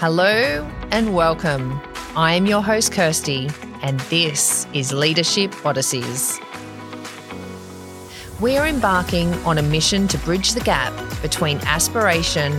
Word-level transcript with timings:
Hello 0.00 0.64
and 0.92 1.12
welcome. 1.12 1.80
I 2.14 2.34
am 2.34 2.46
your 2.46 2.62
host, 2.62 2.92
Kirsty, 2.92 3.50
and 3.82 3.98
this 4.02 4.64
is 4.72 4.92
Leadership 4.92 5.50
Odysseys. 5.64 6.38
We're 8.38 8.66
embarking 8.66 9.34
on 9.44 9.58
a 9.58 9.62
mission 9.62 10.06
to 10.06 10.18
bridge 10.18 10.52
the 10.52 10.60
gap 10.60 10.94
between 11.20 11.58
aspiration 11.62 12.52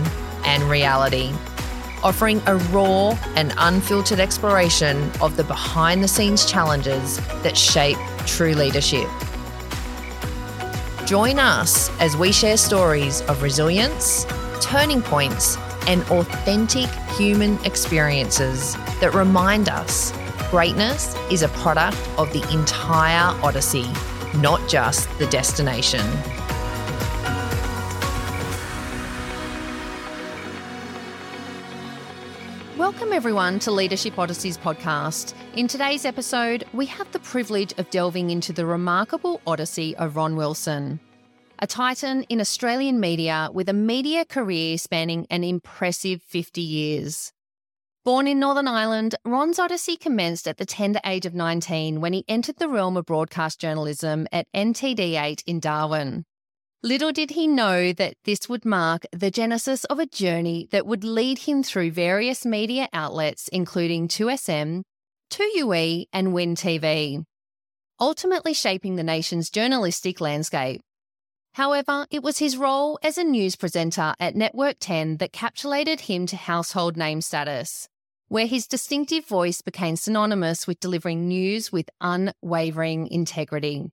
and 0.44 0.64
reality, 0.64 1.32
offering 2.02 2.42
a 2.46 2.56
raw 2.56 3.18
and 3.36 3.54
unfiltered 3.56 4.20
exploration 4.20 5.10
of 5.22 5.38
the 5.38 5.44
behind 5.44 6.04
the 6.04 6.08
scenes 6.08 6.44
challenges 6.44 7.16
that 7.42 7.56
shape 7.56 7.96
true 8.26 8.52
leadership. 8.52 9.08
Join 11.06 11.38
us 11.38 11.88
as 12.00 12.18
we 12.18 12.32
share 12.32 12.58
stories 12.58 13.22
of 13.22 13.42
resilience, 13.42 14.26
turning 14.60 15.00
points, 15.00 15.56
and 15.86 16.02
authentic 16.10 16.88
human 17.16 17.62
experiences 17.64 18.74
that 19.00 19.12
remind 19.14 19.68
us 19.68 20.12
greatness 20.50 21.14
is 21.30 21.42
a 21.42 21.48
product 21.48 21.96
of 22.18 22.32
the 22.32 22.42
entire 22.52 23.34
Odyssey, 23.42 23.86
not 24.36 24.68
just 24.68 25.08
the 25.18 25.26
destination. 25.26 26.04
Welcome, 32.76 33.12
everyone, 33.12 33.58
to 33.60 33.70
Leadership 33.70 34.18
Odysseys 34.18 34.58
podcast. 34.58 35.34
In 35.54 35.68
today's 35.68 36.04
episode, 36.04 36.64
we 36.72 36.86
have 36.86 37.10
the 37.12 37.18
privilege 37.18 37.72
of 37.78 37.90
delving 37.90 38.30
into 38.30 38.52
the 38.52 38.64
remarkable 38.66 39.40
odyssey 39.46 39.94
of 39.96 40.16
Ron 40.16 40.34
Wilson 40.34 40.98
a 41.62 41.66
titan 41.66 42.22
in 42.30 42.40
Australian 42.40 42.98
media 42.98 43.50
with 43.52 43.68
a 43.68 43.74
media 43.74 44.24
career 44.24 44.78
spanning 44.78 45.26
an 45.28 45.44
impressive 45.44 46.22
50 46.22 46.62
years. 46.62 47.32
Born 48.02 48.26
in 48.26 48.40
Northern 48.40 48.66
Ireland, 48.66 49.14
Ron's 49.26 49.58
odyssey 49.58 49.98
commenced 49.98 50.48
at 50.48 50.56
the 50.56 50.64
tender 50.64 51.00
age 51.04 51.26
of 51.26 51.34
19 51.34 52.00
when 52.00 52.14
he 52.14 52.24
entered 52.26 52.56
the 52.56 52.70
realm 52.70 52.96
of 52.96 53.04
broadcast 53.04 53.60
journalism 53.60 54.26
at 54.32 54.46
NTD8 54.56 55.42
in 55.46 55.60
Darwin. 55.60 56.24
Little 56.82 57.12
did 57.12 57.32
he 57.32 57.46
know 57.46 57.92
that 57.92 58.14
this 58.24 58.48
would 58.48 58.64
mark 58.64 59.04
the 59.12 59.30
genesis 59.30 59.84
of 59.84 59.98
a 59.98 60.06
journey 60.06 60.66
that 60.70 60.86
would 60.86 61.04
lead 61.04 61.40
him 61.40 61.62
through 61.62 61.90
various 61.90 62.46
media 62.46 62.88
outlets, 62.94 63.48
including 63.48 64.08
2SM, 64.08 64.80
2UE, 65.30 66.06
and 66.10 66.32
WIN 66.32 66.54
TV, 66.54 67.22
ultimately 68.00 68.54
shaping 68.54 68.96
the 68.96 69.02
nation's 69.02 69.50
journalistic 69.50 70.22
landscape. 70.22 70.80
However, 71.54 72.06
it 72.10 72.22
was 72.22 72.38
his 72.38 72.56
role 72.56 72.98
as 73.02 73.18
a 73.18 73.24
news 73.24 73.56
presenter 73.56 74.14
at 74.20 74.36
Network 74.36 74.76
10 74.78 75.16
that 75.16 75.32
capitulated 75.32 76.02
him 76.02 76.26
to 76.26 76.36
household 76.36 76.96
name 76.96 77.20
status, 77.20 77.88
where 78.28 78.46
his 78.46 78.68
distinctive 78.68 79.26
voice 79.26 79.60
became 79.60 79.96
synonymous 79.96 80.66
with 80.66 80.78
delivering 80.78 81.26
news 81.26 81.72
with 81.72 81.90
unwavering 82.00 83.08
integrity. 83.08 83.90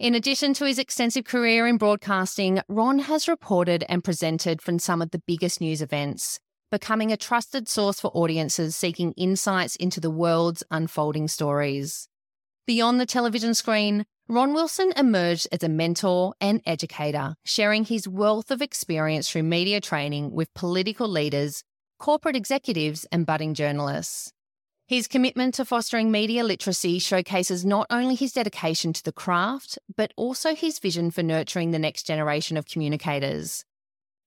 In 0.00 0.14
addition 0.14 0.54
to 0.54 0.64
his 0.64 0.78
extensive 0.78 1.24
career 1.24 1.66
in 1.66 1.76
broadcasting, 1.76 2.60
Ron 2.68 3.00
has 3.00 3.28
reported 3.28 3.84
and 3.88 4.02
presented 4.02 4.60
from 4.60 4.78
some 4.78 5.00
of 5.00 5.10
the 5.10 5.22
biggest 5.26 5.60
news 5.60 5.82
events, 5.82 6.40
becoming 6.70 7.12
a 7.12 7.16
trusted 7.16 7.68
source 7.68 8.00
for 8.00 8.08
audiences 8.08 8.74
seeking 8.74 9.12
insights 9.12 9.76
into 9.76 10.00
the 10.00 10.10
world's 10.10 10.64
unfolding 10.70 11.28
stories. 11.28 12.08
Beyond 12.66 12.98
the 13.00 13.06
television 13.06 13.54
screen, 13.54 14.06
Ron 14.30 14.54
Wilson 14.54 14.92
emerged 14.96 15.48
as 15.50 15.64
a 15.64 15.68
mentor 15.68 16.34
and 16.40 16.62
educator, 16.64 17.34
sharing 17.44 17.84
his 17.84 18.06
wealth 18.06 18.52
of 18.52 18.62
experience 18.62 19.28
through 19.28 19.42
media 19.42 19.80
training 19.80 20.30
with 20.30 20.54
political 20.54 21.08
leaders, 21.08 21.64
corporate 21.98 22.36
executives, 22.36 23.04
and 23.10 23.26
budding 23.26 23.54
journalists. 23.54 24.32
His 24.86 25.08
commitment 25.08 25.54
to 25.54 25.64
fostering 25.64 26.12
media 26.12 26.44
literacy 26.44 27.00
showcases 27.00 27.64
not 27.64 27.88
only 27.90 28.14
his 28.14 28.30
dedication 28.30 28.92
to 28.92 29.02
the 29.02 29.10
craft, 29.10 29.80
but 29.96 30.12
also 30.16 30.54
his 30.54 30.78
vision 30.78 31.10
for 31.10 31.24
nurturing 31.24 31.72
the 31.72 31.80
next 31.80 32.04
generation 32.04 32.56
of 32.56 32.66
communicators. 32.66 33.64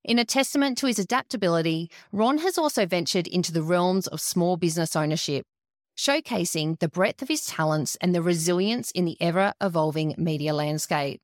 In 0.04 0.20
a 0.20 0.26
testament 0.26 0.78
to 0.80 0.88
his 0.88 1.00
adaptability, 1.00 1.90
Ron 2.12 2.40
has 2.40 2.58
also 2.58 2.86
ventured 2.86 3.26
into 3.26 3.54
the 3.54 3.64
realms 3.64 4.08
of 4.08 4.20
small 4.20 4.58
business 4.58 4.98
ownership, 4.98 5.46
showcasing 5.98 6.80
the 6.80 6.90
breadth 6.90 7.22
of 7.22 7.28
his 7.28 7.46
talents 7.46 7.98
and 8.02 8.14
the 8.14 8.22
resilience 8.22 8.92
in 8.92 9.06
the 9.06 9.22
ever 9.22 9.54
evolving 9.62 10.16
media 10.18 10.54
landscape. 10.54 11.22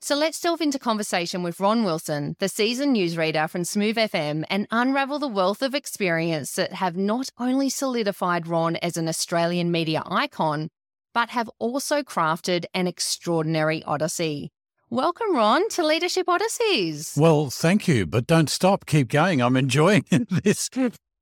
So 0.00 0.14
let's 0.14 0.40
delve 0.40 0.60
into 0.60 0.78
conversation 0.78 1.42
with 1.42 1.58
Ron 1.58 1.82
Wilson, 1.82 2.36
the 2.38 2.48
seasoned 2.48 2.94
newsreader 2.94 3.50
from 3.50 3.64
Smooth 3.64 3.96
FM, 3.96 4.44
and 4.48 4.68
unravel 4.70 5.18
the 5.18 5.26
wealth 5.26 5.60
of 5.60 5.74
experience 5.74 6.52
that 6.52 6.74
have 6.74 6.96
not 6.96 7.30
only 7.36 7.68
solidified 7.68 8.46
Ron 8.46 8.76
as 8.76 8.96
an 8.96 9.08
Australian 9.08 9.72
media 9.72 10.04
icon, 10.06 10.68
but 11.12 11.30
have 11.30 11.50
also 11.58 12.04
crafted 12.04 12.64
an 12.74 12.86
extraordinary 12.86 13.82
odyssey. 13.82 14.52
Welcome, 14.88 15.34
Ron, 15.34 15.68
to 15.70 15.84
Leadership 15.84 16.28
Odysseys. 16.28 17.16
Well, 17.16 17.50
thank 17.50 17.88
you, 17.88 18.06
but 18.06 18.26
don't 18.26 18.48
stop. 18.48 18.86
Keep 18.86 19.08
going. 19.08 19.42
I'm 19.42 19.56
enjoying 19.56 20.04
this 20.44 20.70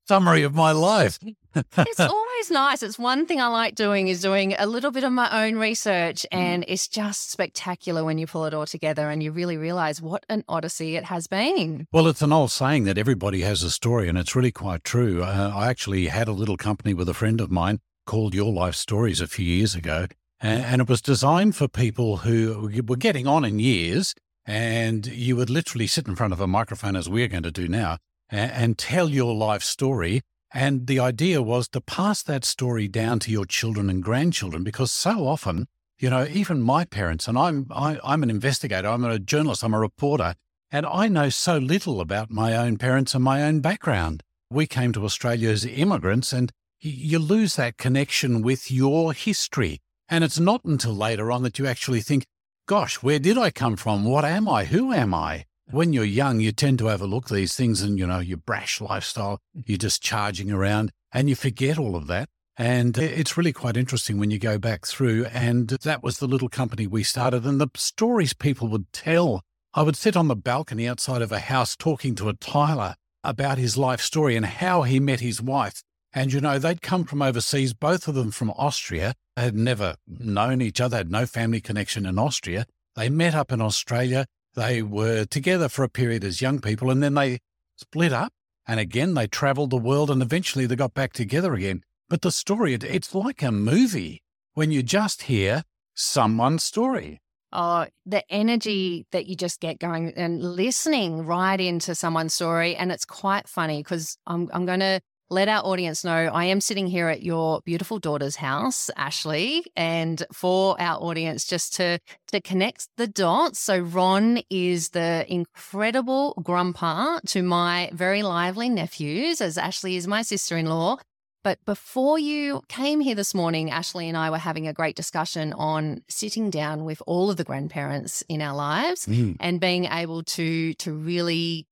summary 0.06 0.42
of 0.42 0.54
my 0.54 0.72
life. 0.72 1.19
it's 1.54 1.98
always 2.36 2.50
nice. 2.50 2.82
It's 2.82 2.98
one 2.98 3.24
thing 3.24 3.41
I 3.41 3.47
like 3.47 3.74
doing 3.74 4.08
is 4.08 4.20
doing 4.20 4.54
a 4.58 4.66
little 4.66 4.91
bit 4.91 5.04
of 5.04 5.12
my 5.12 5.47
own 5.47 5.56
research, 5.56 6.26
mm. 6.30 6.36
and 6.36 6.66
it's 6.69 6.86
just 6.86 7.30
spectacular 7.30 8.04
when 8.04 8.19
you 8.19 8.26
pull 8.26 8.44
it 8.44 8.52
all 8.52 8.66
together 8.66 9.08
and 9.08 9.22
you 9.22 9.32
really 9.32 9.56
realize 9.56 10.02
what 10.02 10.26
an 10.28 10.44
odyssey 10.47 10.97
it 10.97 11.04
has 11.04 11.26
been. 11.26 11.86
Well, 11.92 12.06
it's 12.08 12.20
an 12.20 12.34
old 12.34 12.50
saying 12.50 12.84
that 12.84 12.98
everybody 12.98 13.41
has 13.41 13.62
a 13.62 13.70
story, 13.70 14.06
and 14.06 14.19
it's 14.19 14.36
really 14.36 14.52
quite 14.52 14.84
true. 14.84 15.22
Uh, 15.22 15.50
I 15.54 15.69
actually 15.69 16.08
had 16.08 16.28
a 16.28 16.32
little 16.32 16.58
company 16.58 16.92
with 16.92 17.08
a 17.08 17.14
friend 17.14 17.41
of 17.41 17.50
mine 17.50 17.78
called 18.04 18.34
Your 18.34 18.53
Life 18.53 18.74
Stories 18.74 19.22
a 19.22 19.26
few 19.26 19.47
years 19.47 19.74
ago, 19.74 20.06
and 20.38 20.82
it 20.82 20.91
was 20.91 21.00
designed 21.00 21.56
for 21.56 21.68
people 21.68 22.18
who 22.18 22.70
were 22.86 22.97
getting 22.97 23.26
on 23.26 23.47
in 23.47 23.58
years. 23.58 24.14
And 24.44 25.06
you 25.06 25.36
would 25.36 25.48
literally 25.48 25.86
sit 25.86 26.06
in 26.06 26.16
front 26.16 26.34
of 26.34 26.41
a 26.41 26.47
microphone, 26.47 26.97
as 26.97 27.08
we're 27.08 27.28
going 27.28 27.44
to 27.44 27.50
do 27.50 27.66
now, 27.66 27.97
and 28.28 28.76
tell 28.76 29.08
your 29.08 29.34
life 29.34 29.62
story. 29.62 30.20
And 30.56 30.87
the 30.87 31.00
idea 31.00 31.43
was 31.43 31.69
to 31.69 31.83
pass 31.83 32.22
that 32.22 32.43
story 32.43 32.89
down 32.89 33.19
to 33.19 33.31
your 33.31 33.44
children 33.44 33.91
and 33.91 34.03
grandchildren 34.03 34.65
because 34.65 34.91
so 34.91 35.27
often, 35.27 35.69
you 35.99 36.09
know, 36.09 36.27
even 36.33 36.62
my 36.62 36.87
parents, 36.87 37.28
and 37.28 37.37
I'm, 37.37 37.67
I, 37.71 37.93
am 37.93 38.00
i 38.03 38.15
am 38.15 38.22
an 38.22 38.31
investigator, 38.31 38.89
I'm 38.89 39.05
a 39.05 39.19
journalist, 39.19 39.62
I'm 39.62 39.75
a 39.75 39.78
reporter, 39.78 40.34
and 40.71 40.87
I 40.87 41.09
know 41.09 41.28
so 41.28 41.59
little 41.59 42.00
about 42.00 42.31
my 42.31 42.56
own 42.56 42.78
parents 42.78 43.15
and 43.15 43.22
my 43.22 43.43
own 43.43 43.61
background. 43.61 44.22
We 44.49 44.66
came 44.66 44.93
to 44.95 45.05
Australia 45.05 45.50
as 45.50 45.66
immigrants 45.66 46.33
and 46.33 46.50
you 46.81 47.19
lose 47.19 47.56
that 47.56 47.77
connection 47.77 48.41
with 48.41 48.71
your 48.71 49.12
history. 49.12 49.83
And 50.09 50.25
it's 50.25 50.41
not 50.41 50.65
until 50.65 50.95
later 50.95 51.31
on 51.31 51.43
that 51.43 51.59
you 51.59 51.66
actually 51.66 52.00
think, 52.00 52.25
gosh, 52.65 53.03
where 53.03 53.19
did 53.19 53.37
I 53.37 53.50
come 53.50 53.77
from? 53.77 54.05
What 54.05 54.25
am 54.25 54.49
I? 54.49 54.65
Who 54.65 54.95
am 54.95 55.12
I? 55.12 55.45
When 55.71 55.93
you're 55.93 56.04
young, 56.04 56.41
you 56.41 56.53
tend 56.53 56.78
to 56.78 56.91
overlook 56.91 57.28
these 57.28 57.54
things 57.54 57.82
and, 57.82 57.99
you 57.99 58.06
know, 58.06 58.19
your 58.19 58.38
brash 58.38 58.81
lifestyle, 58.81 59.41
mm. 59.56 59.65
you're 59.66 59.78
just 59.78 60.03
charging 60.03 60.50
around 60.50 60.93
and 61.12 61.28
you 61.28 61.34
forget 61.34 61.78
all 61.78 61.97
of 61.97 62.06
that. 62.06 62.28
And 62.59 62.97
it's 62.97 63.37
really 63.37 63.53
quite 63.53 63.77
interesting 63.77 64.19
when 64.19 64.31
you 64.31 64.38
go 64.38 64.59
back 64.59 64.87
through. 64.87 65.27
And 65.27 65.69
that 65.69 66.03
was 66.03 66.19
the 66.19 66.27
little 66.27 66.49
company 66.49 66.87
we 66.87 67.03
started 67.03 67.44
and 67.44 67.60
the 67.60 67.69
stories 67.75 68.32
people 68.32 68.69
would 68.69 68.91
tell. 68.93 69.43
I 69.75 69.82
would 69.82 69.97
sit 69.97 70.16
on 70.16 70.28
the 70.28 70.37
balcony 70.37 70.88
outside 70.88 71.21
of 71.21 71.32
a 71.32 71.38
house 71.38 71.77
talking 71.77 72.15
to 72.15 72.31
a 72.31 72.34
tiler 72.34 72.94
about 73.22 73.59
his 73.59 73.77
life 73.77 74.00
story 74.00 74.37
and 74.37 74.47
how 74.47 74.83
he 74.83 74.98
met 74.98 75.21
his 75.21 75.43
wife. 75.43 75.83
And, 76.15 76.33
you 76.33 76.41
know, 76.41 76.59
they'd 76.59 76.81
come 76.81 77.04
from 77.04 77.21
overseas, 77.21 77.75
both 77.75 78.09
of 78.09 78.15
them 78.15 78.31
from 78.31 78.50
Austria, 78.53 79.15
had 79.37 79.54
never 79.54 79.97
known 80.06 80.62
each 80.62 80.81
other, 80.81 80.97
had 80.97 81.10
no 81.10 81.27
family 81.27 81.60
connection 81.60 82.06
in 82.06 82.18
Austria. 82.18 82.65
They 82.95 83.10
met 83.10 83.34
up 83.34 83.53
in 83.53 83.60
Australia. 83.60 84.24
They 84.56 84.82
were 84.82 85.26
together 85.26 85.68
for 85.68 85.84
a 85.84 85.88
period 85.88 86.24
as 86.24 86.41
young 86.41 86.60
people 86.60 86.91
and 86.91 87.03
then 87.03 87.14
they 87.14 87.38
split 87.76 88.12
up. 88.12 88.32
And 88.66 88.80
again, 88.80 89.14
they 89.14 89.26
traveled 89.26 89.70
the 89.70 89.76
world 89.76 90.10
and 90.10 90.22
eventually 90.22 90.66
they 90.66 90.74
got 90.74 90.94
back 90.94 91.12
together 91.12 91.54
again. 91.54 91.82
But 92.08 92.22
the 92.22 92.32
story, 92.32 92.74
it's 92.74 93.14
like 93.14 93.42
a 93.42 93.53
movie 93.53 94.22
when 94.54 94.70
you 94.70 94.82
just 94.82 95.22
hear 95.22 95.62
someone's 95.94 96.64
story. 96.64 97.20
Oh, 97.53 97.86
the 98.04 98.24
energy 98.30 99.06
that 99.12 99.26
you 99.26 99.36
just 99.36 99.60
get 99.60 99.78
going 99.78 100.12
and 100.16 100.42
listening 100.42 101.26
right 101.26 101.60
into 101.60 101.94
someone's 101.94 102.34
story. 102.34 102.74
And 102.74 102.91
it's 102.91 103.04
quite 103.04 103.48
funny 103.48 103.82
because 103.82 104.18
I'm, 104.26 104.48
I'm 104.53 104.66
going 104.66 104.80
to 104.80 105.00
let 105.28 105.49
our 105.49 105.65
audience 105.65 106.05
know 106.05 106.13
I 106.13 106.45
am 106.45 106.61
sitting 106.61 106.87
here 106.87 107.09
at 107.09 107.23
your 107.23 107.61
beautiful 107.65 107.99
daughter's 107.99 108.37
house, 108.37 108.91
Ashley, 108.97 109.65
and 109.75 110.25
for 110.33 110.81
our 110.81 111.01
audience 111.03 111.47
just 111.47 111.75
to 111.75 111.99
to 112.28 112.41
connect 112.41 112.89
the 112.97 113.07
dots. 113.07 113.59
So 113.59 113.78
Ron 113.78 114.41
is 114.51 114.91
the 114.91 115.27
incredible 115.28 116.41
grandpa 116.43 117.21
to 117.27 117.43
my 117.43 117.91
very 117.93 118.23
lively 118.23 118.69
nephews, 118.69 119.41
as 119.41 119.59
Ashley 119.59 119.97
is 119.97 120.07
my 120.07 120.23
sister-in-law. 120.23 120.99
But 121.43 121.65
before 121.65 122.19
you 122.19 122.63
came 122.69 122.99
here 122.99 123.15
this 123.15 123.33
morning, 123.33 123.71
Ashley 123.71 124.09
and 124.09 124.17
I 124.17 124.31
were 124.31 124.39
having 124.39 124.67
a 124.67 124.73
great 124.73 124.97
discussion 124.97 125.53
on 125.53 126.03
sitting 126.09 126.51
down 126.51 126.84
with 126.84 127.01
all 127.07 127.31
of 127.31 127.37
the 127.37 127.45
grandparents 127.45 128.25
in 128.28 128.43
our 128.43 128.55
lives 128.55 129.07
mm. 129.07 129.37
and 129.39 129.61
being 129.61 129.84
able 129.84 130.25
to 130.25 130.75
to 130.75 130.93
really 130.93 131.67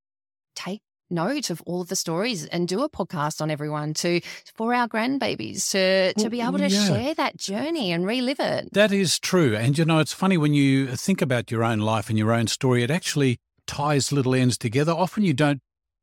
take 0.54 0.80
note 1.14 1.50
of 1.50 1.62
all 1.66 1.80
of 1.80 1.88
the 1.88 1.96
stories 1.96 2.44
and 2.46 2.68
do 2.68 2.82
a 2.82 2.88
podcast 2.88 3.40
on 3.40 3.50
everyone 3.50 3.94
to 3.94 4.20
for 4.54 4.74
our 4.74 4.88
grandbabies 4.88 5.70
to 5.70 6.12
to 6.14 6.28
be 6.28 6.40
able 6.40 6.58
to 6.58 6.68
yeah. 6.68 6.86
share 6.86 7.14
that 7.14 7.36
journey 7.36 7.92
and 7.92 8.06
relive 8.06 8.40
it. 8.40 8.72
That 8.72 8.92
is 8.92 9.18
true. 9.18 9.56
And 9.56 9.78
you 9.78 9.84
know, 9.84 10.00
it's 10.00 10.12
funny 10.12 10.36
when 10.36 10.54
you 10.54 10.96
think 10.96 11.22
about 11.22 11.50
your 11.50 11.64
own 11.64 11.78
life 11.78 12.08
and 12.08 12.18
your 12.18 12.32
own 12.32 12.48
story, 12.48 12.82
it 12.82 12.90
actually 12.90 13.38
ties 13.66 14.12
little 14.12 14.34
ends 14.34 14.58
together. 14.58 14.92
Often 14.92 15.24
you 15.24 15.34
don't 15.34 15.60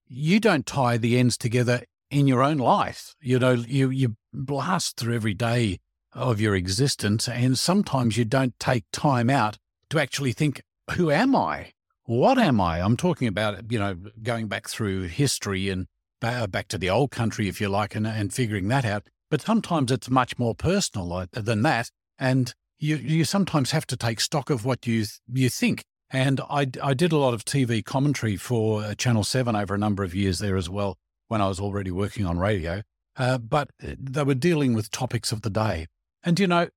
you 0.08 0.40
don't 0.40 0.66
tie 0.66 0.98
the 0.98 1.18
ends 1.18 1.38
together 1.38 1.84
in 2.10 2.28
your 2.28 2.44
own 2.44 2.58
life. 2.58 3.16
You 3.22 3.40
know, 3.40 3.54
you 3.54 3.90
you 3.90 4.16
blast 4.34 4.98
through 4.98 5.16
every 5.16 5.34
day 5.34 5.80
of 6.14 6.42
your 6.42 6.56
existence 6.56 7.28
and 7.28 7.58
sometimes 7.58 8.18
you 8.18 8.26
don't 8.26 8.58
take 8.60 8.84
time 8.92 9.30
out 9.30 9.58
to 9.90 10.00
actually 10.00 10.34
think, 10.34 10.62
who 10.96 11.10
am 11.10 11.36
I? 11.36 11.72
What 12.12 12.38
am 12.38 12.60
I? 12.60 12.82
I'm 12.82 12.98
talking 12.98 13.30
about, 13.30 13.72
you 13.72 13.80
know, 13.80 13.96
going 14.22 14.50
back 14.50 14.68
through 14.68 15.04
history 15.04 15.70
and 15.70 15.88
back 16.20 16.68
to 16.68 16.78
the 16.78 16.90
old 16.90 17.10
country, 17.10 17.48
if 17.48 17.62
you 17.62 17.70
like, 17.70 17.96
and, 17.96 18.06
and 18.06 18.34
figuring 18.34 18.68
that 18.68 18.84
out. 18.84 19.08
But 19.30 19.40
sometimes 19.40 19.94
it's 19.94 20.10
much 20.10 20.38
more 20.38 20.54
personal 20.54 21.26
than 21.32 21.62
that. 21.62 21.90
And 22.20 22.54
you, 22.78 22.98
you 22.98 23.24
sometimes 23.24 23.72
have 23.72 23.88
to 23.88 23.96
take 23.96 24.20
stock 24.20 24.50
of 24.50 24.66
what 24.66 24.86
you, 24.86 25.06
you 25.32 25.48
think. 25.48 25.86
And 26.10 26.42
I, 26.50 26.68
I 26.84 26.94
did 26.94 27.14
a 27.14 27.18
lot 27.18 27.34
of 27.34 27.46
TV 27.46 27.82
commentary 27.82 28.36
for 28.36 28.84
uh, 28.84 28.94
Channel 28.94 29.24
7 29.24 29.56
over 29.56 29.74
a 29.74 29.78
number 29.78 30.04
of 30.04 30.14
years 30.14 30.40
there 30.40 30.58
as 30.58 30.70
well 30.70 30.98
when 31.30 31.40
I 31.40 31.48
was 31.48 31.62
already 31.62 31.92
working 31.92 32.26
on 32.26 32.38
radio. 32.38 32.82
Uh, 33.16 33.38
but 33.38 33.70
uh, 33.82 33.96
they 33.98 34.24
were 34.24 34.36
dealing 34.36 34.74
with 34.74 34.92
topics 34.92 35.32
of 35.32 35.44
the 35.44 35.50
day. 35.50 35.88
And, 36.26 36.38
you 36.42 36.48
know, 36.48 36.68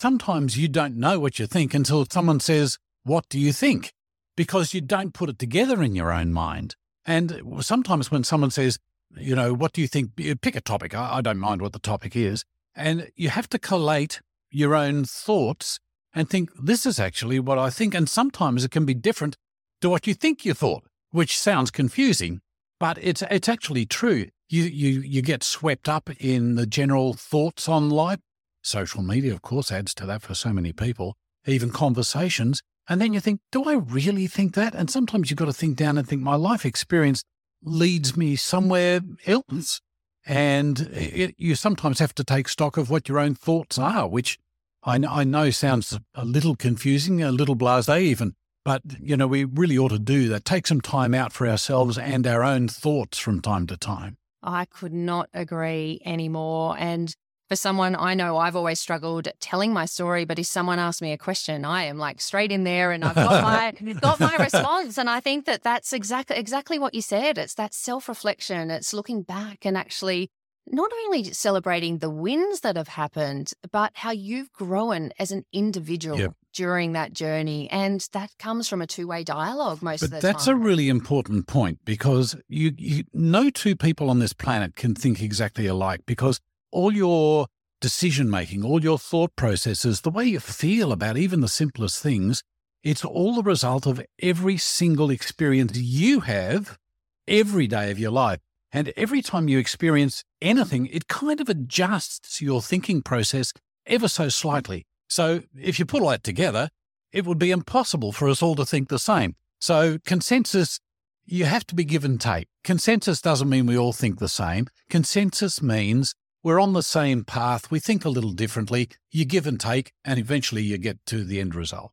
sometimes 0.00 0.56
you 0.56 0.66
don't 0.66 0.96
know 0.96 1.20
what 1.20 1.38
you 1.38 1.46
think 1.46 1.74
until 1.74 2.06
someone 2.10 2.40
says, 2.40 2.78
What 3.04 3.28
do 3.28 3.38
you 3.38 3.52
think? 3.52 3.92
Because 4.38 4.72
you 4.72 4.80
don't 4.80 5.12
put 5.12 5.28
it 5.28 5.38
together 5.38 5.82
in 5.82 5.94
your 5.94 6.12
own 6.12 6.32
mind. 6.32 6.76
And 7.04 7.42
sometimes 7.60 8.10
when 8.10 8.22
someone 8.22 8.52
says, 8.52 8.78
You 9.16 9.34
know, 9.34 9.52
what 9.52 9.72
do 9.72 9.80
you 9.80 9.88
think? 9.88 10.16
Pick 10.16 10.54
a 10.54 10.60
topic. 10.60 10.94
I, 10.94 11.16
I 11.16 11.20
don't 11.20 11.38
mind 11.38 11.60
what 11.60 11.72
the 11.72 11.78
topic 11.78 12.14
is. 12.14 12.44
And 12.74 13.10
you 13.16 13.30
have 13.30 13.48
to 13.50 13.58
collate 13.58 14.20
your 14.50 14.74
own 14.74 15.04
thoughts 15.04 15.80
and 16.14 16.30
think, 16.30 16.50
This 16.62 16.86
is 16.86 17.00
actually 17.00 17.40
what 17.40 17.58
I 17.58 17.70
think. 17.70 17.94
And 17.94 18.08
sometimes 18.08 18.64
it 18.64 18.70
can 18.70 18.86
be 18.86 18.94
different 18.94 19.36
to 19.80 19.90
what 19.90 20.06
you 20.06 20.14
think 20.14 20.44
you 20.44 20.54
thought, 20.54 20.84
which 21.10 21.38
sounds 21.38 21.70
confusing, 21.70 22.40
but 22.80 22.96
it's, 23.00 23.22
it's 23.30 23.48
actually 23.48 23.86
true. 23.86 24.26
You, 24.48 24.62
you, 24.62 25.00
you 25.00 25.20
get 25.20 25.42
swept 25.42 25.88
up 25.88 26.08
in 26.18 26.54
the 26.54 26.66
general 26.66 27.12
thoughts 27.12 27.68
on 27.68 27.90
life 27.90 28.20
Social 28.62 29.02
media, 29.02 29.32
of 29.32 29.42
course, 29.42 29.70
adds 29.72 29.94
to 29.94 30.06
that 30.06 30.22
for 30.22 30.34
so 30.34 30.52
many 30.52 30.72
people, 30.72 31.16
even 31.46 31.70
conversations. 31.70 32.60
And 32.88 33.00
then 33.00 33.12
you 33.12 33.20
think, 33.20 33.40
do 33.52 33.64
I 33.64 33.74
really 33.74 34.26
think 34.26 34.54
that? 34.54 34.74
And 34.74 34.90
sometimes 34.90 35.30
you've 35.30 35.38
got 35.38 35.44
to 35.44 35.52
think 35.52 35.76
down 35.76 35.98
and 35.98 36.08
think, 36.08 36.22
my 36.22 36.36
life 36.36 36.64
experience 36.64 37.22
leads 37.62 38.16
me 38.16 38.36
somewhere 38.36 39.00
else. 39.26 39.80
And 40.26 40.80
it, 40.92 41.34
you 41.38 41.54
sometimes 41.54 41.98
have 41.98 42.14
to 42.16 42.24
take 42.24 42.48
stock 42.48 42.76
of 42.76 42.90
what 42.90 43.08
your 43.08 43.18
own 43.18 43.34
thoughts 43.34 43.78
are, 43.78 44.08
which 44.08 44.38
I 44.82 44.96
I 44.96 45.24
know 45.24 45.50
sounds 45.50 45.98
a 46.14 46.24
little 46.24 46.56
confusing, 46.56 47.22
a 47.22 47.32
little 47.32 47.54
blase 47.54 47.88
even. 47.88 48.34
But, 48.64 48.82
you 49.00 49.16
know, 49.16 49.26
we 49.26 49.44
really 49.44 49.78
ought 49.78 49.88
to 49.90 49.98
do 49.98 50.28
that. 50.28 50.44
Take 50.44 50.66
some 50.66 50.80
time 50.80 51.14
out 51.14 51.32
for 51.32 51.48
ourselves 51.48 51.96
and 51.96 52.26
our 52.26 52.42
own 52.42 52.68
thoughts 52.68 53.18
from 53.18 53.40
time 53.40 53.66
to 53.68 53.76
time. 53.76 54.18
I 54.42 54.66
could 54.66 54.92
not 54.92 55.30
agree 55.32 56.00
anymore. 56.04 56.76
And 56.78 57.14
for 57.48 57.56
someone 57.56 57.96
I 57.96 58.14
know 58.14 58.36
I've 58.36 58.56
always 58.56 58.78
struggled 58.78 59.28
telling 59.40 59.72
my 59.72 59.86
story, 59.86 60.24
but 60.24 60.38
if 60.38 60.46
someone 60.46 60.78
asks 60.78 61.00
me 61.00 61.12
a 61.12 61.18
question, 61.18 61.64
I 61.64 61.84
am 61.84 61.98
like 61.98 62.20
straight 62.20 62.52
in 62.52 62.64
there 62.64 62.92
and 62.92 63.04
I've 63.04 63.14
got 63.14 63.42
my 63.82 63.94
got 63.94 64.20
my 64.20 64.36
response. 64.36 64.98
And 64.98 65.08
I 65.08 65.20
think 65.20 65.46
that 65.46 65.62
that's 65.62 65.92
exactly 65.92 66.36
exactly 66.36 66.78
what 66.78 66.94
you 66.94 67.02
said. 67.02 67.38
It's 67.38 67.54
that 67.54 67.74
self 67.74 68.08
reflection. 68.08 68.70
It's 68.70 68.92
looking 68.92 69.22
back 69.22 69.64
and 69.64 69.76
actually 69.76 70.30
not 70.70 70.90
only 71.04 71.24
celebrating 71.24 71.98
the 71.98 72.10
wins 72.10 72.60
that 72.60 72.76
have 72.76 72.88
happened, 72.88 73.52
but 73.70 73.92
how 73.94 74.10
you've 74.10 74.52
grown 74.52 75.10
as 75.18 75.30
an 75.30 75.44
individual 75.52 76.18
yep. 76.18 76.34
during 76.52 76.92
that 76.92 77.12
journey. 77.12 77.70
And 77.70 78.06
that 78.12 78.30
comes 78.38 78.68
from 78.68 78.82
a 78.82 78.86
two 78.86 79.06
way 79.06 79.24
dialogue 79.24 79.82
most 79.82 80.00
but 80.00 80.06
of 80.06 80.10
the 80.10 80.14
that's 80.16 80.22
time. 80.22 80.32
That's 80.32 80.46
a 80.48 80.54
really 80.54 80.88
important 80.88 81.46
point 81.46 81.78
because 81.84 82.36
you, 82.48 82.72
you 82.76 83.04
no 83.12 83.50
two 83.50 83.76
people 83.76 84.10
on 84.10 84.18
this 84.18 84.32
planet 84.32 84.76
can 84.76 84.94
think 84.94 85.22
exactly 85.22 85.66
alike 85.66 86.02
because 86.06 86.40
all 86.70 86.92
your 86.92 87.46
decision 87.80 88.28
making, 88.28 88.64
all 88.64 88.82
your 88.82 88.98
thought 88.98 89.34
processes, 89.36 90.00
the 90.00 90.10
way 90.10 90.24
you 90.24 90.40
feel 90.40 90.92
about 90.92 91.16
even 91.16 91.40
the 91.40 91.48
simplest 91.48 92.02
things, 92.02 92.42
it's 92.82 93.04
all 93.04 93.34
the 93.34 93.42
result 93.42 93.86
of 93.86 94.04
every 94.20 94.56
single 94.56 95.10
experience 95.10 95.76
you 95.76 96.20
have 96.20 96.78
every 97.26 97.66
day 97.66 97.90
of 97.90 97.98
your 97.98 98.10
life. 98.10 98.40
And 98.72 98.92
every 98.96 99.22
time 99.22 99.48
you 99.48 99.58
experience 99.58 100.24
anything, 100.42 100.86
it 100.86 101.08
kind 101.08 101.40
of 101.40 101.48
adjusts 101.48 102.40
your 102.40 102.60
thinking 102.60 103.02
process 103.02 103.52
ever 103.86 104.08
so 104.08 104.28
slightly. 104.28 104.86
So 105.08 105.42
if 105.58 105.78
you 105.78 105.86
put 105.86 106.02
all 106.02 106.10
that 106.10 106.22
together, 106.22 106.68
it 107.12 107.24
would 107.24 107.38
be 107.38 107.50
impossible 107.50 108.12
for 108.12 108.28
us 108.28 108.42
all 108.42 108.54
to 108.56 108.66
think 108.66 108.88
the 108.88 108.98
same. 108.98 109.36
So 109.60 109.98
consensus, 110.04 110.80
you 111.24 111.46
have 111.46 111.66
to 111.68 111.74
be 111.74 111.84
give 111.84 112.04
and 112.04 112.20
take. 112.20 112.48
Consensus 112.62 113.22
doesn't 113.22 113.48
mean 113.48 113.66
we 113.66 113.78
all 113.78 113.92
think 113.92 114.18
the 114.18 114.28
same. 114.28 114.66
Consensus 114.90 115.62
means 115.62 116.14
we're 116.42 116.60
on 116.60 116.72
the 116.72 116.82
same 116.82 117.24
path. 117.24 117.70
We 117.70 117.80
think 117.80 118.04
a 118.04 118.08
little 118.08 118.32
differently. 118.32 118.88
You 119.10 119.24
give 119.24 119.46
and 119.46 119.58
take, 119.58 119.92
and 120.04 120.18
eventually 120.18 120.62
you 120.62 120.78
get 120.78 121.04
to 121.06 121.24
the 121.24 121.40
end 121.40 121.54
result. 121.54 121.92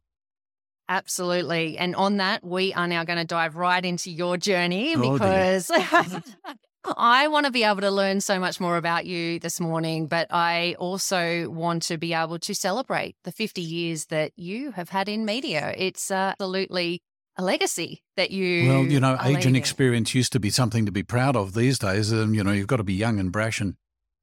Absolutely. 0.87 1.77
And 1.77 1.95
on 1.95 2.17
that, 2.17 2.43
we 2.43 2.73
are 2.73 2.87
now 2.87 3.03
going 3.03 3.17
to 3.17 3.25
dive 3.25 3.55
right 3.55 3.83
into 3.83 4.11
your 4.11 4.37
journey 4.37 4.95
oh, 4.95 5.13
because 5.13 5.71
I 6.97 7.27
want 7.27 7.47
to 7.47 7.51
be 7.51 7.63
able 7.63 7.81
to 7.81 7.89
learn 7.89 8.21
so 8.21 8.39
much 8.39 8.59
more 8.59 8.77
about 8.77 9.05
you 9.05 9.39
this 9.39 9.59
morning, 9.59 10.05
but 10.07 10.27
I 10.29 10.75
also 10.77 11.49
want 11.49 11.83
to 11.83 11.97
be 11.97 12.13
able 12.13 12.37
to 12.39 12.53
celebrate 12.53 13.15
the 13.23 13.31
50 13.31 13.61
years 13.61 14.05
that 14.05 14.31
you 14.35 14.71
have 14.71 14.89
had 14.89 15.09
in 15.09 15.25
media. 15.25 15.73
It's 15.75 16.11
absolutely 16.11 17.01
a 17.37 17.43
legacy 17.43 18.03
that 18.15 18.29
you. 18.29 18.69
Well, 18.69 18.83
you 18.83 18.99
know, 18.99 19.17
age 19.23 19.45
and 19.47 19.57
experience 19.57 20.13
used 20.13 20.31
to 20.33 20.39
be 20.39 20.51
something 20.51 20.85
to 20.85 20.91
be 20.91 21.03
proud 21.03 21.35
of 21.35 21.53
these 21.53 21.79
days. 21.79 22.13
Um, 22.13 22.35
you 22.35 22.43
know, 22.43 22.51
you've 22.51 22.67
got 22.67 22.77
to 22.77 22.83
be 22.83 22.93
young 22.93 23.19
and 23.19 23.31
brash 23.31 23.59
and 23.59 23.75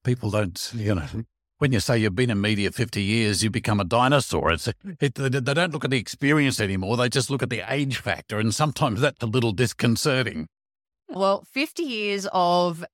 people 0.05 0.31
don't, 0.31 0.73
you 0.75 0.95
know, 0.95 1.03
mm-hmm. 1.03 1.21
when 1.59 1.73
you 1.73 1.81
say 1.81 1.99
you've 1.99 2.15
been 2.15 2.31
in 2.31 2.41
media 2.41 2.71
50 2.71 3.03
years, 3.03 3.43
you 3.43 3.51
become 3.51 3.81
a 3.81 3.85
dinosaur. 3.85 4.53
It's, 4.53 4.69
it, 5.01 5.15
they 5.15 5.55
don't 5.55 5.73
look 5.73 5.85
at 5.85 5.91
the 5.91 5.99
experience 5.99 6.61
anymore. 6.61 6.97
They 6.97 7.09
just 7.09 7.31
look 7.31 7.43
at 7.43 7.51
the 7.51 7.63
age 7.69 7.99
factor. 7.99 8.39
And 8.39 8.55
sometimes 8.55 9.01
that's 9.01 9.23
a 9.23 9.27
little 9.27 9.53
disconcerting. 9.53 10.49
Well, 11.09 11.45
50 11.53 11.83
years 11.83 12.27
of 12.33 12.85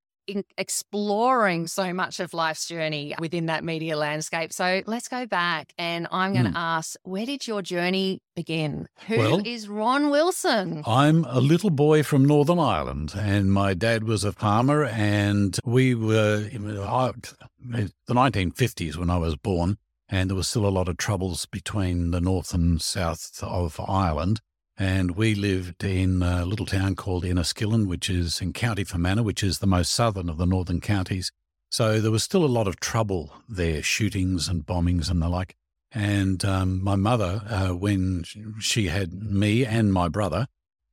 exploring 0.56 1.66
so 1.66 1.92
much 1.92 2.20
of 2.20 2.34
life's 2.34 2.66
journey 2.66 3.14
within 3.18 3.46
that 3.46 3.64
media 3.64 3.96
landscape. 3.96 4.52
So 4.52 4.82
let's 4.86 5.08
go 5.08 5.26
back 5.26 5.72
and 5.78 6.06
I'm 6.10 6.32
going 6.32 6.44
to 6.46 6.50
mm. 6.50 6.56
ask, 6.56 6.96
where 7.02 7.26
did 7.26 7.46
your 7.46 7.62
journey 7.62 8.20
begin? 8.34 8.88
Who 9.06 9.18
well, 9.18 9.42
is 9.44 9.68
Ron 9.68 10.10
Wilson? 10.10 10.82
I'm 10.86 11.24
a 11.24 11.40
little 11.40 11.70
boy 11.70 12.02
from 12.02 12.24
Northern 12.24 12.58
Ireland 12.58 13.14
and 13.16 13.52
my 13.52 13.74
dad 13.74 14.04
was 14.04 14.24
a 14.24 14.32
farmer 14.32 14.84
and 14.84 15.58
we 15.64 15.94
were 15.94 16.48
in 16.50 16.66
the 16.66 17.90
1950s 18.08 18.96
when 18.96 19.10
I 19.10 19.18
was 19.18 19.36
born 19.36 19.78
and 20.08 20.30
there 20.30 20.36
was 20.36 20.48
still 20.48 20.66
a 20.66 20.70
lot 20.70 20.88
of 20.88 20.96
troubles 20.96 21.46
between 21.46 22.10
the 22.10 22.20
north 22.20 22.54
and 22.54 22.80
south 22.80 23.38
of 23.42 23.78
Ireland. 23.86 24.40
And 24.78 25.16
we 25.16 25.34
lived 25.34 25.82
in 25.82 26.22
a 26.22 26.44
little 26.44 26.64
town 26.64 26.94
called 26.94 27.24
Enniskillen, 27.24 27.88
which 27.88 28.08
is 28.08 28.40
in 28.40 28.52
County 28.52 28.84
Fermanagh, 28.84 29.24
which 29.24 29.42
is 29.42 29.58
the 29.58 29.66
most 29.66 29.92
southern 29.92 30.28
of 30.28 30.36
the 30.36 30.46
northern 30.46 30.80
counties. 30.80 31.32
So 31.68 32.00
there 32.00 32.12
was 32.12 32.22
still 32.22 32.44
a 32.44 32.46
lot 32.46 32.68
of 32.68 32.78
trouble 32.78 33.32
there, 33.48 33.82
shootings 33.82 34.48
and 34.48 34.64
bombings 34.64 35.10
and 35.10 35.20
the 35.20 35.28
like. 35.28 35.56
And 35.90 36.44
um, 36.44 36.82
my 36.82 36.94
mother, 36.94 37.42
uh, 37.48 37.68
when 37.70 38.24
she 38.60 38.86
had 38.86 39.12
me 39.14 39.66
and 39.66 39.92
my 39.92 40.08
brother, 40.08 40.46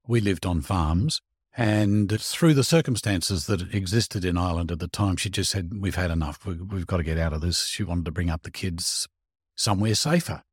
we 0.08 0.20
lived 0.20 0.48
on 0.48 0.62
farms. 0.62 1.22
And 1.56 2.20
through 2.20 2.56
the 2.56 2.64
circumstances 2.64 3.46
that 3.46 3.74
existed 3.74 4.26
in 4.26 4.38
Ireland 4.38 4.72
at 4.72 4.80
the 4.80 4.88
time, 4.88 5.16
she 5.16 5.30
just 5.30 5.52
said, 5.52 5.72
We've 5.80 5.96
had 5.96 6.12
enough. 6.12 6.46
We've 6.46 6.88
got 6.88 6.98
to 6.98 7.04
get 7.04 7.18
out 7.18 7.34
of 7.34 7.42
this. 7.42 7.68
She 7.68 7.84
wanted 7.84 8.06
to 8.06 8.12
bring 8.12 8.30
up 8.30 8.44
the 8.44 8.52
kids 8.52 9.08
somewhere 9.56 9.96
safer. 9.96 10.44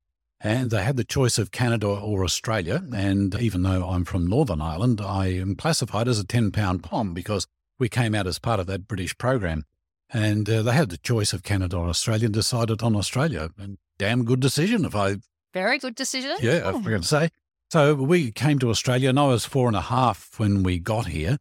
And 0.44 0.70
they 0.70 0.82
had 0.82 0.96
the 0.96 1.04
choice 1.04 1.38
of 1.38 1.52
Canada 1.52 1.86
or 1.86 2.24
Australia. 2.24 2.82
And 2.92 3.34
even 3.36 3.62
though 3.62 3.88
I'm 3.88 4.04
from 4.04 4.26
Northern 4.26 4.60
Ireland, 4.60 5.00
I 5.00 5.28
am 5.28 5.54
classified 5.54 6.08
as 6.08 6.18
a 6.18 6.24
10 6.24 6.50
pound 6.50 6.82
pom 6.82 7.14
because 7.14 7.46
we 7.78 7.88
came 7.88 8.14
out 8.14 8.26
as 8.26 8.40
part 8.40 8.58
of 8.58 8.66
that 8.66 8.88
British 8.88 9.16
program. 9.16 9.64
And 10.12 10.48
uh, 10.50 10.62
they 10.62 10.72
had 10.72 10.90
the 10.90 10.98
choice 10.98 11.32
of 11.32 11.42
Canada 11.42 11.76
or 11.76 11.88
Australia 11.88 12.26
and 12.26 12.34
decided 12.34 12.82
on 12.82 12.96
Australia. 12.96 13.50
And 13.56 13.78
damn 13.98 14.24
good 14.24 14.40
decision 14.40 14.84
if 14.84 14.96
I. 14.96 15.16
Very 15.54 15.78
good 15.78 15.94
decision. 15.94 16.36
Yeah, 16.40 16.62
I 16.68 16.72
forgot 16.82 17.02
to 17.02 17.08
say. 17.08 17.28
So 17.70 17.94
we 17.94 18.32
came 18.32 18.58
to 18.58 18.70
Australia 18.70 19.10
and 19.10 19.20
I 19.20 19.28
was 19.28 19.44
four 19.44 19.68
and 19.68 19.76
a 19.76 19.80
half 19.80 20.38
when 20.38 20.62
we 20.62 20.78
got 20.78 21.06
here. 21.06 21.38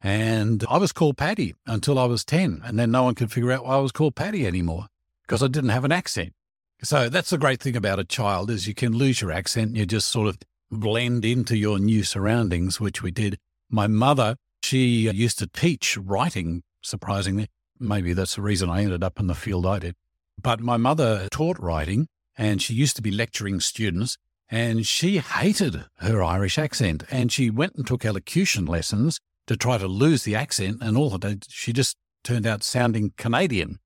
And 0.00 0.64
I 0.70 0.76
was 0.78 0.92
called 0.92 1.16
Paddy 1.16 1.54
until 1.66 1.98
I 1.98 2.04
was 2.04 2.24
10. 2.24 2.62
And 2.64 2.78
then 2.78 2.90
no 2.90 3.02
one 3.02 3.14
could 3.14 3.32
figure 3.32 3.50
out 3.50 3.64
why 3.64 3.74
I 3.74 3.80
was 3.80 3.90
called 3.90 4.14
Paddy 4.14 4.46
anymore 4.46 4.86
because 5.22 5.42
I 5.42 5.48
didn't 5.48 5.70
have 5.70 5.84
an 5.84 5.92
accent. 5.92 6.34
So 6.82 7.08
that's 7.08 7.30
the 7.30 7.38
great 7.38 7.60
thing 7.60 7.76
about 7.76 7.98
a 7.98 8.04
child 8.04 8.50
is 8.50 8.68
you 8.68 8.74
can 8.74 8.92
lose 8.92 9.20
your 9.20 9.32
accent 9.32 9.68
and 9.68 9.76
you 9.76 9.86
just 9.86 10.08
sort 10.08 10.28
of 10.28 10.38
blend 10.70 11.24
into 11.24 11.56
your 11.56 11.78
new 11.78 12.02
surroundings, 12.02 12.80
which 12.80 13.02
we 13.02 13.10
did. 13.10 13.38
My 13.70 13.86
mother, 13.86 14.36
she 14.62 14.74
she 14.74 15.10
used 15.10 15.38
to 15.38 15.46
teach 15.46 15.96
writing, 15.96 16.62
surprisingly. 16.82 17.48
Maybe 17.78 18.12
that's 18.12 18.36
the 18.36 18.42
reason 18.42 18.70
I 18.70 18.82
ended 18.82 19.04
up 19.04 19.20
in 19.20 19.26
the 19.26 19.34
field 19.34 19.66
I 19.66 19.78
did. 19.78 19.94
But 20.40 20.60
my 20.60 20.76
mother 20.76 21.28
taught 21.30 21.58
writing 21.60 22.08
and 22.36 22.60
she 22.60 22.74
used 22.74 22.96
to 22.96 23.02
be 23.02 23.10
lecturing 23.10 23.60
students 23.60 24.18
and 24.48 24.86
she 24.86 25.18
hated 25.18 25.84
her 25.98 26.22
Irish 26.22 26.58
accent 26.58 27.04
and 27.10 27.30
she 27.30 27.50
went 27.50 27.76
and 27.76 27.86
took 27.86 28.04
elocution 28.04 28.66
lessons 28.66 29.20
to 29.46 29.56
try 29.56 29.78
to 29.78 29.86
lose 29.86 30.24
the 30.24 30.34
accent 30.34 30.78
and 30.80 30.96
all 30.96 31.14
of 31.14 31.20
that. 31.22 31.46
She 31.48 31.72
just 31.72 31.96
turned 32.22 32.46
out 32.46 32.62
sounding 32.62 33.12
Canadian. 33.16 33.78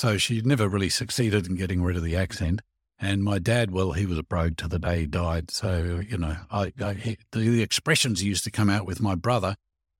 So 0.00 0.16
she 0.16 0.40
never 0.40 0.66
really 0.66 0.88
succeeded 0.88 1.46
in 1.46 1.56
getting 1.56 1.82
rid 1.82 1.94
of 1.94 2.02
the 2.02 2.16
accent. 2.16 2.62
And 2.98 3.22
my 3.22 3.38
dad, 3.38 3.70
well, 3.70 3.92
he 3.92 4.06
was 4.06 4.16
a 4.16 4.22
brogue 4.22 4.56
to 4.56 4.66
the 4.66 4.78
day 4.78 5.00
he 5.00 5.06
died. 5.06 5.50
So, 5.50 6.00
you 6.08 6.16
know, 6.16 6.36
I, 6.50 6.72
I 6.82 6.94
he, 6.94 7.18
the, 7.32 7.40
the, 7.40 7.62
expressions 7.62 8.20
he 8.20 8.28
used 8.28 8.44
to 8.44 8.50
come 8.50 8.70
out 8.70 8.86
with 8.86 9.02
my 9.02 9.14
brother, 9.14 9.56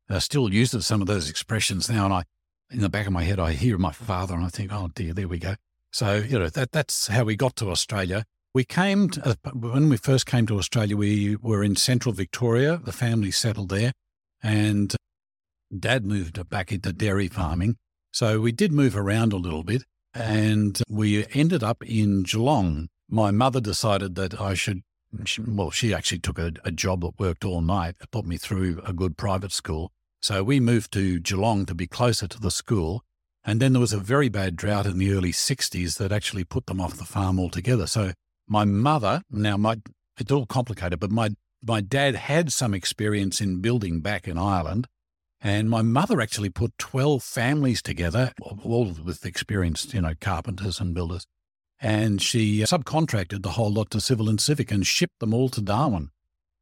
I 0.09 0.21
still 0.21 0.51
use 0.55 0.71
some 0.87 1.03
of 1.03 1.07
those 1.07 1.29
expressions 1.29 1.91
now. 1.91 2.07
And 2.07 2.15
I, 2.15 2.23
in 2.71 2.81
the 2.81 2.89
back 2.89 3.07
of 3.07 3.13
my 3.13 3.25
head, 3.25 3.39
I 3.39 3.53
hear 3.53 3.77
my 3.77 3.93
father 3.93 4.33
and 4.35 4.43
I 4.43 4.49
think, 4.49 4.73
oh 4.73 4.89
dear, 4.95 5.13
there 5.13 5.29
we 5.29 5.39
go. 5.39 5.57
So, 5.93 6.15
you 6.15 6.39
know, 6.39 6.49
that, 6.49 6.73
that's 6.73 7.09
how 7.09 7.25
we 7.25 7.37
got 7.37 7.57
to 7.57 7.69
Australia. 7.69 8.25
We 8.55 8.65
came, 8.65 9.11
to, 9.11 9.29
uh, 9.45 9.51
when 9.53 9.91
we 9.91 9.99
first 9.99 10.25
came 10.25 10.47
to 10.47 10.57
Australia, 10.57 10.97
we 10.97 11.37
were 11.37 11.63
in 11.63 11.77
central 11.77 12.15
Victoria. 12.15 12.81
The 12.83 12.93
family 12.93 13.33
settled 13.33 13.69
there 13.69 13.93
and 14.43 14.97
dad 15.79 16.07
moved 16.07 16.49
back 16.49 16.73
into 16.73 16.91
dairy 16.95 17.29
farming. 17.29 17.77
So 18.13 18.41
we 18.41 18.53
did 18.53 18.73
move 18.73 18.97
around 18.97 19.33
a 19.33 19.37
little 19.37 19.63
bit 19.63 19.85
and 20.15 20.81
we 20.89 21.27
ended 21.33 21.63
up 21.63 21.83
in 21.85 22.23
Geelong. 22.23 22.89
My 23.09 23.31
mother 23.31 23.61
decided 23.61 24.15
that 24.17 24.41
I 24.41 24.55
should, 24.55 24.83
well, 25.47 25.71
she 25.71 25.95
actually 25.95 26.19
took 26.19 26.39
a, 26.39 26.53
a 26.65 26.71
job 26.71 27.03
that 27.03 27.19
worked 27.19 27.45
all 27.45 27.61
night, 27.61 27.97
put 28.11 28.27
me 28.27 28.37
through 28.37 28.83
a 28.85 28.93
good 28.93 29.17
private 29.17 29.53
school. 29.53 29.93
So 30.21 30.43
we 30.43 30.61
moved 30.61 30.93
to 30.93 31.21
Geelong 31.21 31.67
to 31.67 31.75
be 31.75 31.87
closer 31.87 32.27
to 32.29 32.41
the 32.41 32.51
school. 32.51 33.03
And 33.45 33.61
then 33.61 33.73
there 33.73 33.81
was 33.81 33.93
a 33.93 33.99
very 33.99 34.29
bad 34.29 34.57
drought 34.57 34.87
in 34.87 34.99
the 34.99 35.13
early 35.13 35.33
60s 35.33 35.97
that 35.97 36.13
actually 36.13 36.45
put 36.45 36.67
them 36.67 36.81
off 36.81 36.99
the 36.99 37.05
farm 37.05 37.39
altogether. 37.39 37.87
So 37.87 38.13
my 38.47 38.65
mother, 38.65 39.23
now 39.31 39.57
my, 39.57 39.81
it's 40.19 40.31
all 40.31 40.47
complicated, 40.47 41.01
but 41.01 41.11
my, 41.11 41.31
my 41.63 41.81
dad 41.81 42.17
had 42.17 42.53
some 42.53 42.75
experience 42.75 43.41
in 43.41 43.61
building 43.61 44.01
back 44.01 44.29
in 44.29 44.37
Ireland. 44.37 44.89
And 45.43 45.71
my 45.71 45.83
mother 45.83 46.21
actually 46.21 46.51
put 46.51 46.77
12 46.79 47.23
families 47.23 47.81
together, 47.81 48.33
all 48.41 48.95
with 49.05 49.25
experienced, 49.25 49.95
you 49.95 50.03
know, 50.03 50.13
carpenters 50.21 50.81
and 50.81 50.95
builders. 50.95 51.27
And 51.81 52.21
she 52.21 52.61
subcontracted 52.61 53.43
the 53.43 53.51
whole 53.51 53.73
lot 53.73 53.91
to 53.93 54.01
Civil 54.01 54.29
and 54.29 54.39
Civic 54.39 54.71
and 54.71 54.87
shipped 54.87 55.19
them 55.19 55.33
all 55.33 55.49
to 55.51 55.63
Darwin. 55.63 56.11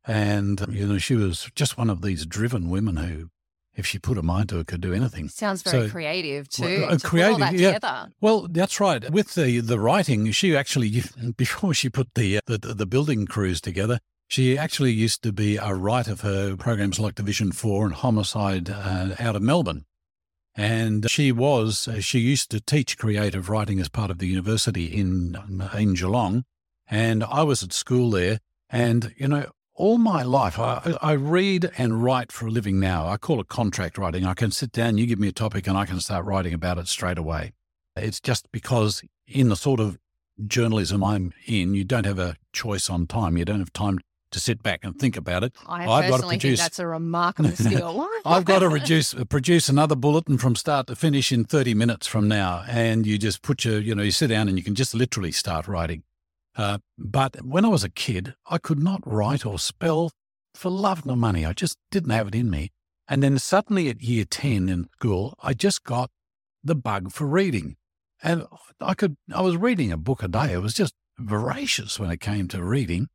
And, 0.06 0.64
you 0.70 0.86
know, 0.86 0.98
she 0.98 1.16
was 1.16 1.50
just 1.56 1.76
one 1.76 1.90
of 1.90 2.02
these 2.02 2.24
driven 2.24 2.70
women 2.70 2.96
who, 2.96 3.30
if 3.74 3.84
she 3.84 3.98
put 3.98 4.16
a 4.16 4.22
mind 4.22 4.48
to 4.50 4.60
it, 4.60 4.68
could 4.68 4.80
do 4.80 4.94
anything. 4.94 5.28
Sounds 5.28 5.62
very 5.62 5.86
so, 5.86 5.90
creative 5.90 6.48
too. 6.48 6.82
Well, 6.82 6.94
uh, 6.94 6.98
creative, 6.98 7.38
that 7.40 7.54
yeah. 7.54 7.74
Together. 7.74 8.12
Well, 8.20 8.46
that's 8.48 8.78
right. 8.80 9.10
With 9.10 9.34
the 9.34 9.60
the 9.60 9.78
writing, 9.78 10.30
she 10.30 10.56
actually 10.56 11.02
before 11.36 11.74
she 11.74 11.90
put 11.90 12.14
the, 12.14 12.40
the 12.46 12.58
the 12.58 12.86
building 12.86 13.26
crews 13.26 13.60
together, 13.60 13.98
she 14.28 14.58
actually 14.58 14.92
used 14.92 15.22
to 15.22 15.32
be 15.32 15.56
a 15.56 15.74
writer 15.74 16.14
for 16.14 16.54
programs 16.56 17.00
like 17.00 17.14
Division 17.14 17.50
4 17.50 17.86
and 17.86 17.94
Homicide 17.94 18.68
uh, 18.68 19.14
out 19.18 19.34
of 19.34 19.42
Melbourne. 19.42 19.86
And 20.54 21.08
she 21.10 21.32
was, 21.32 21.88
uh, 21.88 22.00
she 22.00 22.18
used 22.18 22.50
to 22.50 22.60
teach 22.60 22.98
creative 22.98 23.48
writing 23.48 23.80
as 23.80 23.88
part 23.88 24.10
of 24.10 24.18
the 24.18 24.26
university 24.26 24.84
in, 24.86 25.36
in 25.74 25.94
Geelong. 25.94 26.44
And 26.86 27.24
I 27.24 27.42
was 27.42 27.62
at 27.62 27.72
school 27.72 28.10
there. 28.10 28.40
And, 28.68 29.14
you 29.16 29.28
know, 29.28 29.46
all 29.74 29.96
my 29.96 30.22
life, 30.24 30.58
I, 30.58 30.96
I 31.00 31.12
read 31.12 31.70
and 31.78 32.02
write 32.02 32.30
for 32.30 32.48
a 32.48 32.50
living 32.50 32.78
now. 32.78 33.06
I 33.06 33.16
call 33.16 33.40
it 33.40 33.48
contract 33.48 33.96
writing. 33.96 34.26
I 34.26 34.34
can 34.34 34.50
sit 34.50 34.72
down, 34.72 34.98
you 34.98 35.06
give 35.06 35.20
me 35.20 35.28
a 35.28 35.32
topic, 35.32 35.66
and 35.66 35.78
I 35.78 35.86
can 35.86 36.00
start 36.00 36.26
writing 36.26 36.52
about 36.52 36.76
it 36.76 36.88
straight 36.88 37.18
away. 37.18 37.52
It's 37.96 38.20
just 38.20 38.50
because 38.52 39.02
in 39.26 39.48
the 39.48 39.56
sort 39.56 39.80
of 39.80 39.96
journalism 40.46 41.02
I'm 41.02 41.32
in, 41.46 41.74
you 41.74 41.84
don't 41.84 42.06
have 42.06 42.18
a 42.18 42.36
choice 42.52 42.90
on 42.90 43.06
time. 43.06 43.36
You 43.36 43.44
don't 43.44 43.60
have 43.60 43.72
time 43.72 44.00
to 44.30 44.40
sit 44.40 44.62
back 44.62 44.84
and 44.84 44.98
think 44.98 45.16
about 45.16 45.44
it. 45.44 45.54
I 45.66 45.86
I've 45.86 46.10
personally 46.10 46.10
got 46.10 46.16
to 46.16 46.22
produce, 46.22 46.42
think 46.42 46.58
that's 46.58 46.78
a 46.78 46.86
remarkable 46.86 47.50
skill. 47.56 48.08
I've 48.24 48.44
got 48.44 48.60
to 48.60 48.68
reduce, 48.68 49.14
produce 49.28 49.68
another 49.68 49.96
bulletin 49.96 50.38
from 50.38 50.54
start 50.54 50.86
to 50.88 50.96
finish 50.96 51.32
in 51.32 51.44
30 51.44 51.74
minutes 51.74 52.06
from 52.06 52.28
now. 52.28 52.64
And 52.68 53.06
you 53.06 53.18
just 53.18 53.42
put 53.42 53.64
your, 53.64 53.80
you 53.80 53.94
know, 53.94 54.02
you 54.02 54.10
sit 54.10 54.28
down 54.28 54.48
and 54.48 54.56
you 54.56 54.64
can 54.64 54.74
just 54.74 54.94
literally 54.94 55.32
start 55.32 55.66
writing. 55.68 56.02
Uh, 56.56 56.78
but 56.98 57.44
when 57.44 57.64
I 57.64 57.68
was 57.68 57.84
a 57.84 57.88
kid, 57.88 58.34
I 58.46 58.58
could 58.58 58.82
not 58.82 59.00
write 59.06 59.46
or 59.46 59.58
spell 59.58 60.10
for 60.54 60.70
love 60.70 61.06
nor 61.06 61.16
money. 61.16 61.46
I 61.46 61.52
just 61.52 61.78
didn't 61.90 62.10
have 62.10 62.28
it 62.28 62.34
in 62.34 62.50
me. 62.50 62.70
And 63.06 63.22
then 63.22 63.38
suddenly 63.38 63.88
at 63.88 64.02
year 64.02 64.24
10 64.24 64.68
in 64.68 64.88
school, 64.98 65.34
I 65.42 65.54
just 65.54 65.84
got 65.84 66.10
the 66.62 66.74
bug 66.74 67.12
for 67.12 67.26
reading. 67.26 67.76
And 68.22 68.44
I 68.80 68.94
could, 68.94 69.16
I 69.32 69.40
was 69.40 69.56
reading 69.56 69.92
a 69.92 69.96
book 69.96 70.22
a 70.22 70.28
day. 70.28 70.52
It 70.52 70.62
was 70.62 70.74
just 70.74 70.94
voracious 71.18 71.98
when 71.98 72.10
it 72.10 72.20
came 72.20 72.48
to 72.48 72.62
reading. 72.62 73.08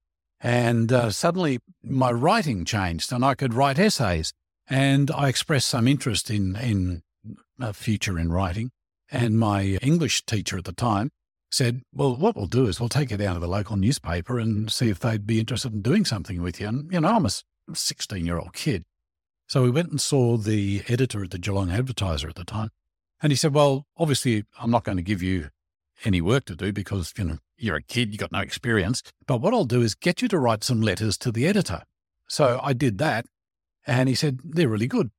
And 0.44 0.92
uh, 0.92 1.10
suddenly 1.10 1.60
my 1.82 2.12
writing 2.12 2.66
changed 2.66 3.14
and 3.14 3.24
I 3.24 3.34
could 3.34 3.54
write 3.54 3.80
essays. 3.80 4.34
And 4.68 5.10
I 5.12 5.30
expressed 5.30 5.70
some 5.70 5.88
interest 5.88 6.30
in, 6.30 6.56
in 6.58 7.02
a 7.60 7.74
future 7.74 8.20
in 8.20 8.32
writing. 8.32 8.72
And 9.10 9.40
my 9.40 9.78
English 9.82 10.26
teacher 10.26 10.58
at 10.58 10.66
the 10.66 10.74
time 10.74 11.12
said, 11.50 11.82
Well, 11.94 12.16
what 12.16 12.36
we'll 12.36 12.48
do 12.48 12.68
is 12.68 12.80
we'll 12.80 12.90
take 12.90 13.12
you 13.12 13.18
down 13.18 13.36
to 13.36 13.40
the 13.40 13.48
local 13.48 13.78
newspaper 13.78 14.40
and 14.40 14.72
see 14.72 14.90
if 14.90 15.00
they'd 15.00 15.26
be 15.26 15.40
interested 15.40 15.74
in 15.74 15.82
doing 15.82 16.04
something 16.04 16.42
with 16.42 16.60
you. 16.60 16.68
And, 16.68 16.92
you 16.92 17.00
know, 17.00 17.10
I'm 17.10 17.26
a 17.26 17.32
16 17.74 18.26
year 18.26 18.38
old 18.38 18.54
kid. 18.54 18.84
So 19.48 19.64
we 19.64 19.70
went 19.70 19.92
and 19.92 20.02
saw 20.02 20.38
the 20.38 20.84
editor 20.88 21.24
at 21.24 21.32
the 21.32 21.38
Geelong 21.38 21.72
Advertiser 21.72 22.28
at 22.28 22.36
the 22.36 22.46
time. 22.46 22.70
And 23.22 23.32
he 23.32 23.36
said, 23.36 23.54
Well, 23.54 23.86
obviously, 23.98 24.46
I'm 24.60 24.72
not 24.72 24.84
going 24.84 24.98
to 24.98 25.04
give 25.04 25.22
you 25.22 25.50
any 26.04 26.22
work 26.22 26.46
to 26.46 26.56
do 26.56 26.74
because, 26.74 27.14
you 27.18 27.24
know, 27.24 27.38
you're 27.64 27.78
a 27.78 27.84
kid, 27.84 28.10
you've 28.12 28.20
got 28.20 28.32
no 28.32 28.40
experience. 28.40 29.02
But 29.26 29.42
what 29.42 29.54
I'll 29.54 29.66
do 29.66 29.82
is 29.82 29.96
get 29.96 30.22
you 30.22 30.28
to 30.30 30.40
write 30.40 30.64
some 30.64 30.82
letters 30.82 31.18
to 31.20 31.32
the 31.32 31.48
editor. 31.48 31.84
So 32.28 32.60
I 32.62 32.74
did 32.74 32.98
that. 33.00 33.26
And 33.86 34.08
he 34.08 34.16
said, 34.16 34.40
they're 34.44 34.70
really 34.70 34.88
good. 34.88 35.12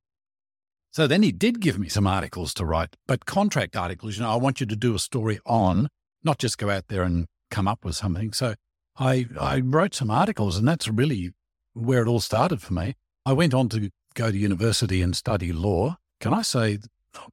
So 0.91 1.07
then 1.07 1.23
he 1.23 1.31
did 1.31 1.59
give 1.59 1.77
me 1.77 1.89
some 1.89 2.07
articles 2.07 2.53
to 2.53 2.65
write, 2.65 2.95
but 3.05 3.25
contract 3.25 3.75
articles. 3.75 4.15
You 4.15 4.23
know, 4.23 4.31
I 4.31 4.37
want 4.37 4.59
you 4.61 4.65
to 4.65 4.75
do 4.75 4.95
a 4.95 4.99
story 4.99 5.39
on, 5.45 5.89
not 6.23 6.39
just 6.39 6.57
go 6.57 6.69
out 6.69 6.87
there 6.87 7.03
and 7.03 7.27
come 7.51 7.67
up 7.67 7.83
with 7.83 7.95
something. 7.95 8.31
So 8.31 8.55
I, 8.97 9.27
I 9.39 9.59
wrote 9.59 9.93
some 9.93 10.09
articles, 10.09 10.57
and 10.57 10.67
that's 10.67 10.87
really 10.87 11.31
where 11.73 12.01
it 12.01 12.07
all 12.07 12.21
started 12.21 12.61
for 12.61 12.73
me. 12.73 12.95
I 13.25 13.33
went 13.33 13.53
on 13.53 13.67
to 13.69 13.89
go 14.13 14.31
to 14.31 14.37
university 14.37 15.01
and 15.01 15.15
study 15.15 15.51
law. 15.51 15.97
Can 16.21 16.33
I 16.33 16.43
say 16.43 16.79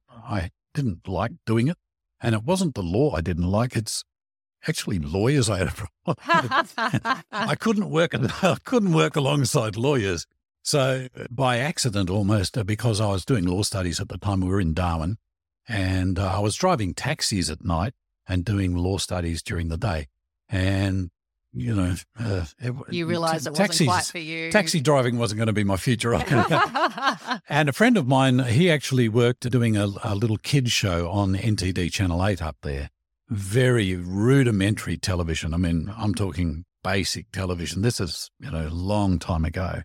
I 0.09 0.49
didn't 0.73 1.07
like 1.07 1.31
doing 1.45 1.69
it? 1.69 1.77
And 2.19 2.35
it 2.35 2.43
wasn't 2.43 2.75
the 2.75 2.83
law 2.83 3.15
I 3.15 3.21
didn't 3.21 3.49
like, 3.49 3.75
it's 3.75 4.03
actually 4.67 4.99
lawyers 4.99 5.49
I 5.49 5.59
had 5.59 5.67
a 5.69 5.71
problem 5.71 6.67
I 7.31 7.55
couldn't 7.55 7.89
work 7.89 8.13
I 8.43 8.57
couldn't 8.63 8.93
work 8.93 9.15
alongside 9.15 9.77
lawyers. 9.77 10.25
So 10.61 11.07
by 11.29 11.57
accident 11.57 12.09
almost 12.09 12.57
uh, 12.57 12.63
because 12.63 13.01
I 13.01 13.07
was 13.07 13.25
doing 13.25 13.45
law 13.45 13.63
studies 13.63 13.99
at 13.99 14.07
the 14.09 14.17
time 14.17 14.41
we 14.41 14.47
were 14.47 14.61
in 14.61 14.73
Darwin 14.73 15.17
and 15.67 16.17
uh, 16.17 16.37
I 16.37 16.39
was 16.39 16.55
driving 16.55 16.93
taxis 16.93 17.49
at 17.49 17.63
night 17.63 17.93
and 18.27 18.45
doing 18.45 18.75
law 18.75 18.97
studies 18.97 19.41
during 19.41 19.67
the 19.67 19.77
day. 19.77 20.07
And 20.49 21.09
you 21.55 21.75
know, 21.75 21.95
uh, 22.19 22.45
it, 22.59 22.73
you 22.89 23.05
realised 23.05 23.45
it 23.45 23.53
taxis, 23.53 23.85
wasn't 23.85 23.89
quite 23.89 24.05
for 24.05 24.17
you. 24.17 24.51
Taxi 24.51 24.81
driving 24.81 25.19
wasn't 25.19 25.37
going 25.37 25.47
to 25.47 25.53
be 25.53 25.63
my 25.63 25.77
future. 25.77 26.13
and 27.49 27.69
a 27.69 27.73
friend 27.73 27.95
of 27.95 28.07
mine, 28.07 28.39
he 28.39 28.71
actually 28.71 29.07
worked 29.07 29.47
doing 29.51 29.77
a, 29.77 29.87
a 30.03 30.15
little 30.15 30.37
kids 30.37 30.71
show 30.71 31.09
on 31.11 31.35
NTD 31.35 31.91
Channel 31.91 32.25
8 32.25 32.41
up 32.41 32.57
there 32.63 32.89
very 33.29 33.95
rudimentary 33.95 34.97
television. 34.97 35.53
I 35.53 35.57
mean, 35.57 35.93
I'm 35.97 36.13
talking 36.13 36.65
basic 36.83 37.31
television. 37.31 37.81
This 37.81 37.99
is, 37.99 38.29
you 38.39 38.51
know, 38.51 38.67
a 38.67 38.69
long 38.69 39.19
time 39.19 39.45
ago. 39.45 39.83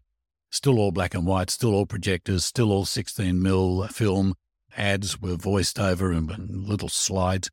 Still 0.50 0.78
all 0.78 0.92
black 0.92 1.14
and 1.14 1.26
white, 1.26 1.50
still 1.50 1.74
all 1.74 1.86
projectors, 1.86 2.44
still 2.44 2.72
all 2.72 2.84
16 2.84 3.40
mil 3.42 3.86
film. 3.88 4.34
Ads 4.76 5.20
were 5.20 5.36
voiced 5.36 5.78
over 5.78 6.12
and 6.12 6.66
little 6.66 6.88
slides. 6.88 7.50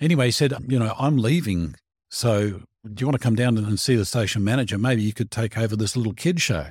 Anyway, 0.00 0.26
he 0.26 0.32
said, 0.32 0.52
you 0.66 0.78
know, 0.78 0.94
I'm 0.98 1.16
leaving. 1.16 1.76
So 2.10 2.62
do 2.84 3.00
you 3.00 3.06
want 3.06 3.20
to 3.20 3.22
come 3.22 3.36
down 3.36 3.56
and 3.56 3.78
see 3.78 3.94
the 3.94 4.04
station 4.04 4.42
manager? 4.42 4.76
Maybe 4.76 5.02
you 5.02 5.12
could 5.12 5.30
take 5.30 5.56
over 5.56 5.76
this 5.76 5.96
little 5.96 6.14
kid 6.14 6.40
show. 6.40 6.66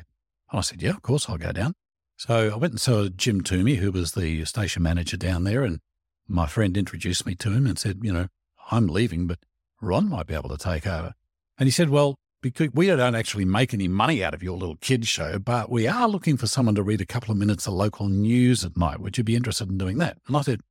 And 0.52 0.60
I 0.60 0.62
said, 0.62 0.82
yeah, 0.82 0.92
of 0.92 1.02
course 1.02 1.30
I'll 1.30 1.38
go 1.38 1.52
down. 1.52 1.74
So 2.18 2.52
I 2.54 2.58
went 2.58 2.74
and 2.74 2.82
saw 2.82 3.08
Jim 3.08 3.42
Toomey, 3.42 3.76
who 3.76 3.92
was 3.92 4.12
the 4.12 4.44
station 4.46 4.84
manager 4.84 5.18
down 5.18 5.46
there. 5.46 5.64
And 5.64 5.80
my 6.28 6.46
friend 6.46 6.76
introduced 6.78 7.26
me 7.26 7.36
to 7.36 7.52
him 7.52 7.66
and 7.66 7.80
said, 7.80 8.00
you 8.02 8.12
know, 8.12 8.28
I'm 8.72 8.88
leaving, 8.88 9.28
but 9.28 9.40
Ron 9.82 10.10
might 10.10 10.28
be 10.28 10.34
able 10.34 10.50
to 10.50 10.58
take 10.58 10.88
over. 10.88 11.14
And 11.58 11.68
he 11.68 11.72
said, 11.72 11.90
Well, 11.90 12.16
because 12.42 12.70
we 12.74 12.88
don't 12.88 13.16
actually 13.16 13.46
make 13.46 13.74
any 13.74 13.88
money 13.88 14.24
out 14.24 14.34
of 14.34 14.42
your 14.42 14.58
little 14.58 14.78
kids 14.78 15.08
show, 15.08 15.38
but 15.38 15.70
we 15.70 15.88
are 15.88 16.08
looking 16.08 16.38
for 16.38 16.48
someone 16.48 16.74
to 16.76 16.84
read 16.84 17.02
a 17.02 17.06
couple 17.06 17.32
of 17.32 17.38
minutes 17.38 17.68
of 17.68 17.74
local 17.74 18.10
news 18.10 18.66
at 18.66 18.76
night. 18.76 19.00
Would 19.00 19.18
you 19.18 19.24
be 19.24 19.36
interested 19.36 19.70
in 19.70 19.78
doing 19.78 20.00
that? 20.00 20.18
And 20.28 20.36
I 20.36 20.42
said, 20.42 20.62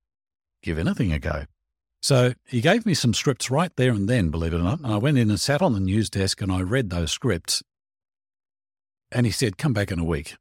Give 0.63 0.79
anything 0.79 1.13
a 1.13 1.19
go. 1.19 1.45
So 2.03 2.33
he 2.47 2.61
gave 2.61 2.87
me 2.87 2.95
some 2.95 3.13
scripts 3.15 3.51
right 3.51 3.71
there 3.77 3.93
and 3.93 4.09
then, 4.09 4.31
believe 4.31 4.55
it 4.55 4.59
or 4.59 4.63
not. 4.63 4.81
And 4.81 4.93
I 4.93 4.97
went 4.97 5.19
in 5.19 5.31
and 5.31 5.41
sat 5.41 5.63
on 5.63 5.75
the 5.75 5.81
news 5.81 6.09
desk 6.09 6.41
and 6.41 6.51
I 6.51 6.63
read 6.63 6.91
those 6.91 7.13
scripts. 7.13 7.63
And 9.13 9.27
he 9.27 9.33
said, 9.33 9.59
Come 9.59 9.73
back 9.73 9.91
in 9.91 9.99
a 9.99 10.05
week. 10.05 10.37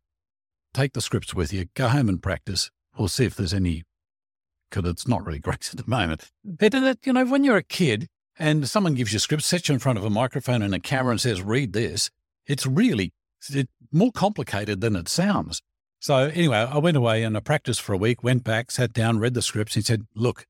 take 0.73 0.93
the 0.93 1.01
scripts 1.01 1.33
with 1.33 1.51
you, 1.51 1.65
go 1.73 1.89
home 1.89 2.09
and 2.09 2.21
practice. 2.21 2.71
We'll 2.97 3.07
see 3.07 3.25
if 3.25 3.35
there's 3.35 3.53
any, 3.53 3.83
because 4.69 4.89
it's 4.89 5.07
not 5.07 5.25
really 5.25 5.39
great 5.47 5.69
at 5.71 5.77
the 5.77 5.89
moment. 5.89 6.29
But, 6.43 6.73
you 7.05 7.13
know, 7.13 7.25
when 7.25 7.43
you're 7.43 7.57
a 7.57 7.63
kid 7.63 8.07
and 8.37 8.67
someone 8.67 8.95
gives 8.95 9.13
you 9.13 9.19
scripts, 9.19 9.45
sets 9.45 9.69
you 9.69 9.73
in 9.73 9.79
front 9.79 9.97
of 9.97 10.05
a 10.05 10.09
microphone 10.09 10.61
and 10.61 10.73
a 10.73 10.79
camera 10.79 11.11
and 11.11 11.21
says, 11.21 11.41
read 11.41 11.73
this, 11.73 12.09
it's 12.47 12.65
really 12.65 13.13
it's 13.47 13.71
more 13.91 14.11
complicated 14.11 14.81
than 14.81 14.95
it 14.95 15.07
sounds. 15.07 15.61
So 15.99 16.15
anyway, 16.15 16.57
I 16.57 16.77
went 16.77 16.97
away 16.97 17.23
and 17.23 17.35
I 17.35 17.41
practiced 17.41 17.81
for 17.81 17.93
a 17.93 17.97
week, 17.97 18.23
went 18.23 18.43
back, 18.43 18.71
sat 18.71 18.93
down, 18.93 19.19
read 19.19 19.33
the 19.33 19.41
scripts. 19.41 19.75
and 19.75 19.85
said, 19.85 20.07
look, 20.15 20.45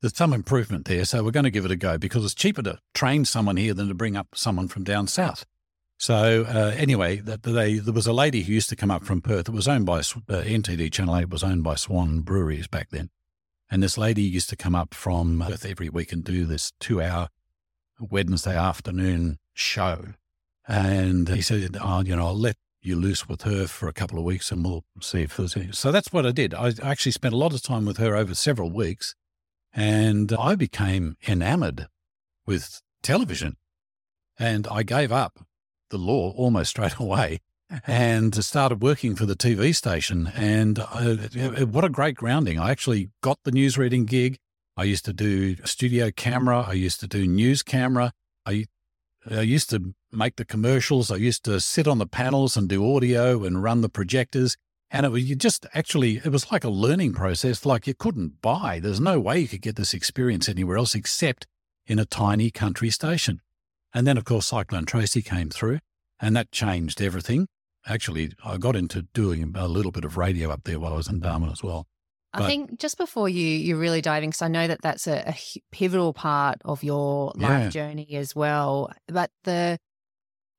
there's 0.00 0.16
some 0.16 0.32
improvement 0.32 0.86
there. 0.86 1.04
So 1.04 1.22
we're 1.22 1.30
going 1.30 1.44
to 1.44 1.50
give 1.50 1.64
it 1.64 1.70
a 1.70 1.76
go 1.76 1.98
because 1.98 2.24
it's 2.24 2.34
cheaper 2.34 2.62
to 2.62 2.78
train 2.94 3.24
someone 3.24 3.56
here 3.56 3.74
than 3.74 3.88
to 3.88 3.94
bring 3.94 4.16
up 4.16 4.28
someone 4.34 4.68
from 4.68 4.82
down 4.82 5.06
south. 5.06 5.44
So 5.98 6.44
uh, 6.48 6.74
anyway, 6.76 7.16
they, 7.16 7.74
there 7.74 7.92
was 7.92 8.06
a 8.06 8.12
lady 8.12 8.42
who 8.42 8.54
used 8.54 8.70
to 8.70 8.76
come 8.76 8.90
up 8.90 9.04
from 9.04 9.20
Perth. 9.20 9.48
It 9.48 9.54
was 9.54 9.68
owned 9.68 9.84
by 9.84 9.98
uh, 9.98 10.00
NTD 10.00 10.90
Channel 10.90 11.16
8 11.16 11.28
was 11.28 11.44
owned 11.44 11.62
by 11.62 11.74
Swan 11.74 12.20
Breweries 12.20 12.66
back 12.66 12.88
then. 12.90 13.10
And 13.70 13.82
this 13.82 13.96
lady 13.96 14.22
used 14.22 14.50
to 14.50 14.56
come 14.56 14.74
up 14.74 14.94
from 14.94 15.44
Perth 15.46 15.64
every 15.64 15.88
week 15.88 16.12
and 16.12 16.24
do 16.24 16.44
this 16.44 16.72
two 16.80 17.00
hour 17.00 17.28
Wednesday 18.00 18.56
afternoon 18.56 19.38
show. 19.54 20.06
And 20.66 21.28
he 21.28 21.40
said, 21.40 21.76
oh, 21.80 22.00
you 22.00 22.16
know, 22.16 22.26
I'll 22.26 22.38
let 22.38 22.56
you 22.82 22.96
loose 22.96 23.28
with 23.28 23.42
her 23.42 23.66
for 23.66 23.88
a 23.88 23.92
couple 23.92 24.18
of 24.18 24.24
weeks 24.24 24.50
and 24.50 24.64
we'll 24.64 24.84
see 25.00 25.22
if 25.22 25.36
there's 25.36 25.56
any. 25.56 25.70
So 25.72 25.92
that's 25.92 26.12
what 26.12 26.26
I 26.26 26.32
did. 26.32 26.54
I 26.54 26.72
actually 26.82 27.12
spent 27.12 27.34
a 27.34 27.38
lot 27.38 27.54
of 27.54 27.62
time 27.62 27.84
with 27.84 27.98
her 27.98 28.16
over 28.16 28.34
several 28.34 28.70
weeks 28.70 29.14
and 29.72 30.32
I 30.32 30.54
became 30.56 31.16
enamored 31.28 31.88
with 32.46 32.80
television. 33.02 33.56
And 34.38 34.66
I 34.68 34.82
gave 34.82 35.12
up 35.12 35.40
the 35.90 35.98
law 35.98 36.32
almost 36.32 36.70
straight 36.70 36.96
away 36.96 37.40
and 37.86 38.34
started 38.44 38.82
working 38.82 39.14
for 39.14 39.26
the 39.26 39.36
TV 39.36 39.74
station. 39.74 40.32
And 40.34 40.78
uh, 40.78 41.16
what 41.66 41.84
a 41.84 41.88
great 41.88 42.16
grounding. 42.16 42.58
I 42.58 42.70
actually 42.70 43.10
got 43.22 43.38
the 43.44 43.52
news 43.52 43.78
reading 43.78 44.04
gig. 44.04 44.38
I 44.76 44.84
used 44.84 45.04
to 45.04 45.12
do 45.12 45.56
studio 45.64 46.10
camera. 46.10 46.64
I 46.66 46.72
used 46.72 47.00
to 47.00 47.06
do 47.06 47.26
news 47.26 47.62
camera. 47.62 48.12
I, 48.46 48.66
I 49.30 49.42
used 49.42 49.70
to 49.70 49.94
make 50.12 50.36
the 50.36 50.44
commercials. 50.44 51.10
I 51.10 51.16
used 51.16 51.44
to 51.44 51.60
sit 51.60 51.86
on 51.86 51.98
the 51.98 52.06
panels 52.06 52.56
and 52.56 52.68
do 52.68 52.96
audio 52.96 53.44
and 53.44 53.62
run 53.62 53.82
the 53.82 53.88
projectors. 53.88 54.56
And 54.90 55.06
it 55.06 55.10
was 55.10 55.24
you 55.24 55.36
just 55.36 55.66
actually, 55.74 56.16
it 56.16 56.32
was 56.32 56.50
like 56.50 56.64
a 56.64 56.70
learning 56.70 57.12
process, 57.12 57.64
like 57.64 57.86
you 57.86 57.94
couldn't 57.94 58.42
buy. 58.42 58.80
There's 58.80 59.00
no 59.00 59.20
way 59.20 59.40
you 59.40 59.48
could 59.48 59.62
get 59.62 59.76
this 59.76 59.94
experience 59.94 60.48
anywhere 60.48 60.78
else 60.78 60.94
except 60.94 61.46
in 61.86 61.98
a 61.98 62.04
tiny 62.04 62.50
country 62.50 62.90
station. 62.90 63.40
And 63.92 64.06
then, 64.06 64.16
of 64.16 64.24
course, 64.24 64.46
Cyclone 64.46 64.86
Tracy 64.86 65.22
came 65.22 65.50
through 65.50 65.78
and 66.20 66.36
that 66.36 66.52
changed 66.52 67.00
everything. 67.00 67.46
Actually, 67.86 68.32
I 68.44 68.56
got 68.56 68.76
into 68.76 69.02
doing 69.14 69.52
a 69.56 69.66
little 69.66 69.92
bit 69.92 70.04
of 70.04 70.16
radio 70.16 70.50
up 70.50 70.64
there 70.64 70.78
while 70.78 70.92
I 70.92 70.96
was 70.96 71.08
in 71.08 71.20
Darwin 71.20 71.50
as 71.50 71.62
well. 71.62 71.86
But, 72.32 72.42
I 72.42 72.46
think 72.46 72.78
just 72.78 72.96
before 72.96 73.28
you 73.28 73.44
you're 73.44 73.78
really 73.78 74.00
dive 74.00 74.22
in, 74.22 74.30
because 74.30 74.42
I 74.42 74.48
know 74.48 74.68
that 74.68 74.82
that's 74.82 75.06
a, 75.08 75.30
a, 75.30 75.36
pivotal 75.72 76.12
part 76.12 76.58
of 76.64 76.84
your 76.84 77.32
life 77.34 77.64
yeah. 77.64 77.68
journey 77.70 78.14
as 78.14 78.36
well. 78.36 78.92
But 79.08 79.30
the, 79.44 79.78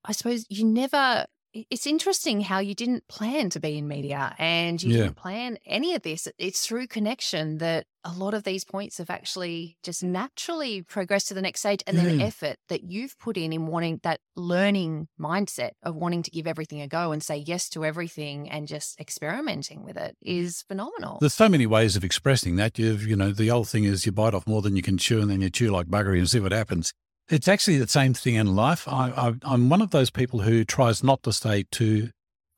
I 0.04 0.12
suppose 0.12 0.46
you 0.50 0.66
never 0.66 1.26
it's 1.54 1.88
interesting 1.88 2.42
how 2.42 2.60
you 2.60 2.74
didn't 2.74 3.08
plan 3.08 3.50
to 3.52 3.60
be 3.60 3.78
in 3.78 3.88
media 3.88 4.36
and 4.38 4.82
you 4.82 4.92
yeah. 4.92 5.04
didn't 5.04 5.18
plan 5.18 5.58
any 5.66 5.96
of 5.96 6.02
this. 6.02 6.28
It's 6.38 6.66
through 6.66 6.88
connection 6.88 7.58
that 7.58 7.86
a 8.04 8.12
lot 8.12 8.34
of 8.34 8.44
these 8.44 8.64
points 8.64 8.98
have 8.98 9.10
actually 9.10 9.78
just 9.84 10.04
naturally 10.04 10.82
progressed 10.82 11.28
to 11.28 11.34
the 11.34 11.42
next 11.42 11.60
stage. 11.60 11.84
And 11.86 11.98
then 11.98 12.22
effort 12.22 12.58
that 12.70 12.84
you've 12.84 13.18
put 13.20 13.38
in 13.38 13.54
in 13.54 13.68
wanting 13.68 14.00
that 14.04 14.22
learning 14.36 15.08
mindset 15.20 15.72
of 15.84 15.96
wanting 15.96 16.24
to 16.24 16.32
give 16.32 16.48
everything 16.48 16.82
a 16.82 16.88
go 16.88 17.12
and 17.12 17.22
say 17.22 17.38
yes 17.38 17.70
to 17.70 17.86
everything 17.86 18.50
and 18.50 18.68
just 18.68 19.00
experimenting 19.00 19.84
with 19.84 19.98
it 19.98 20.16
is 20.22 20.64
phenomenal. 20.68 21.18
There's 21.20 21.34
so 21.34 21.50
many 21.50 21.68
ways 21.68 21.96
of 21.96 22.04
expressing 22.04 22.56
that. 22.56 22.80
You've, 22.80 23.06
you 23.06 23.16
know, 23.16 23.32
the 23.32 23.52
old 23.52 23.68
thing 23.70 23.84
is 23.84 24.06
you 24.06 24.12
bite 24.12 24.34
off 24.34 24.48
more 24.48 24.62
than 24.62 24.76
you 24.76 24.82
can 24.82 24.98
chew 24.98 25.22
and 25.22 25.30
then 25.30 25.42
you 25.42 25.50
chew 25.50 25.70
like 25.70 25.88
buggery 25.88 26.18
and 26.18 26.30
see 26.30 26.40
what 26.40 26.52
happens. 26.52 26.94
It's 27.30 27.48
actually 27.48 27.78
the 27.78 27.88
same 27.88 28.14
thing 28.14 28.36
in 28.36 28.56
life. 28.56 28.88
I, 28.88 29.34
I, 29.46 29.54
am 29.54 29.70
one 29.70 29.82
of 29.82 29.92
those 29.92 30.10
people 30.10 30.42
who 30.42 30.66
tries 30.66 31.04
not 31.04 31.24
to 31.24 31.34
stay 31.34 31.64
too 31.72 32.10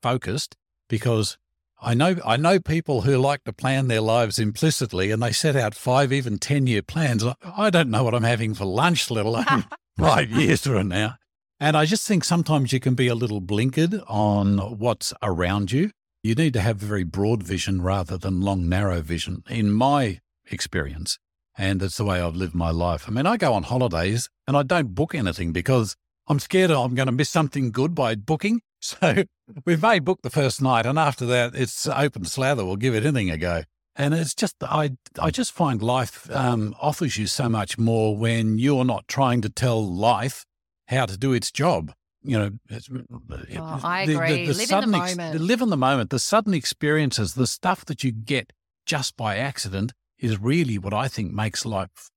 focused 0.02 0.56
because 0.88 1.38
I 1.80 1.94
know 1.94 2.16
I 2.24 2.36
know 2.36 2.58
people 2.58 3.02
who 3.02 3.18
like 3.18 3.44
to 3.44 3.52
plan 3.52 3.88
their 3.88 4.00
lives 4.00 4.38
implicitly 4.38 5.10
and 5.10 5.22
they 5.22 5.32
set 5.32 5.54
out 5.54 5.74
five, 5.74 6.12
even 6.12 6.38
ten 6.38 6.66
year 6.66 6.82
plans. 6.82 7.24
I 7.42 7.70
don't 7.70 7.90
know 7.90 8.02
what 8.02 8.14
I'm 8.14 8.24
having 8.24 8.54
for 8.54 8.64
lunch, 8.64 9.10
let 9.10 9.26
alone 9.26 9.66
five 9.98 10.30
years 10.30 10.62
from 10.62 10.88
now. 10.88 11.16
And 11.60 11.76
I 11.76 11.84
just 11.84 12.06
think 12.06 12.24
sometimes 12.24 12.72
you 12.72 12.80
can 12.80 12.94
be 12.94 13.08
a 13.08 13.14
little 13.14 13.40
blinkered 13.40 14.02
on 14.08 14.58
what's 14.78 15.12
around 15.22 15.72
you. 15.72 15.90
You 16.22 16.34
need 16.34 16.54
to 16.54 16.60
have 16.60 16.78
very 16.78 17.04
broad 17.04 17.42
vision 17.42 17.82
rather 17.82 18.16
than 18.16 18.40
long, 18.40 18.68
narrow 18.68 19.00
vision, 19.02 19.44
in 19.48 19.70
my 19.70 20.20
experience. 20.50 21.18
And 21.56 21.82
it's 21.82 21.96
the 21.96 22.04
way 22.04 22.20
I've 22.20 22.34
lived 22.34 22.54
my 22.54 22.70
life. 22.70 23.04
I 23.06 23.12
mean, 23.12 23.26
I 23.26 23.36
go 23.36 23.54
on 23.54 23.62
holidays 23.62 24.28
and 24.46 24.56
I 24.56 24.62
don't 24.62 24.94
book 24.94 25.14
anything 25.14 25.52
because 25.52 25.96
I'm 26.26 26.40
scared 26.40 26.70
I'm 26.70 26.94
going 26.94 27.06
to 27.06 27.12
miss 27.12 27.30
something 27.30 27.70
good 27.70 27.94
by 27.94 28.14
booking. 28.14 28.60
So 28.84 29.24
we 29.64 29.76
may 29.76 29.98
book 29.98 30.20
the 30.22 30.28
first 30.28 30.60
night, 30.60 30.84
and 30.84 30.98
after 30.98 31.24
that, 31.24 31.54
it's 31.54 31.86
open 31.86 32.26
slather. 32.26 32.66
We'll 32.66 32.76
give 32.76 32.94
it 32.94 33.06
anything 33.06 33.30
a 33.30 33.38
go. 33.38 33.62
And 33.96 34.12
it's 34.12 34.34
just 34.34 34.56
I 34.60 34.98
I 35.18 35.30
just 35.30 35.52
find 35.52 35.82
life 35.82 36.30
um, 36.30 36.74
offers 36.78 37.16
you 37.16 37.26
so 37.26 37.48
much 37.48 37.78
more 37.78 38.14
when 38.14 38.58
you're 38.58 38.84
not 38.84 39.08
trying 39.08 39.40
to 39.40 39.48
tell 39.48 39.82
life 39.82 40.44
how 40.88 41.06
to 41.06 41.16
do 41.16 41.32
its 41.32 41.50
job. 41.50 41.94
You 42.22 42.38
know, 42.38 42.50
oh, 42.70 43.80
I 43.82 44.02
agree. 44.02 44.46
The, 44.46 44.52
the, 44.52 44.52
the 44.52 44.58
live 44.58 44.70
in 44.84 44.90
the 44.90 44.98
moment. 44.98 45.34
Ex- 45.34 45.40
live 45.40 45.62
in 45.62 45.70
the 45.70 45.76
moment. 45.78 46.10
The 46.10 46.18
sudden 46.18 46.52
experiences, 46.52 47.34
the 47.34 47.46
stuff 47.46 47.86
that 47.86 48.04
you 48.04 48.12
get 48.12 48.52
just 48.84 49.16
by 49.16 49.36
accident, 49.36 49.94
is 50.24 50.40
really 50.40 50.78
what 50.78 50.94
I 50.94 51.08
think 51.08 51.32
makes 51.32 51.64
life 51.64 52.10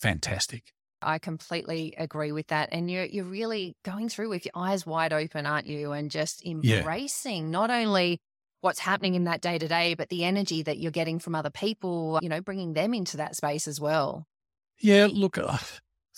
fantastic. 0.00 0.72
I 1.00 1.18
completely 1.18 1.94
agree 1.98 2.32
with 2.32 2.48
that. 2.48 2.68
And 2.72 2.90
you're 2.90 3.04
you're 3.04 3.24
really 3.24 3.76
going 3.84 4.08
through 4.08 4.28
with 4.28 4.44
your 4.44 4.52
eyes 4.54 4.86
wide 4.86 5.12
open, 5.12 5.46
aren't 5.46 5.66
you? 5.66 5.92
And 5.92 6.10
just 6.10 6.44
embracing 6.44 7.44
yeah. 7.44 7.50
not 7.50 7.70
only 7.70 8.20
what's 8.60 8.78
happening 8.78 9.14
in 9.14 9.24
that 9.24 9.40
day 9.40 9.58
to 9.58 9.68
day, 9.68 9.94
but 9.94 10.08
the 10.08 10.24
energy 10.24 10.62
that 10.62 10.78
you're 10.78 10.92
getting 10.92 11.18
from 11.18 11.34
other 11.34 11.50
people, 11.50 12.18
you 12.22 12.28
know, 12.28 12.40
bringing 12.40 12.72
them 12.74 12.94
into 12.94 13.16
that 13.16 13.36
space 13.36 13.66
as 13.66 13.80
well. 13.80 14.26
Yeah, 14.78 15.08
look, 15.10 15.36
uh, 15.36 15.58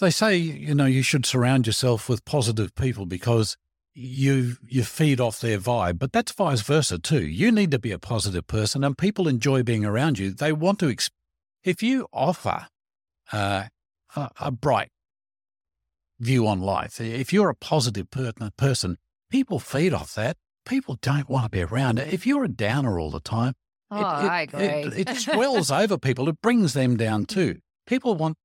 they 0.00 0.10
say, 0.10 0.36
you 0.36 0.74
know, 0.74 0.84
you 0.84 1.02
should 1.02 1.26
surround 1.26 1.66
yourself 1.66 2.08
with 2.08 2.24
positive 2.24 2.74
people 2.74 3.06
because 3.06 3.56
you 3.94 4.56
you 4.66 4.82
feed 4.84 5.20
off 5.20 5.40
their 5.40 5.58
vibe, 5.58 5.98
but 5.98 6.12
that's 6.12 6.32
vice 6.32 6.60
versa 6.60 6.98
too. 6.98 7.24
You 7.24 7.50
need 7.50 7.70
to 7.70 7.78
be 7.78 7.92
a 7.92 7.98
positive 7.98 8.46
person, 8.46 8.84
and 8.84 8.98
people 8.98 9.28
enjoy 9.28 9.62
being 9.62 9.84
around 9.84 10.18
you. 10.18 10.30
They 10.32 10.52
want 10.52 10.78
to. 10.80 10.86
Exp- 10.86 11.10
if 11.64 11.82
you 11.82 12.06
offer 12.12 12.66
uh, 13.32 13.64
a, 14.14 14.30
a, 14.40 14.50
bright 14.50 14.90
view 16.20 16.46
on 16.46 16.60
life, 16.60 17.00
if 17.00 17.32
you're 17.32 17.48
a 17.48 17.54
positive 17.54 18.10
per- 18.10 18.32
person, 18.56 18.98
people 19.30 19.58
feed 19.58 19.92
off 19.92 20.14
that. 20.14 20.36
People 20.66 20.98
don't 21.02 21.28
want 21.28 21.44
to 21.44 21.50
be 21.50 21.62
around 21.62 21.98
it. 21.98 22.12
If 22.12 22.26
you're 22.26 22.44
a 22.44 22.48
downer 22.48 22.98
all 22.98 23.10
the 23.10 23.20
time, 23.20 23.54
oh, 23.90 23.98
it, 23.98 24.00
it, 24.00 24.28
I 24.30 24.40
agree. 24.42 24.64
It, 24.64 25.08
it 25.08 25.16
swells 25.16 25.70
over 25.70 25.98
people. 25.98 26.28
It 26.28 26.40
brings 26.40 26.72
them 26.72 26.96
down 26.96 27.26
too. 27.26 27.58
People 27.86 28.14
want 28.14 28.36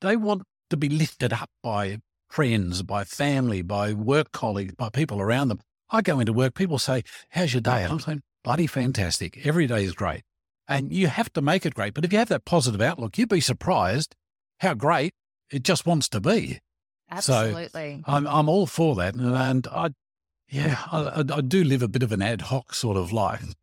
they 0.00 0.16
want 0.16 0.42
to 0.70 0.76
be 0.76 0.88
lifted 0.88 1.32
up 1.32 1.48
by 1.62 1.98
friends, 2.28 2.82
by 2.82 3.04
family, 3.04 3.62
by 3.62 3.92
work 3.92 4.32
colleagues, 4.32 4.74
by 4.74 4.90
people 4.90 5.20
around 5.20 5.48
them. 5.48 5.60
I 5.90 6.02
go 6.02 6.20
into 6.20 6.32
work, 6.32 6.54
people 6.54 6.78
say, 6.78 7.02
How's 7.30 7.54
your 7.54 7.60
day? 7.60 7.84
And 7.84 7.92
I'm 7.92 8.00
saying, 8.00 8.22
Bloody 8.42 8.66
fantastic. 8.66 9.46
Every 9.46 9.66
day 9.66 9.84
is 9.84 9.94
great. 9.94 10.22
And 10.66 10.92
you 10.92 11.08
have 11.08 11.32
to 11.34 11.42
make 11.42 11.66
it 11.66 11.74
great. 11.74 11.94
But 11.94 12.04
if 12.04 12.12
you 12.12 12.18
have 12.18 12.28
that 12.28 12.44
positive 12.44 12.80
outlook, 12.80 13.18
you'd 13.18 13.28
be 13.28 13.40
surprised 13.40 14.16
how 14.60 14.74
great 14.74 15.14
it 15.50 15.62
just 15.62 15.86
wants 15.86 16.08
to 16.10 16.20
be. 16.20 16.60
Absolutely. 17.10 18.02
So 18.04 18.12
I'm, 18.12 18.26
I'm 18.26 18.48
all 18.48 18.66
for 18.66 18.94
that. 18.96 19.14
And 19.14 19.66
I, 19.66 19.90
yeah, 20.48 20.78
I, 20.90 21.20
I 21.20 21.40
do 21.40 21.64
live 21.64 21.82
a 21.82 21.88
bit 21.88 22.02
of 22.02 22.12
an 22.12 22.22
ad 22.22 22.42
hoc 22.42 22.74
sort 22.74 22.96
of 22.96 23.12
life. 23.12 23.54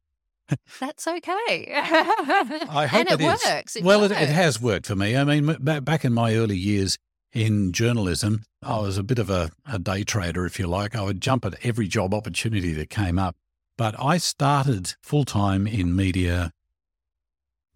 That's 0.79 1.07
okay. 1.07 1.71
I 1.73 2.85
hope 2.85 2.99
and 2.99 3.09
it, 3.09 3.21
it 3.21 3.25
works. 3.25 3.75
It 3.75 3.83
well, 3.83 4.03
It, 4.03 4.11
it, 4.11 4.29
has 4.29 4.61
worked 4.61 4.85
for 4.85 4.95
me. 4.95 5.15
I 5.15 5.23
mean, 5.23 5.55
back 5.59 6.05
in 6.05 6.13
my 6.13 6.35
early 6.35 6.57
years, 6.57 6.97
in 7.33 7.71
journalism, 7.71 8.43
I 8.61 8.79
was 8.79 8.97
a 8.97 9.03
bit 9.03 9.19
of 9.19 9.29
a, 9.29 9.51
a 9.65 9.79
day 9.79 10.03
trader, 10.03 10.45
if 10.45 10.59
you 10.59 10.67
like. 10.67 10.95
I 10.95 11.01
would 11.01 11.21
jump 11.21 11.45
at 11.45 11.55
every 11.63 11.87
job 11.87 12.13
opportunity 12.13 12.73
that 12.73 12.89
came 12.89 13.17
up. 13.17 13.35
But 13.77 13.95
I 13.99 14.17
started 14.17 14.95
full 15.01 15.23
time 15.23 15.65
in 15.65 15.95
media 15.95 16.51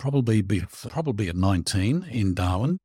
probably 0.05 0.43
be, 0.43 0.61
probably 0.89 1.29
at 1.29 1.35
19 1.35 2.05
in 2.11 2.35
Darwin. 2.35 2.77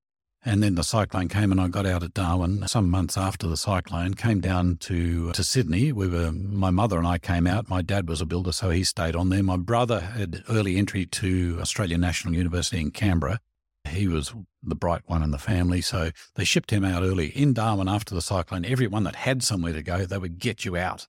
And 0.42 0.62
then 0.62 0.74
the 0.74 0.82
cyclone 0.82 1.28
came 1.28 1.52
and 1.52 1.60
I 1.60 1.68
got 1.68 1.84
out 1.84 2.02
at 2.02 2.14
Darwin 2.14 2.66
some 2.66 2.88
months 2.88 3.18
after 3.18 3.46
the 3.46 3.58
cyclone, 3.58 4.14
came 4.14 4.40
down 4.40 4.78
to 4.88 5.30
to 5.32 5.44
Sydney. 5.44 5.92
We 5.92 6.08
were 6.08 6.32
my 6.32 6.70
mother 6.70 6.96
and 6.96 7.06
I 7.06 7.18
came 7.18 7.46
out. 7.46 7.68
My 7.68 7.82
dad 7.82 8.08
was 8.08 8.22
a 8.22 8.26
builder, 8.26 8.52
so 8.52 8.70
he 8.70 8.84
stayed 8.84 9.14
on 9.14 9.28
there. 9.28 9.42
My 9.42 9.58
brother 9.58 10.00
had 10.00 10.42
early 10.48 10.78
entry 10.78 11.04
to 11.04 11.58
Australian 11.60 12.00
National 12.00 12.32
University 12.32 12.80
in 12.80 12.90
Canberra. 12.90 13.38
He 13.86 14.08
was 14.08 14.32
the 14.62 14.74
bright 14.74 15.02
one 15.04 15.22
in 15.22 15.30
the 15.30 15.36
family. 15.36 15.82
So 15.82 16.12
they 16.36 16.44
shipped 16.44 16.70
him 16.70 16.86
out 16.86 17.02
early 17.02 17.26
in 17.26 17.52
Darwin 17.52 17.86
after 17.86 18.14
the 18.14 18.22
cyclone. 18.22 18.64
Everyone 18.64 19.04
that 19.04 19.16
had 19.16 19.42
somewhere 19.42 19.74
to 19.74 19.82
go, 19.82 20.06
they 20.06 20.16
would 20.16 20.38
get 20.38 20.64
you 20.64 20.74
out. 20.74 21.06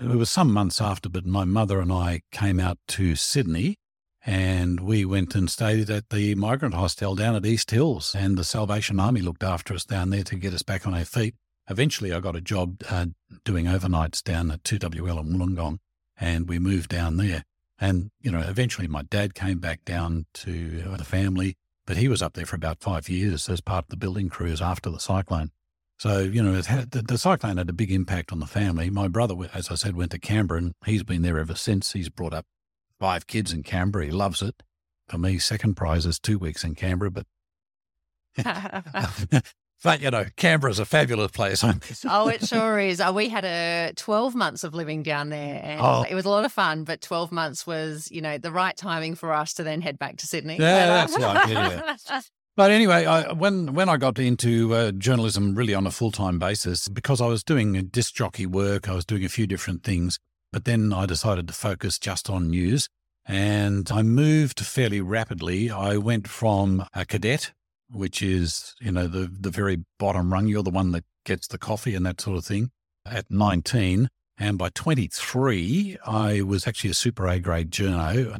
it 0.00 0.06
was 0.06 0.30
some 0.30 0.50
months 0.50 0.80
after, 0.80 1.10
but 1.10 1.26
my 1.26 1.44
mother 1.44 1.78
and 1.78 1.92
I 1.92 2.22
came 2.30 2.58
out 2.58 2.78
to 2.96 3.16
Sydney 3.16 3.76
and 4.24 4.80
we 4.80 5.04
went 5.04 5.34
and 5.34 5.50
stayed 5.50 5.90
at 5.90 6.10
the 6.10 6.34
migrant 6.36 6.74
hostel 6.74 7.14
down 7.14 7.34
at 7.34 7.46
East 7.46 7.70
Hills. 7.70 8.14
And 8.16 8.38
the 8.38 8.44
Salvation 8.44 9.00
Army 9.00 9.20
looked 9.20 9.42
after 9.42 9.74
us 9.74 9.84
down 9.84 10.10
there 10.10 10.22
to 10.24 10.36
get 10.36 10.54
us 10.54 10.62
back 10.62 10.86
on 10.86 10.94
our 10.94 11.04
feet. 11.04 11.34
Eventually, 11.68 12.12
I 12.12 12.20
got 12.20 12.36
a 12.36 12.40
job 12.40 12.82
uh, 12.88 13.06
doing 13.44 13.66
overnights 13.66 14.22
down 14.22 14.50
at 14.50 14.62
2WL 14.62 15.20
in 15.20 15.38
Wollongong, 15.38 15.78
and 16.18 16.48
we 16.48 16.58
moved 16.58 16.90
down 16.90 17.16
there. 17.16 17.44
And, 17.80 18.10
you 18.20 18.30
know, 18.30 18.40
eventually 18.40 18.86
my 18.86 19.02
dad 19.02 19.34
came 19.34 19.58
back 19.58 19.84
down 19.84 20.26
to 20.34 20.84
uh, 20.86 20.96
the 20.96 21.04
family, 21.04 21.56
but 21.84 21.96
he 21.96 22.06
was 22.06 22.22
up 22.22 22.34
there 22.34 22.46
for 22.46 22.56
about 22.56 22.80
five 22.80 23.08
years 23.08 23.48
as 23.48 23.60
part 23.60 23.86
of 23.86 23.90
the 23.90 23.96
building 23.96 24.28
crews 24.28 24.62
after 24.62 24.88
the 24.88 25.00
cyclone. 25.00 25.50
So, 25.98 26.20
you 26.20 26.42
know, 26.42 26.60
had, 26.62 26.92
the, 26.92 27.02
the, 27.02 27.18
cyclone 27.18 27.58
had 27.58 27.68
a 27.68 27.72
big 27.72 27.92
impact 27.92 28.32
on 28.32 28.40
the 28.40 28.46
family. 28.46 28.90
My 28.90 29.08
brother, 29.08 29.36
as 29.54 29.70
I 29.70 29.76
said, 29.76 29.96
went 29.96 30.10
to 30.12 30.18
Canberra 30.18 30.58
and 30.58 30.74
he's 30.84 31.04
been 31.04 31.22
there 31.22 31.38
ever 31.38 31.54
since. 31.54 31.92
He's 31.92 32.08
brought 32.08 32.34
up 32.34 32.46
five 33.02 33.26
kids 33.26 33.52
in 33.52 33.64
Canberra. 33.64 34.04
He 34.04 34.10
loves 34.12 34.42
it. 34.42 34.62
For 35.08 35.18
me, 35.18 35.36
second 35.38 35.74
prize 35.74 36.06
is 36.06 36.20
two 36.20 36.38
weeks 36.38 36.62
in 36.62 36.76
Canberra, 36.76 37.10
but. 37.10 37.26
but, 39.82 40.00
you 40.00 40.12
know, 40.12 40.26
Canberra's 40.36 40.78
a 40.78 40.84
fabulous 40.84 41.32
place. 41.32 41.64
oh, 42.08 42.28
it 42.28 42.46
sure 42.46 42.78
is. 42.78 43.00
Oh, 43.00 43.12
we 43.12 43.28
had 43.28 43.44
a 43.44 43.92
12 43.96 44.36
months 44.36 44.62
of 44.62 44.72
living 44.72 45.02
down 45.02 45.30
there 45.30 45.60
and 45.64 45.80
oh. 45.80 46.04
it 46.08 46.14
was 46.14 46.26
a 46.26 46.28
lot 46.28 46.44
of 46.44 46.52
fun, 46.52 46.84
but 46.84 47.00
12 47.00 47.32
months 47.32 47.66
was, 47.66 48.08
you 48.12 48.22
know, 48.22 48.38
the 48.38 48.52
right 48.52 48.76
timing 48.76 49.16
for 49.16 49.32
us 49.32 49.54
to 49.54 49.64
then 49.64 49.80
head 49.80 49.98
back 49.98 50.18
to 50.18 50.28
Sydney. 50.28 50.58
Yeah, 50.60 50.86
that's 51.04 51.18
right. 51.18 51.48
Yeah. 51.50 52.20
But 52.56 52.70
anyway, 52.70 53.04
I, 53.04 53.32
when 53.32 53.74
when 53.74 53.88
I 53.88 53.96
got 53.96 54.18
into 54.18 54.74
uh, 54.74 54.92
journalism 54.92 55.54
really 55.54 55.74
on 55.74 55.86
a 55.86 55.90
full 55.90 56.12
time 56.12 56.38
basis, 56.38 56.86
because 56.86 57.20
I 57.20 57.26
was 57.26 57.42
doing 57.42 57.72
disc 57.86 58.14
jockey 58.14 58.44
work, 58.44 58.90
I 58.90 58.94
was 58.94 59.06
doing 59.06 59.24
a 59.24 59.30
few 59.30 59.46
different 59.46 59.82
things. 59.82 60.18
But 60.52 60.64
then 60.64 60.92
I 60.92 61.06
decided 61.06 61.48
to 61.48 61.54
focus 61.54 61.98
just 61.98 62.28
on 62.28 62.50
news, 62.50 62.88
and 63.24 63.90
I 63.90 64.02
moved 64.02 64.60
fairly 64.60 65.00
rapidly. 65.00 65.70
I 65.70 65.96
went 65.96 66.28
from 66.28 66.84
a 66.94 67.06
cadet, 67.06 67.52
which 67.90 68.20
is 68.22 68.74
you 68.80 68.92
know 68.92 69.06
the 69.06 69.30
the 69.32 69.50
very 69.50 69.84
bottom 69.98 70.32
rung. 70.32 70.46
You're 70.46 70.62
the 70.62 70.70
one 70.70 70.92
that 70.92 71.04
gets 71.24 71.46
the 71.46 71.58
coffee 71.58 71.94
and 71.94 72.04
that 72.04 72.20
sort 72.20 72.36
of 72.36 72.44
thing. 72.44 72.70
At 73.04 73.30
19, 73.30 74.08
and 74.38 74.58
by 74.58 74.68
23, 74.68 75.96
I 76.06 76.42
was 76.42 76.66
actually 76.66 76.90
a 76.90 76.94
super 76.94 77.26
A 77.26 77.40
grade 77.40 77.70
journo, 77.70 78.38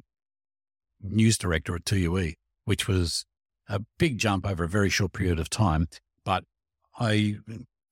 news 1.03 1.37
director 1.37 1.75
at 1.75 1.85
2UE, 1.85 2.35
which 2.65 2.87
was 2.87 3.25
a 3.69 3.81
big 3.99 4.19
jump 4.19 4.47
over 4.47 4.65
a 4.65 4.69
very 4.69 4.89
short 4.89 5.13
period 5.13 5.41
of 5.41 5.51
time. 5.51 5.89
But 6.25 6.45
I 6.99 7.39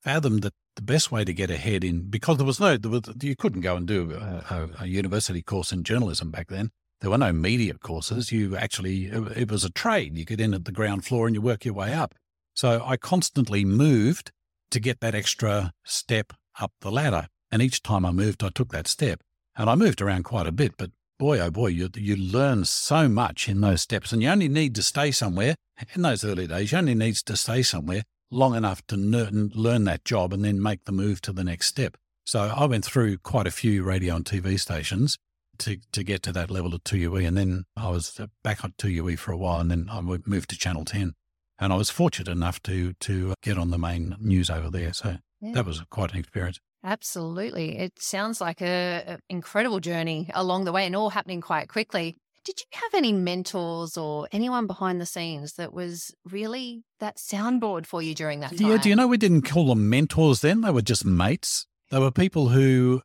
fathomed 0.02 0.42
that 0.42 0.54
the 0.76 0.82
best 0.82 1.10
way 1.10 1.24
to 1.24 1.32
get 1.32 1.50
ahead 1.50 1.84
in, 1.84 2.02
because 2.02 2.36
there 2.36 2.46
was 2.46 2.60
no, 2.60 2.76
there 2.76 2.90
was, 2.90 3.02
you 3.20 3.36
couldn't 3.36 3.60
go 3.60 3.76
and 3.76 3.86
do 3.86 4.12
a, 4.12 4.68
a, 4.80 4.86
university 4.86 5.42
course 5.42 5.72
in 5.72 5.82
journalism 5.84 6.30
back 6.30 6.48
then. 6.48 6.70
There 7.00 7.10
were 7.10 7.18
no 7.18 7.32
media 7.32 7.74
courses. 7.74 8.30
You 8.30 8.56
actually, 8.56 9.06
it 9.06 9.50
was 9.50 9.64
a 9.64 9.70
trade. 9.70 10.18
You 10.18 10.24
get 10.24 10.40
in 10.40 10.52
at 10.52 10.66
the 10.66 10.72
ground 10.72 11.04
floor 11.04 11.26
and 11.26 11.34
you 11.34 11.40
work 11.40 11.64
your 11.64 11.74
way 11.74 11.94
up. 11.94 12.14
So 12.54 12.82
I 12.84 12.96
constantly 12.96 13.64
moved 13.64 14.32
to 14.70 14.80
get 14.80 15.00
that 15.00 15.14
extra 15.14 15.72
step 15.84 16.34
up 16.60 16.72
the 16.82 16.90
ladder. 16.90 17.28
And 17.50 17.62
each 17.62 17.82
time 17.82 18.04
I 18.04 18.12
moved, 18.12 18.44
I 18.44 18.50
took 18.50 18.70
that 18.72 18.86
step. 18.86 19.22
And 19.56 19.70
I 19.70 19.74
moved 19.76 20.02
around 20.02 20.24
quite 20.24 20.46
a 20.46 20.52
bit, 20.52 20.74
but 20.76 20.90
boy, 21.18 21.40
oh 21.40 21.50
boy, 21.50 21.68
you, 21.68 21.88
you 21.96 22.16
learn 22.16 22.64
so 22.64 23.08
much 23.08 23.48
in 23.48 23.60
those 23.60 23.82
steps. 23.82 24.12
And 24.12 24.22
you 24.22 24.28
only 24.28 24.48
need 24.48 24.74
to 24.74 24.82
stay 24.82 25.10
somewhere 25.10 25.56
in 25.94 26.02
those 26.02 26.24
early 26.24 26.46
days, 26.46 26.72
you 26.72 26.78
only 26.78 26.94
need 26.94 27.16
to 27.16 27.36
stay 27.36 27.62
somewhere 27.62 28.02
long 28.30 28.54
enough 28.54 28.86
to 28.88 28.96
learn 28.96 29.84
that 29.84 30.04
job 30.04 30.32
and 30.32 30.44
then 30.44 30.62
make 30.62 30.84
the 30.84 30.92
move 30.92 31.20
to 31.22 31.32
the 31.32 31.44
next 31.44 31.66
step. 31.66 31.96
So 32.24 32.52
I 32.54 32.66
went 32.66 32.84
through 32.84 33.18
quite 33.18 33.46
a 33.46 33.50
few 33.50 33.82
radio 33.82 34.16
and 34.16 34.24
TV 34.24 34.58
stations 34.58 35.18
to, 35.58 35.78
to 35.92 36.04
get 36.04 36.22
to 36.24 36.32
that 36.32 36.50
level 36.50 36.74
of 36.74 36.84
2UE. 36.84 37.26
And 37.26 37.36
then 37.36 37.64
I 37.76 37.90
was 37.90 38.18
uh, 38.20 38.26
back 38.44 38.64
on 38.64 38.74
2UE 38.78 39.18
for 39.18 39.32
a 39.32 39.36
while 39.36 39.60
and 39.60 39.70
then 39.70 39.88
I 39.90 40.00
moved 40.00 40.50
to 40.50 40.58
Channel 40.58 40.84
10. 40.84 41.14
And 41.58 41.72
I 41.72 41.76
was 41.76 41.90
fortunate 41.90 42.30
enough 42.30 42.62
to, 42.62 42.94
to 42.94 43.32
uh, 43.32 43.34
get 43.42 43.58
on 43.58 43.70
the 43.70 43.78
main 43.78 44.16
news 44.18 44.48
over 44.48 44.70
there. 44.70 44.92
So 44.92 45.16
yeah. 45.40 45.52
that 45.52 45.66
was 45.66 45.82
quite 45.90 46.12
an 46.12 46.18
experience. 46.18 46.60
Absolutely. 46.82 47.76
It 47.76 48.00
sounds 48.00 48.40
like 48.40 48.62
a, 48.62 49.18
incredible 49.28 49.80
journey 49.80 50.30
along 50.32 50.64
the 50.64 50.72
way 50.72 50.86
and 50.86 50.96
all 50.96 51.10
happening 51.10 51.40
quite 51.40 51.68
quickly. 51.68 52.16
Did 52.44 52.60
you 52.60 52.66
have 52.80 52.94
any 52.94 53.12
mentors 53.12 53.96
or 53.96 54.26
anyone 54.32 54.66
behind 54.66 55.00
the 55.00 55.06
scenes 55.06 55.54
that 55.54 55.72
was 55.72 56.14
really 56.24 56.84
that 56.98 57.16
soundboard 57.16 57.86
for 57.86 58.00
you 58.00 58.14
during 58.14 58.40
that 58.40 58.56
time? 58.56 58.66
Yeah, 58.66 58.76
do 58.78 58.88
you 58.88 58.96
know 58.96 59.06
we 59.06 59.18
didn't 59.18 59.42
call 59.42 59.68
them 59.68 59.90
mentors 59.90 60.40
then? 60.40 60.62
They 60.62 60.70
were 60.70 60.82
just 60.82 61.04
mates. 61.04 61.66
They 61.90 61.98
were 61.98 62.10
people 62.10 62.48
who, 62.48 63.02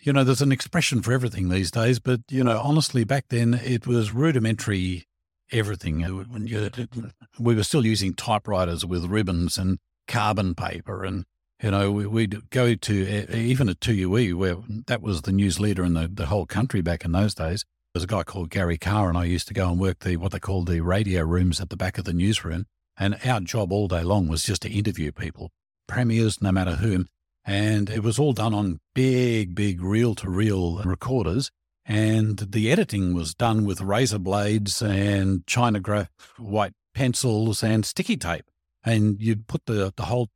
you 0.00 0.12
know, 0.12 0.22
there's 0.22 0.42
an 0.42 0.52
expression 0.52 1.00
for 1.00 1.12
everything 1.12 1.48
these 1.48 1.70
days, 1.70 1.98
but, 1.98 2.20
you 2.28 2.44
know, 2.44 2.60
honestly, 2.62 3.04
back 3.04 3.26
then 3.30 3.54
it 3.54 3.86
was 3.86 4.12
rudimentary 4.12 5.06
everything. 5.50 6.02
We 7.38 7.54
were 7.54 7.62
still 7.62 7.86
using 7.86 8.12
typewriters 8.12 8.84
with 8.84 9.06
ribbons 9.06 9.56
and 9.56 9.78
carbon 10.06 10.54
paper 10.54 11.04
and 11.04 11.24
you 11.62 11.70
know, 11.70 11.90
we'd 11.92 12.50
go 12.50 12.74
to 12.74 13.34
even 13.34 13.70
at 13.70 13.80
2UE, 13.80 14.34
where 14.34 14.56
that 14.86 15.00
was 15.00 15.22
the 15.22 15.32
news 15.32 15.58
leader 15.58 15.82
in 15.82 15.94
the, 15.94 16.10
the 16.12 16.26
whole 16.26 16.44
country 16.44 16.82
back 16.82 17.06
in 17.06 17.12
those 17.12 17.34
days. 17.34 17.64
There's 17.94 18.02
a 18.02 18.08
guy 18.08 18.24
called 18.24 18.50
Gary 18.50 18.76
Carr, 18.76 19.08
and 19.08 19.16
I 19.16 19.22
used 19.22 19.46
to 19.46 19.54
go 19.54 19.70
and 19.70 19.78
work 19.78 20.00
the 20.00 20.16
what 20.16 20.32
they 20.32 20.40
called 20.40 20.66
the 20.66 20.80
radio 20.80 21.22
rooms 21.22 21.60
at 21.60 21.70
the 21.70 21.76
back 21.76 21.96
of 21.96 22.04
the 22.04 22.12
newsroom. 22.12 22.66
And 22.96 23.16
our 23.24 23.38
job 23.38 23.70
all 23.70 23.86
day 23.86 24.02
long 24.02 24.26
was 24.26 24.42
just 24.42 24.62
to 24.62 24.68
interview 24.68 25.12
people, 25.12 25.52
premiers, 25.86 26.42
no 26.42 26.50
matter 26.50 26.72
whom. 26.72 27.06
And 27.44 27.88
it 27.88 28.02
was 28.02 28.18
all 28.18 28.32
done 28.32 28.52
on 28.52 28.80
big, 28.96 29.54
big 29.54 29.80
reel 29.80 30.16
to 30.16 30.28
reel 30.28 30.82
recorders. 30.82 31.52
And 31.86 32.36
the 32.38 32.72
editing 32.72 33.14
was 33.14 33.32
done 33.32 33.64
with 33.64 33.80
razor 33.80 34.18
blades 34.18 34.82
and 34.82 35.46
China 35.46 36.08
white 36.36 36.72
pencils 36.96 37.62
and 37.62 37.86
sticky 37.86 38.16
tape. 38.16 38.46
And 38.82 39.22
you'd 39.22 39.46
put 39.46 39.66
the, 39.66 39.92
the 39.94 40.06
whole 40.06 40.30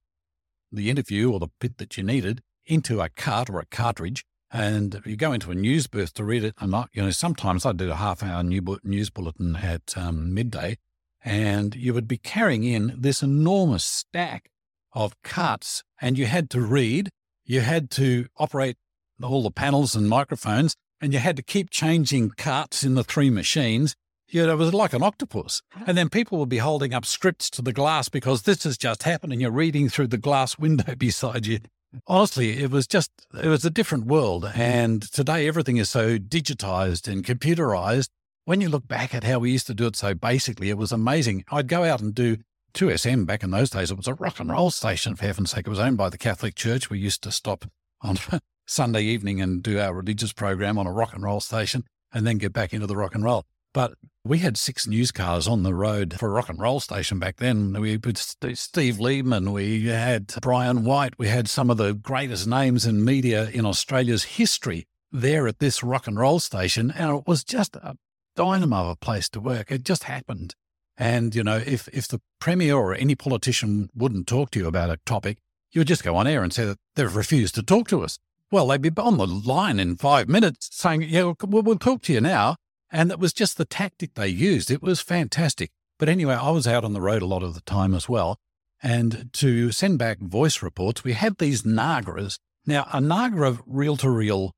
the 0.71 0.90
interview 0.90 1.33
or 1.33 1.40
the 1.40 1.49
bit 1.61 1.79
that 1.79 1.97
you 1.97 2.05
needed 2.05 2.40
into 2.66 3.01
a 3.01 3.09
cart 3.09 3.51
or 3.51 3.59
a 3.59 3.66
cartridge. 3.66 4.25
And 4.51 5.03
you 5.05 5.17
go 5.17 5.33
into 5.33 5.51
a 5.51 5.55
news 5.55 5.87
booth 5.87 6.15
to 6.15 6.25
read 6.25 6.43
it. 6.43 6.55
And 6.59 6.75
I, 6.75 6.87
you 6.93 7.03
know, 7.03 7.11
sometimes 7.11 7.67
I 7.67 7.73
do 7.73 7.91
a 7.91 7.97
half 7.97 8.23
hour 8.23 8.43
news 8.43 9.11
bulletin 9.11 9.57
at 9.57 9.97
um, 9.97 10.33
midday, 10.33 10.79
and 11.23 11.75
you 11.75 11.93
would 11.93 12.09
be 12.09 12.17
carrying 12.17 12.65
in 12.65 12.95
this 12.99 13.23
enormous 13.23 13.85
stack 13.85 14.51
of 14.93 15.21
carts, 15.23 15.85
and 16.01 16.17
you 16.17 16.27
had 16.27 16.49
to 16.51 16.61
read, 16.61 17.11
you 17.45 17.61
had 17.61 17.91
to 17.91 18.27
operate 18.37 18.77
all 19.23 19.43
the 19.43 19.51
panels 19.51 19.95
and 19.95 20.09
microphones, 20.09 20.75
and 21.01 21.13
you 21.13 21.19
had 21.19 21.37
to 21.37 21.43
keep 21.43 21.71
changing 21.71 22.31
carts 22.31 22.83
in 22.83 22.95
the 22.95 23.05
three 23.05 23.31
machines. 23.31 23.95
You 24.29 24.47
know, 24.47 24.53
it 24.53 24.57
was 24.57 24.75
like 24.75 24.93
an 24.93 25.03
octopus. 25.03 25.63
And 25.87 25.97
then 25.97 26.11
people 26.11 26.39
would 26.39 26.49
be 26.49 26.59
holding 26.59 26.93
up 26.93 27.07
scripts 27.07 27.49
to 27.51 27.63
the 27.63 27.73
glass 27.73 28.09
because 28.09 28.43
this 28.43 28.65
has 28.65 28.77
just 28.77 29.05
happened 29.05 29.33
and 29.33 29.41
you're 29.41 29.51
reading 29.51 29.89
through 29.89 30.09
the 30.09 30.19
glass 30.19 30.59
window 30.59 30.95
beside 30.99 31.47
you. 31.47 31.61
Honestly, 32.07 32.62
it 32.62 32.70
was 32.70 32.87
just, 32.87 33.11
it 33.42 33.48
was 33.48 33.64
a 33.64 33.70
different 33.70 34.07
world. 34.07 34.44
Mm. 34.44 34.59
And 34.59 35.03
today 35.03 35.48
everything 35.48 35.77
is 35.77 35.90
so 35.90 36.18
digitized 36.18 37.11
and 37.11 37.24
computerized. 37.24 38.09
When 38.44 38.61
you 38.61 38.68
look 38.68 38.88
back 38.88 39.14
at 39.14 39.24
how 39.24 39.38
we 39.38 39.51
used 39.51 39.66
to 39.66 39.74
do 39.74 39.87
it 39.87 39.96
so 39.96 40.14
basically, 40.14 40.70
it 40.70 40.79
was 40.79 40.92
amazing. 40.92 41.44
I'd 41.51 41.68
go 41.68 41.85
out 41.85 42.01
and 42.01 42.14
do 42.14 42.38
2SM 42.74 43.27
back 43.27 43.42
in 43.42 43.51
those 43.51 43.70
days. 43.70 43.90
It 43.90 43.96
was 43.96 44.07
a 44.07 44.14
rock 44.14 44.40
and 44.40 44.51
roll 44.51 44.70
station, 44.70 45.16
for 45.16 45.27
heaven's 45.27 45.51
sake. 45.51 45.66
It 45.66 45.70
was 45.70 45.79
owned 45.79 45.98
by 45.98 46.09
the 46.09 46.18
Catholic 46.18 46.55
Church. 46.55 46.88
We 46.88 46.98
used 46.98 47.22
to 47.24 47.31
stop 47.31 47.66
on 48.01 48.18
Sunday 48.66 49.03
evening 49.03 49.40
and 49.40 49.62
do 49.62 49.79
our 49.79 49.94
religious 49.94 50.33
program 50.33 50.79
on 50.79 50.87
a 50.87 50.92
rock 50.92 51.14
and 51.14 51.22
roll 51.22 51.40
station 51.40 51.85
and 52.12 52.27
then 52.27 52.38
get 52.38 52.53
back 52.53 52.72
into 52.72 52.87
the 52.87 52.96
rock 52.96 53.14
and 53.14 53.24
roll. 53.24 53.44
But 53.74 53.94
we 54.24 54.38
had 54.38 54.57
six 54.57 54.87
news 54.87 55.12
cars 55.12 55.46
on 55.46 55.62
the 55.62 55.74
road 55.74 56.14
for 56.18 56.28
a 56.28 56.33
rock 56.33 56.48
and 56.48 56.59
roll 56.59 56.81
station 56.81 57.18
back 57.18 57.37
then. 57.37 57.78
We 57.81 57.92
had 57.92 58.18
Steve 58.18 58.96
Liebmann, 58.96 59.52
we 59.52 59.87
had 59.87 60.35
Brian 60.40 60.85
White, 60.85 61.18
we 61.18 61.28
had 61.28 61.48
some 61.48 61.70
of 61.70 61.76
the 61.76 61.94
greatest 61.94 62.46
names 62.46 62.87
in 62.87 63.04
media 63.04 63.48
in 63.50 63.64
Australia's 63.64 64.24
history 64.24 64.87
there 65.11 65.46
at 65.48 65.59
this 65.59 65.83
rock 65.83 66.07
and 66.07 66.18
roll 66.18 66.40
station. 66.40 66.90
And 66.90 67.18
it 67.18 67.26
was 67.26 67.44
just 67.44 67.76
a 67.76 67.96
dynamo 68.37 68.76
of 68.76 68.88
a 68.88 68.96
place 68.96 69.28
to 69.31 69.40
work. 69.40 69.70
It 69.70 69.85
just 69.85 70.04
happened. 70.04 70.54
And, 70.96 71.35
you 71.35 71.44
know, 71.44 71.62
if, 71.64 71.88
if 71.88 72.09
the 72.09 72.20
Premier 72.40 72.74
or 72.74 72.94
any 72.94 73.14
politician 73.14 73.88
wouldn't 73.94 74.26
talk 74.26 74.50
to 74.50 74.59
you 74.59 74.66
about 74.66 74.90
a 74.90 74.98
topic, 75.07 75.38
you 75.70 75.81
would 75.81 75.88
just 75.88 76.04
go 76.04 76.16
on 76.16 76.26
air 76.26 76.42
and 76.42 76.52
say 76.52 76.64
that 76.64 76.78
they've 76.96 77.14
refused 77.14 77.54
to 77.54 77.62
talk 77.62 77.88
to 77.88 78.02
us. 78.02 78.18
Well, 78.50 78.66
they'd 78.66 78.83
be 78.83 78.90
on 78.96 79.18
the 79.18 79.26
line 79.26 79.78
in 79.78 79.96
five 79.96 80.28
minutes 80.28 80.68
saying, 80.72 81.02
yeah, 81.02 81.33
we'll, 81.46 81.62
we'll 81.62 81.78
talk 81.78 82.02
to 82.02 82.12
you 82.12 82.20
now. 82.20 82.57
And 82.90 83.11
that 83.11 83.18
was 83.18 83.33
just 83.33 83.59
the 83.59 83.64
tactic 83.64 84.14
they 84.14 84.29
used. 84.29 84.70
It 84.70 84.83
was 84.83 85.01
fantastic. 85.01 85.70
But 85.98 86.09
anyway, 86.09 86.35
I 86.35 86.51
was 86.51 86.66
out 86.66 86.85
on 86.85 86.92
the 86.92 87.01
road 87.01 87.22
a 87.22 87.27
lot 87.27 87.42
of 87.42 87.55
the 87.55 87.61
time 87.61 87.94
as 87.94 88.09
well. 88.09 88.38
And 88.83 89.31
to 89.35 89.72
send 89.72 89.98
back 89.98 90.20
voice 90.20 90.62
reports, 90.62 91.05
we 91.05 91.12
had 91.12 91.38
these 91.38 91.62
Nagras. 91.62 92.38
Now, 92.64 92.87
a 92.92 93.01
Nagra 93.01 93.61
reel 93.66 93.96
to 93.98 94.11
reel 94.11 94.53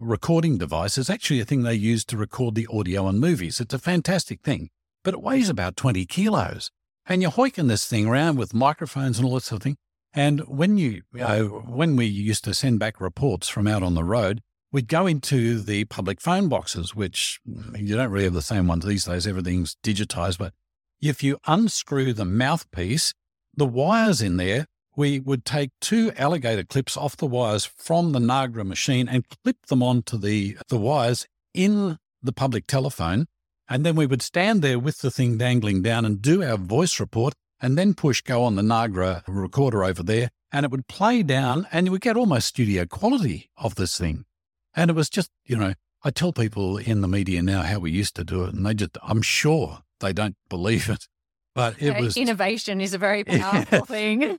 recording 0.00 0.58
device 0.58 0.98
is 0.98 1.08
actually 1.08 1.40
a 1.40 1.44
thing 1.44 1.62
they 1.62 1.74
use 1.74 2.04
to 2.06 2.16
record 2.16 2.54
the 2.54 2.66
audio 2.72 3.06
on 3.06 3.20
movies. 3.20 3.60
It's 3.60 3.74
a 3.74 3.78
fantastic 3.78 4.42
thing, 4.42 4.70
but 5.04 5.14
it 5.14 5.22
weighs 5.22 5.48
about 5.48 5.76
20 5.76 6.04
kilos. 6.06 6.70
And 7.06 7.22
you're 7.22 7.30
hoiking 7.30 7.68
this 7.68 7.86
thing 7.86 8.06
around 8.06 8.36
with 8.36 8.54
microphones 8.54 9.18
and 9.18 9.26
all 9.26 9.34
that 9.34 9.44
sort 9.44 9.60
of 9.60 9.62
thing. 9.62 9.76
And 10.12 10.40
when 10.40 10.76
you, 10.76 11.02
you 11.12 11.20
know, 11.20 11.46
when 11.66 11.96
we 11.96 12.06
used 12.06 12.44
to 12.44 12.54
send 12.54 12.78
back 12.78 13.00
reports 13.00 13.48
from 13.48 13.66
out 13.66 13.82
on 13.82 13.94
the 13.94 14.04
road, 14.04 14.40
we'd 14.72 14.88
go 14.88 15.06
into 15.06 15.60
the 15.60 15.84
public 15.84 16.20
phone 16.20 16.48
boxes, 16.48 16.96
which 16.96 17.38
mm, 17.48 17.78
you 17.78 17.94
don't 17.94 18.10
really 18.10 18.24
have 18.24 18.32
the 18.32 18.42
same 18.42 18.66
ones 18.66 18.84
these 18.84 19.04
days. 19.04 19.26
Everything's 19.26 19.76
digitized. 19.84 20.38
But 20.38 20.54
if 21.00 21.22
you 21.22 21.38
unscrew 21.46 22.12
the 22.14 22.24
mouthpiece, 22.24 23.12
the 23.54 23.66
wires 23.66 24.22
in 24.22 24.38
there, 24.38 24.66
we 24.96 25.20
would 25.20 25.44
take 25.44 25.70
two 25.80 26.12
alligator 26.16 26.64
clips 26.64 26.96
off 26.96 27.16
the 27.16 27.26
wires 27.26 27.64
from 27.64 28.12
the 28.12 28.18
Nagra 28.18 28.66
machine 28.66 29.08
and 29.08 29.28
clip 29.28 29.66
them 29.66 29.82
onto 29.82 30.18
the, 30.18 30.58
the 30.68 30.78
wires 30.78 31.26
in 31.54 31.98
the 32.22 32.32
public 32.32 32.66
telephone. 32.66 33.26
And 33.68 33.86
then 33.86 33.96
we 33.96 34.06
would 34.06 34.22
stand 34.22 34.60
there 34.60 34.78
with 34.78 34.98
the 34.98 35.10
thing 35.10 35.38
dangling 35.38 35.82
down 35.82 36.04
and 36.04 36.20
do 36.20 36.42
our 36.42 36.58
voice 36.58 37.00
report 37.00 37.34
and 37.60 37.78
then 37.78 37.94
push 37.94 38.20
go 38.20 38.44
on 38.44 38.56
the 38.56 38.62
Nagra 38.62 39.22
recorder 39.26 39.84
over 39.84 40.02
there. 40.02 40.30
And 40.50 40.64
it 40.64 40.70
would 40.70 40.88
play 40.88 41.22
down 41.22 41.66
and 41.72 41.86
you 41.86 41.92
would 41.92 42.02
get 42.02 42.16
almost 42.16 42.48
studio 42.48 42.84
quality 42.84 43.48
of 43.56 43.76
this 43.76 43.96
thing. 43.96 44.26
And 44.74 44.90
it 44.90 44.94
was 44.94 45.10
just, 45.10 45.30
you 45.44 45.56
know, 45.56 45.74
I 46.04 46.10
tell 46.10 46.32
people 46.32 46.78
in 46.78 47.00
the 47.00 47.08
media 47.08 47.42
now 47.42 47.62
how 47.62 47.78
we 47.78 47.90
used 47.90 48.16
to 48.16 48.24
do 48.24 48.44
it, 48.44 48.54
and 48.54 48.66
they 48.66 48.74
just, 48.74 48.96
I'm 49.02 49.22
sure 49.22 49.80
they 50.00 50.12
don't 50.12 50.36
believe 50.48 50.88
it. 50.88 51.06
But 51.54 51.80
it 51.80 52.00
was 52.00 52.16
innovation 52.16 52.80
is 52.80 52.94
a 52.94 52.98
very 52.98 53.24
powerful 53.24 53.84
thing. 53.84 54.38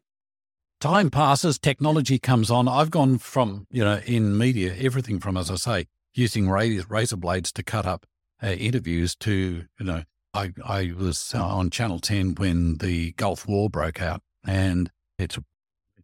Time 0.82 1.10
passes, 1.10 1.58
technology 1.58 2.20
comes 2.20 2.52
on. 2.52 2.68
I've 2.68 2.92
gone 2.92 3.18
from, 3.18 3.68
you 3.70 3.84
know, 3.84 4.02
in 4.06 4.38
media, 4.38 4.76
everything 4.78 5.20
from, 5.20 5.38
as 5.38 5.50
I 5.50 5.56
say, 5.56 5.86
using 6.14 6.50
razor 6.50 7.18
blades 7.18 7.52
to 7.54 7.64
cut 7.64 7.86
up 7.86 8.06
uh, 8.42 8.48
interviews 8.48 9.16
to, 9.18 9.66
you 9.80 9.86
know, 9.86 10.04
I, 10.34 10.52
I 10.66 10.92
was 10.98 11.34
on 11.34 11.70
Channel 11.70 12.00
10 12.00 12.36
when 12.36 12.78
the 12.80 13.14
Gulf 13.14 13.48
War 13.48 13.70
broke 13.70 14.02
out, 14.02 14.22
and 14.46 14.92
it's, 15.18 15.38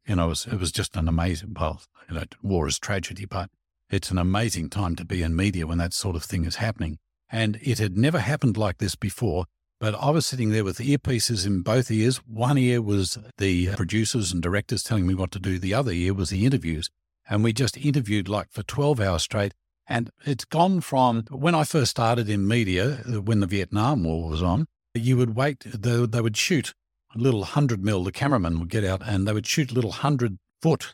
you 0.08 0.16
know, 0.16 0.28
it 0.28 0.30
was, 0.30 0.46
it 0.46 0.60
was 0.60 0.72
just 0.72 0.96
an 0.96 1.08
amazing, 1.08 1.56
well, 1.60 1.82
you 2.08 2.16
know, 2.16 2.24
war 2.42 2.68
is 2.68 2.80
tragedy, 2.80 3.26
but 3.26 3.50
it's 3.90 4.12
an 4.12 4.18
amazing 4.18 4.70
time 4.70 4.96
to 4.96 5.06
be 5.06 5.24
in 5.24 5.36
media 5.36 5.66
when 5.66 5.80
that 5.80 5.94
sort 5.94 6.16
of 6.16 6.24
thing 6.24 6.46
is 6.46 6.58
happening. 6.58 7.00
And 7.32 7.60
it 7.62 7.80
had 7.80 7.98
never 7.98 8.20
happened 8.20 8.58
like 8.58 8.78
this 8.78 8.96
before. 8.96 9.46
But 9.80 9.96
I 9.96 10.10
was 10.10 10.26
sitting 10.26 10.50
there 10.50 10.64
with 10.64 10.80
earpieces 10.80 11.46
in 11.46 11.62
both 11.62 11.90
ears. 11.90 12.18
One 12.18 12.58
ear 12.58 12.82
was 12.82 13.18
the 13.38 13.74
producers 13.76 14.32
and 14.32 14.44
directors 14.44 14.84
telling 14.84 15.08
me 15.08 15.16
what 15.16 15.32
to 15.32 15.40
do, 15.40 15.58
the 15.58 15.74
other 15.74 15.92
ear 15.92 16.14
was 16.14 16.30
the 16.30 16.46
interviews. 16.46 16.90
And 17.30 17.44
we 17.44 17.54
just 17.54 17.78
interviewed 17.78 18.28
like 18.28 18.52
for 18.52 18.64
12 18.64 19.00
hours 19.00 19.24
straight. 19.24 19.54
And 19.88 20.12
it's 20.26 20.46
gone 20.46 20.82
from 20.82 21.24
when 21.32 21.56
I 21.56 21.64
first 21.64 21.92
started 21.92 22.30
in 22.30 22.48
media, 22.48 23.02
uh, 23.08 23.22
when 23.22 23.40
the 23.40 23.48
Vietnam 23.48 24.04
War 24.04 24.30
was 24.30 24.44
on, 24.44 24.68
you 24.94 25.18
would 25.18 25.36
wait, 25.36 25.62
they, 25.62 26.06
they 26.06 26.22
would 26.22 26.38
shoot 26.38 26.74
a 27.16 27.18
little 27.18 27.40
100 27.40 27.84
mil, 27.84 28.04
the 28.04 28.12
cameraman 28.12 28.60
would 28.60 28.70
get 28.70 28.84
out 28.84 29.02
and 29.04 29.28
they 29.28 29.34
would 29.34 29.48
shoot 29.48 29.72
little 29.72 29.90
100 29.90 30.38
foot 30.62 30.94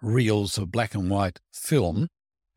reels 0.00 0.58
of 0.58 0.70
black 0.70 0.94
and 0.94 1.10
white 1.10 1.40
film 1.52 2.08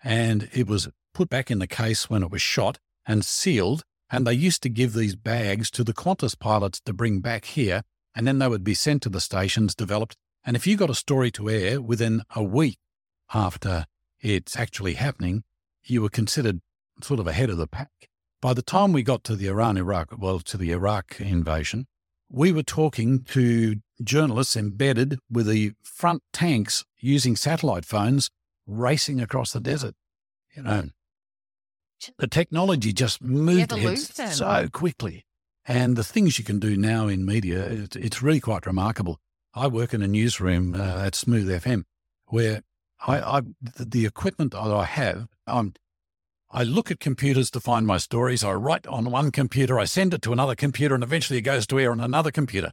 and 0.04 0.50
it 0.54 0.68
was 0.68 0.90
put 1.14 1.30
back 1.30 1.52
in 1.52 1.60
the 1.60 1.68
case 1.68 2.10
when 2.10 2.24
it 2.24 2.32
was 2.32 2.42
shot 2.42 2.80
and 3.06 3.26
sealed. 3.26 3.84
And 4.10 4.28
they 4.28 4.34
used 4.34 4.62
to 4.64 4.70
give 4.70 4.94
these 4.94 5.16
bags 5.16 5.72
to 5.72 5.84
the 5.84 5.94
Qantas 5.94 6.38
pilots 6.38 6.82
to 6.82 6.94
bring 6.94 7.22
back 7.22 7.46
here, 7.46 7.84
and 8.14 8.28
then 8.28 8.40
they 8.40 8.48
would 8.48 8.64
be 8.64 8.74
sent 8.74 9.04
to 9.04 9.10
the 9.10 9.22
stations, 9.22 9.74
developed. 9.74 10.18
And 10.44 10.56
if 10.56 10.68
you 10.68 10.76
got 10.76 10.90
a 10.90 10.96
story 10.96 11.32
to 11.32 11.50
air 11.50 11.82
within 11.82 12.24
a 12.36 12.44
week 12.44 12.78
after 13.34 13.86
it's 14.20 14.58
actually 14.58 14.96
happening, 14.96 15.44
you 15.84 16.02
were 16.02 16.10
considered 16.10 16.60
sort 17.02 17.20
of 17.20 17.28
ahead 17.28 17.50
of 17.50 17.58
the 17.58 17.68
pack. 17.68 18.10
By 18.42 18.54
the 18.54 18.62
time 18.62 18.92
we 18.92 19.04
got 19.04 19.24
to 19.26 19.36
the 19.36 19.48
Iran 19.48 19.78
Iraq, 19.78 20.14
well, 20.18 20.40
to 20.40 20.58
the 20.58 20.72
Iraq 20.72 21.22
invasion, 21.22 21.88
we 22.30 22.52
were 22.52 22.64
talking 22.64 23.24
to 23.24 23.78
journalists 24.04 24.58
embedded 24.58 25.20
with 25.30 25.48
the 25.48 25.74
front 25.84 26.24
tanks 26.34 26.84
using 26.98 27.36
satellite 27.36 27.86
phones 27.86 28.30
racing 28.72 29.22
across 29.22 29.52
the 29.54 29.60
desert. 29.60 29.96
You 30.56 30.64
know, 30.64 30.90
the 32.18 32.28
technology 32.28 32.94
just 32.94 33.22
moved 33.22 33.72
ahead 33.72 34.00
so 34.00 34.68
quickly. 34.72 35.26
And 35.66 35.96
the 35.96 36.04
things 36.04 36.40
you 36.40 36.44
can 36.44 36.60
do 36.60 36.76
now 36.76 37.08
in 37.08 37.26
media, 37.26 37.64
it, 37.64 37.96
it's 37.96 38.22
really 38.22 38.40
quite 38.40 38.66
remarkable. 38.66 39.20
I 39.54 39.68
work 39.68 39.94
in 39.94 40.02
a 40.02 40.08
newsroom 40.08 40.74
uh, 40.74 41.06
at 41.06 41.16
Smooth 41.16 41.48
FM 41.48 41.84
where 42.26 42.64
I, 43.06 43.20
I 43.20 43.42
the 43.80 44.06
equipment 44.06 44.52
that 44.54 44.60
I 44.60 44.86
have, 44.86 45.28
I'm, 45.46 45.74
I 46.50 46.64
look 46.64 46.90
at 46.90 47.00
computers 47.00 47.52
to 47.52 47.60
find 47.60 47.86
my 47.86 47.98
stories. 47.98 48.44
I 48.44 48.54
write 48.54 48.88
on 48.88 49.12
one 49.12 49.32
computer, 49.32 49.80
I 49.80 49.86
send 49.86 50.14
it 50.14 50.22
to 50.24 50.34
another 50.34 50.56
computer, 50.56 50.96
and 50.96 51.04
eventually 51.04 51.40
it 51.40 51.44
goes 51.44 51.68
to 51.68 51.80
air 51.80 51.92
on 51.92 52.00
another 52.00 52.32
computer. 52.32 52.72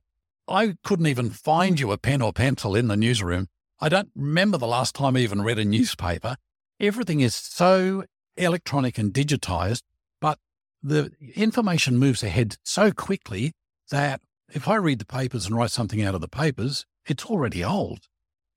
I 0.48 0.76
couldn't 0.82 1.06
even 1.06 1.30
find 1.30 1.78
you 1.78 1.92
a 1.92 1.98
pen 1.98 2.22
or 2.22 2.32
pencil 2.32 2.74
in 2.74 2.88
the 2.88 2.96
newsroom 2.96 3.48
I 3.80 3.88
don't 3.88 4.10
remember 4.14 4.58
the 4.58 4.66
last 4.66 4.94
time 4.94 5.16
I 5.16 5.20
even 5.20 5.42
read 5.42 5.58
a 5.58 5.64
newspaper. 5.64 6.36
Everything 6.80 7.20
is 7.20 7.34
so 7.34 8.04
electronic 8.36 8.98
and 8.98 9.12
digitized, 9.12 9.82
but 10.20 10.38
the 10.82 11.12
information 11.34 11.98
moves 11.98 12.22
ahead 12.22 12.56
so 12.62 12.92
quickly 12.92 13.52
that 13.90 14.20
if 14.52 14.66
I 14.68 14.76
read 14.76 14.98
the 14.98 15.04
papers 15.04 15.46
and 15.46 15.56
write 15.56 15.70
something 15.70 16.02
out 16.02 16.14
of 16.14 16.20
the 16.20 16.28
papers, 16.28 16.86
it's 17.06 17.26
already 17.26 17.64
old. 17.64 18.06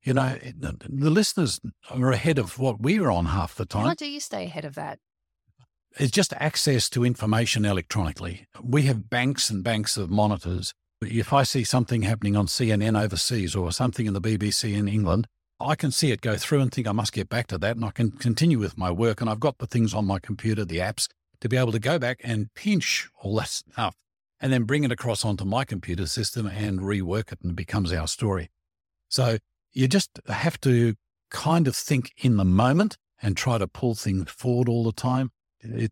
You 0.03 0.13
know, 0.13 0.37
the 0.57 1.09
listeners 1.11 1.59
are 1.89 2.11
ahead 2.11 2.39
of 2.39 2.57
what 2.57 2.81
we're 2.81 3.11
on 3.11 3.25
half 3.25 3.55
the 3.55 3.65
time. 3.65 3.85
How 3.85 3.93
do 3.93 4.09
you 4.09 4.19
stay 4.19 4.45
ahead 4.45 4.65
of 4.65 4.75
that? 4.75 4.99
It's 5.99 6.11
just 6.11 6.33
access 6.33 6.89
to 6.91 7.03
information 7.05 7.65
electronically. 7.65 8.47
We 8.63 8.83
have 8.83 9.09
banks 9.09 9.49
and 9.49 9.63
banks 9.63 9.97
of 9.97 10.09
monitors 10.09 10.73
if 11.01 11.33
I 11.33 11.43
see 11.43 11.63
something 11.63 12.03
happening 12.03 12.35
on 12.35 12.47
CNN 12.47 13.01
overseas 13.01 13.55
or 13.55 13.71
something 13.71 14.05
in 14.05 14.13
the 14.13 14.21
BBC 14.21 14.73
in 14.73 14.87
England, 14.87 15.27
I 15.59 15.75
can 15.75 15.91
see 15.91 16.11
it 16.11 16.21
go 16.21 16.37
through 16.37 16.61
and 16.61 16.71
think 16.71 16.87
I 16.87 16.91
must 16.91 17.13
get 17.13 17.29
back 17.29 17.47
to 17.47 17.57
that 17.57 17.75
and 17.75 17.85
I 17.85 17.91
can 17.91 18.11
continue 18.11 18.59
with 18.59 18.77
my 18.77 18.91
work. 18.91 19.21
And 19.21 19.29
I've 19.29 19.39
got 19.39 19.57
the 19.57 19.67
things 19.67 19.93
on 19.93 20.05
my 20.05 20.19
computer, 20.19 20.65
the 20.65 20.77
apps, 20.77 21.07
to 21.41 21.49
be 21.49 21.57
able 21.57 21.71
to 21.71 21.79
go 21.79 21.99
back 21.99 22.19
and 22.23 22.53
pinch 22.53 23.09
all 23.21 23.35
that 23.35 23.49
stuff 23.49 23.95
and 24.39 24.51
then 24.51 24.63
bring 24.63 24.83
it 24.83 24.91
across 24.91 25.23
onto 25.23 25.45
my 25.45 25.65
computer 25.65 26.05
system 26.07 26.47
and 26.47 26.79
rework 26.79 27.31
it 27.31 27.39
and 27.41 27.51
it 27.51 27.55
becomes 27.55 27.93
our 27.93 28.07
story. 28.07 28.49
So 29.09 29.37
you 29.73 29.87
just 29.87 30.19
have 30.27 30.59
to 30.61 30.95
kind 31.29 31.67
of 31.67 31.75
think 31.75 32.11
in 32.17 32.37
the 32.37 32.45
moment 32.45 32.97
and 33.21 33.37
try 33.37 33.57
to 33.57 33.67
pull 33.67 33.95
things 33.95 34.29
forward 34.31 34.67
all 34.67 34.83
the 34.83 34.91
time. 34.91 35.31
It, 35.59 35.91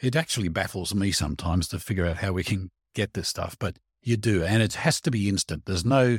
it 0.00 0.16
actually 0.16 0.48
baffles 0.48 0.94
me 0.94 1.12
sometimes 1.12 1.68
to 1.68 1.78
figure 1.78 2.06
out 2.06 2.18
how 2.18 2.32
we 2.32 2.44
can 2.44 2.70
get 2.94 3.12
this 3.12 3.28
stuff. 3.28 3.56
But 3.58 3.78
you 4.06 4.16
do. 4.16 4.42
And 4.42 4.62
it 4.62 4.74
has 4.74 5.00
to 5.02 5.10
be 5.10 5.28
instant. 5.28 5.64
There's 5.66 5.84
no, 5.84 6.18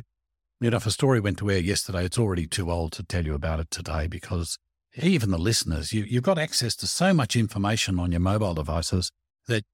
you 0.60 0.70
know, 0.70 0.78
if 0.78 0.86
a 0.86 0.92
story 0.92 1.20
went 1.20 1.38
to 1.40 1.52
air 1.52 1.60
yesterday, 1.60 2.06
it's 2.06 2.18
already 2.18 2.48
too 2.48 2.72
old 2.72 2.92
to 2.94 3.04
tell 3.04 3.26
you 3.26 3.34
about 3.34 3.60
it 3.60 3.72
today 3.72 4.08
because 4.08 4.58
even 4.98 5.32
the 5.32 5.38
listeners, 5.38 5.94
you, 5.94 6.04
you've 6.04 6.24
got 6.24 6.38
access 6.38 6.76
to 6.78 6.88
so 6.88 7.14
much 7.14 7.36
information 7.36 8.00
on 8.00 8.12
your 8.12 8.22
mobile 8.22 8.54
devices 8.54 9.12
that 9.48 9.66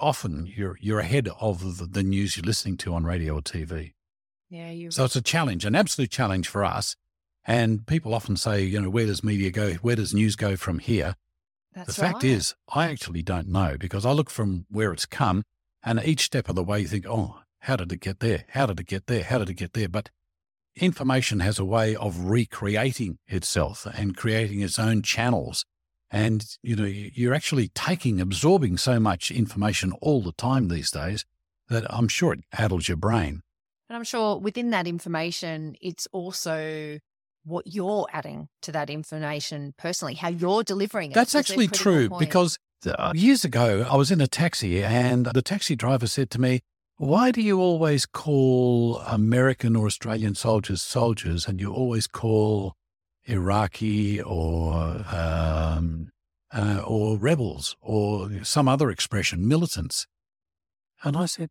often 0.00 0.46
you're, 0.46 0.76
you're 0.80 1.00
ahead 1.00 1.28
of 1.40 1.78
the, 1.78 1.86
the 1.86 2.02
news 2.02 2.36
you're 2.36 2.44
listening 2.44 2.76
to 2.78 2.94
on 2.94 3.04
radio 3.04 3.34
or 3.34 3.40
TV. 3.40 3.94
Yeah. 4.50 4.70
You... 4.70 4.90
So 4.90 5.04
it's 5.04 5.16
a 5.16 5.22
challenge, 5.22 5.64
an 5.64 5.74
absolute 5.74 6.10
challenge 6.10 6.48
for 6.48 6.64
us. 6.64 6.96
And 7.48 7.86
people 7.86 8.12
often 8.12 8.36
say, 8.36 8.64
you 8.64 8.80
know, 8.80 8.90
where 8.90 9.06
does 9.06 9.22
media 9.22 9.50
go? 9.50 9.74
Where 9.74 9.94
does 9.94 10.12
news 10.12 10.34
go 10.34 10.56
from 10.56 10.80
here? 10.80 11.14
That's 11.72 11.94
the 11.94 12.02
fact 12.02 12.24
is, 12.24 12.54
I 12.74 12.88
actually 12.88 13.22
don't 13.22 13.48
know 13.48 13.76
because 13.78 14.04
I 14.04 14.10
look 14.12 14.30
from 14.30 14.66
where 14.70 14.92
it's 14.92 15.06
come 15.06 15.44
and 15.84 16.02
each 16.04 16.22
step 16.24 16.48
of 16.48 16.56
the 16.56 16.64
way 16.64 16.80
you 16.80 16.88
think, 16.88 17.06
oh, 17.06 17.40
how 17.66 17.74
did 17.74 17.90
it 17.90 18.00
get 18.00 18.20
there? 18.20 18.44
How 18.50 18.66
did 18.66 18.78
it 18.78 18.86
get 18.86 19.08
there? 19.08 19.24
How 19.24 19.38
did 19.38 19.50
it 19.50 19.54
get 19.54 19.72
there? 19.72 19.88
But 19.88 20.10
information 20.76 21.40
has 21.40 21.58
a 21.58 21.64
way 21.64 21.96
of 21.96 22.30
recreating 22.30 23.18
itself 23.26 23.88
and 23.92 24.16
creating 24.16 24.60
its 24.60 24.78
own 24.78 25.02
channels. 25.02 25.64
And, 26.08 26.46
you 26.62 26.76
know, 26.76 26.84
you're 26.84 27.34
actually 27.34 27.66
taking, 27.74 28.20
absorbing 28.20 28.76
so 28.76 29.00
much 29.00 29.32
information 29.32 29.92
all 30.00 30.22
the 30.22 30.30
time 30.30 30.68
these 30.68 30.92
days 30.92 31.24
that 31.68 31.84
I'm 31.92 32.06
sure 32.06 32.34
it 32.34 32.44
addles 32.52 32.86
your 32.86 32.98
brain. 32.98 33.42
And 33.88 33.96
I'm 33.96 34.04
sure 34.04 34.38
within 34.38 34.70
that 34.70 34.86
information, 34.86 35.74
it's 35.80 36.06
also 36.12 37.00
what 37.42 37.66
you're 37.66 38.06
adding 38.12 38.48
to 38.62 38.70
that 38.72 38.90
information 38.90 39.74
personally, 39.76 40.14
how 40.14 40.28
you're 40.28 40.62
delivering 40.62 41.10
it. 41.10 41.14
That's 41.14 41.34
actually 41.34 41.66
true 41.66 42.10
point. 42.10 42.20
because 42.20 42.58
uh, 42.86 43.12
years 43.16 43.44
ago, 43.44 43.84
I 43.90 43.96
was 43.96 44.12
in 44.12 44.20
a 44.20 44.28
taxi 44.28 44.84
and 44.84 45.26
the 45.26 45.42
taxi 45.42 45.74
driver 45.74 46.06
said 46.06 46.30
to 46.30 46.40
me, 46.40 46.60
why 46.98 47.30
do 47.30 47.42
you 47.42 47.60
always 47.60 48.06
call 48.06 48.98
American 49.00 49.76
or 49.76 49.86
Australian 49.86 50.34
soldiers 50.34 50.80
soldiers 50.80 51.46
and 51.46 51.60
you 51.60 51.72
always 51.72 52.06
call 52.06 52.74
Iraqi 53.26 54.22
or 54.22 55.04
um, 55.12 56.10
uh, 56.54 56.82
or 56.86 57.18
rebels 57.18 57.76
or 57.82 58.42
some 58.44 58.66
other 58.66 58.90
expression 58.90 59.46
militants? 59.46 60.06
And 61.02 61.18
I 61.18 61.26
said, 61.26 61.50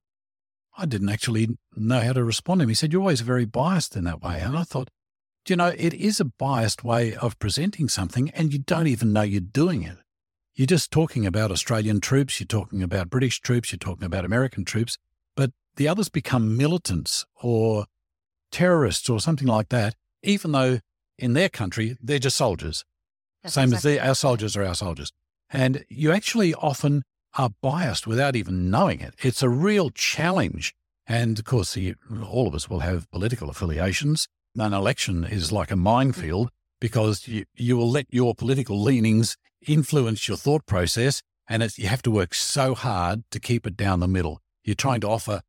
I 0.77 0.87
didn't 0.87 1.09
actually 1.09 1.49
know 1.75 2.01
how 2.01 2.13
to 2.13 2.23
respond 2.23 2.59
to 2.59 2.63
him. 2.63 2.69
He 2.69 2.75
said, 2.75 2.91
You're 2.91 3.01
always 3.01 3.21
very 3.21 3.45
biased 3.45 3.95
in 3.95 4.03
that 4.05 4.23
way. 4.23 4.39
And 4.41 4.57
I 4.57 4.63
thought, 4.63 4.89
Do 5.45 5.53
you 5.53 5.57
know, 5.57 5.73
it 5.77 5.93
is 5.93 6.19
a 6.19 6.25
biased 6.25 6.83
way 6.83 7.15
of 7.15 7.37
presenting 7.37 7.87
something 7.87 8.31
and 8.31 8.51
you 8.51 8.59
don't 8.59 8.87
even 8.87 9.13
know 9.13 9.21
you're 9.21 9.41
doing 9.41 9.83
it. 9.83 9.97
You're 10.55 10.65
just 10.65 10.89
talking 10.89 11.25
about 11.25 11.51
Australian 11.51 12.01
troops, 12.01 12.39
you're 12.39 12.47
talking 12.47 12.81
about 12.81 13.11
British 13.11 13.41
troops, 13.41 13.71
you're 13.71 13.77
talking 13.77 14.05
about 14.05 14.25
American 14.25 14.65
troops, 14.65 14.97
the 15.75 15.87
others 15.87 16.09
become 16.09 16.57
militants 16.57 17.25
or 17.41 17.85
terrorists 18.51 19.09
or 19.09 19.19
something 19.19 19.47
like 19.47 19.69
that, 19.69 19.95
even 20.23 20.51
though 20.51 20.79
in 21.17 21.33
their 21.33 21.49
country 21.49 21.97
they're 22.01 22.19
just 22.19 22.37
soldiers. 22.37 22.83
That's 23.43 23.55
Same 23.55 23.73
exactly 23.73 23.99
as 23.99 24.03
the, 24.03 24.07
our 24.07 24.15
soldiers 24.15 24.57
are 24.57 24.63
our 24.63 24.75
soldiers. 24.75 25.11
And 25.49 25.85
you 25.89 26.11
actually 26.11 26.53
often 26.55 27.03
are 27.37 27.51
biased 27.61 28.07
without 28.07 28.35
even 28.35 28.69
knowing 28.69 29.01
it. 29.01 29.13
It's 29.19 29.43
a 29.43 29.49
real 29.49 29.89
challenge. 29.89 30.73
And 31.05 31.37
of 31.37 31.45
course, 31.45 31.73
the, 31.73 31.95
all 32.27 32.47
of 32.47 32.55
us 32.55 32.69
will 32.69 32.79
have 32.79 33.09
political 33.11 33.49
affiliations. 33.49 34.27
An 34.57 34.73
election 34.73 35.23
is 35.23 35.51
like 35.51 35.69
a 35.69 35.75
minefield 35.75 36.49
because 36.79 37.27
you, 37.27 37.45
you 37.55 37.77
will 37.77 37.89
let 37.89 38.07
your 38.09 38.33
political 38.33 38.81
leanings 38.81 39.37
influence 39.67 40.27
your 40.27 40.37
thought 40.37 40.65
process. 40.65 41.21
And 41.47 41.61
you 41.77 41.87
have 41.87 42.01
to 42.03 42.11
work 42.11 42.33
so 42.33 42.73
hard 42.73 43.23
to 43.31 43.39
keep 43.39 43.67
it 43.67 43.77
down 43.77 43.99
the 43.99 44.07
middle. 44.07 44.41
You're 44.63 44.75
trying 44.75 45.01
to 45.01 45.09
offer 45.09 45.41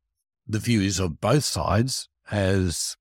the 0.47 0.59
views 0.59 0.99
of 0.99 1.19
both 1.19 1.43
sides 1.43 2.09
as 2.31 2.95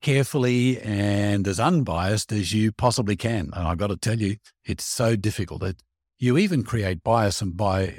carefully 0.00 0.80
and 0.80 1.46
as 1.46 1.58
unbiased 1.58 2.32
as 2.32 2.52
you 2.52 2.72
possibly 2.72 3.16
can. 3.16 3.50
And 3.52 3.66
I've 3.66 3.78
got 3.78 3.88
to 3.88 3.96
tell 3.96 4.20
you, 4.20 4.36
it's 4.64 4.84
so 4.84 5.16
difficult. 5.16 5.62
It, 5.62 5.82
you 6.18 6.38
even 6.38 6.62
create 6.62 7.02
bias 7.02 7.42
and 7.42 7.56
by 7.56 7.96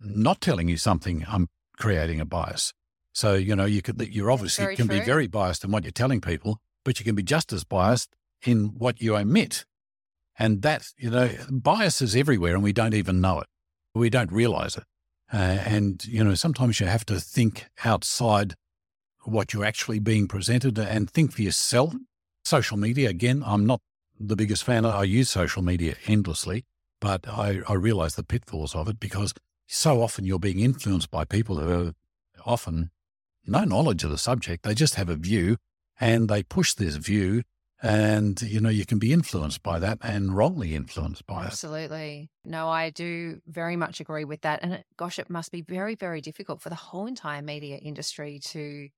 not 0.00 0.40
telling 0.40 0.68
you 0.68 0.76
something, 0.76 1.24
I'm 1.28 1.48
creating 1.76 2.20
a 2.20 2.24
bias. 2.24 2.72
So, 3.12 3.34
you 3.34 3.54
know, 3.54 3.64
you 3.64 3.82
could, 3.82 4.00
you're 4.10 4.30
obviously 4.30 4.74
can 4.74 4.88
true. 4.88 4.98
be 4.98 5.04
very 5.04 5.26
biased 5.26 5.64
in 5.64 5.70
what 5.70 5.84
you're 5.84 5.92
telling 5.92 6.20
people, 6.20 6.60
but 6.84 6.98
you 6.98 7.04
can 7.04 7.14
be 7.14 7.22
just 7.22 7.52
as 7.52 7.64
biased 7.64 8.14
in 8.42 8.66
what 8.78 9.00
you 9.00 9.16
omit. 9.16 9.64
And 10.38 10.62
that, 10.62 10.88
you 10.98 11.10
know, 11.10 11.30
bias 11.50 12.02
is 12.02 12.16
everywhere 12.16 12.54
and 12.54 12.62
we 12.62 12.72
don't 12.72 12.94
even 12.94 13.20
know 13.20 13.40
it. 13.40 13.46
We 13.94 14.10
don't 14.10 14.32
realize 14.32 14.76
it. 14.76 14.84
Uh, 15.34 15.58
and, 15.66 16.06
you 16.06 16.22
know, 16.22 16.34
sometimes 16.34 16.78
you 16.78 16.86
have 16.86 17.04
to 17.04 17.18
think 17.18 17.66
outside 17.84 18.54
what 19.24 19.52
you're 19.52 19.64
actually 19.64 19.98
being 19.98 20.28
presented 20.28 20.78
and 20.78 21.10
think 21.10 21.32
for 21.32 21.42
yourself. 21.42 21.92
Social 22.44 22.76
media, 22.76 23.08
again, 23.08 23.42
I'm 23.44 23.66
not 23.66 23.80
the 24.20 24.36
biggest 24.36 24.62
fan. 24.62 24.86
I 24.86 25.02
use 25.02 25.28
social 25.28 25.60
media 25.60 25.96
endlessly, 26.06 26.66
but 27.00 27.26
I, 27.26 27.62
I 27.68 27.72
realize 27.72 28.14
the 28.14 28.22
pitfalls 28.22 28.76
of 28.76 28.88
it 28.88 29.00
because 29.00 29.34
so 29.66 30.02
often 30.02 30.24
you're 30.24 30.38
being 30.38 30.60
influenced 30.60 31.10
by 31.10 31.24
people 31.24 31.58
who 31.58 31.68
have 31.68 31.94
often 32.46 32.90
no 33.44 33.64
knowledge 33.64 34.04
of 34.04 34.12
the 34.12 34.18
subject. 34.18 34.62
They 34.62 34.74
just 34.74 34.94
have 34.94 35.08
a 35.08 35.16
view 35.16 35.56
and 35.98 36.28
they 36.28 36.44
push 36.44 36.74
this 36.74 36.94
view 36.94 37.42
and 37.82 38.40
you 38.42 38.60
know 38.60 38.68
you 38.68 38.86
can 38.86 38.98
be 38.98 39.12
influenced 39.12 39.62
by 39.62 39.78
that 39.78 39.98
and 40.02 40.36
wrongly 40.36 40.74
influenced 40.74 41.26
by 41.26 41.44
absolutely. 41.44 41.80
it 41.80 41.84
absolutely 41.84 42.30
no 42.44 42.68
i 42.68 42.90
do 42.90 43.40
very 43.46 43.76
much 43.76 44.00
agree 44.00 44.24
with 44.24 44.40
that 44.42 44.60
and 44.62 44.82
gosh 44.96 45.18
it 45.18 45.28
must 45.28 45.50
be 45.50 45.60
very 45.60 45.94
very 45.94 46.20
difficult 46.20 46.62
for 46.62 46.68
the 46.68 46.74
whole 46.76 47.06
entire 47.06 47.42
media 47.42 47.76
industry 47.76 48.38
to 48.38 48.88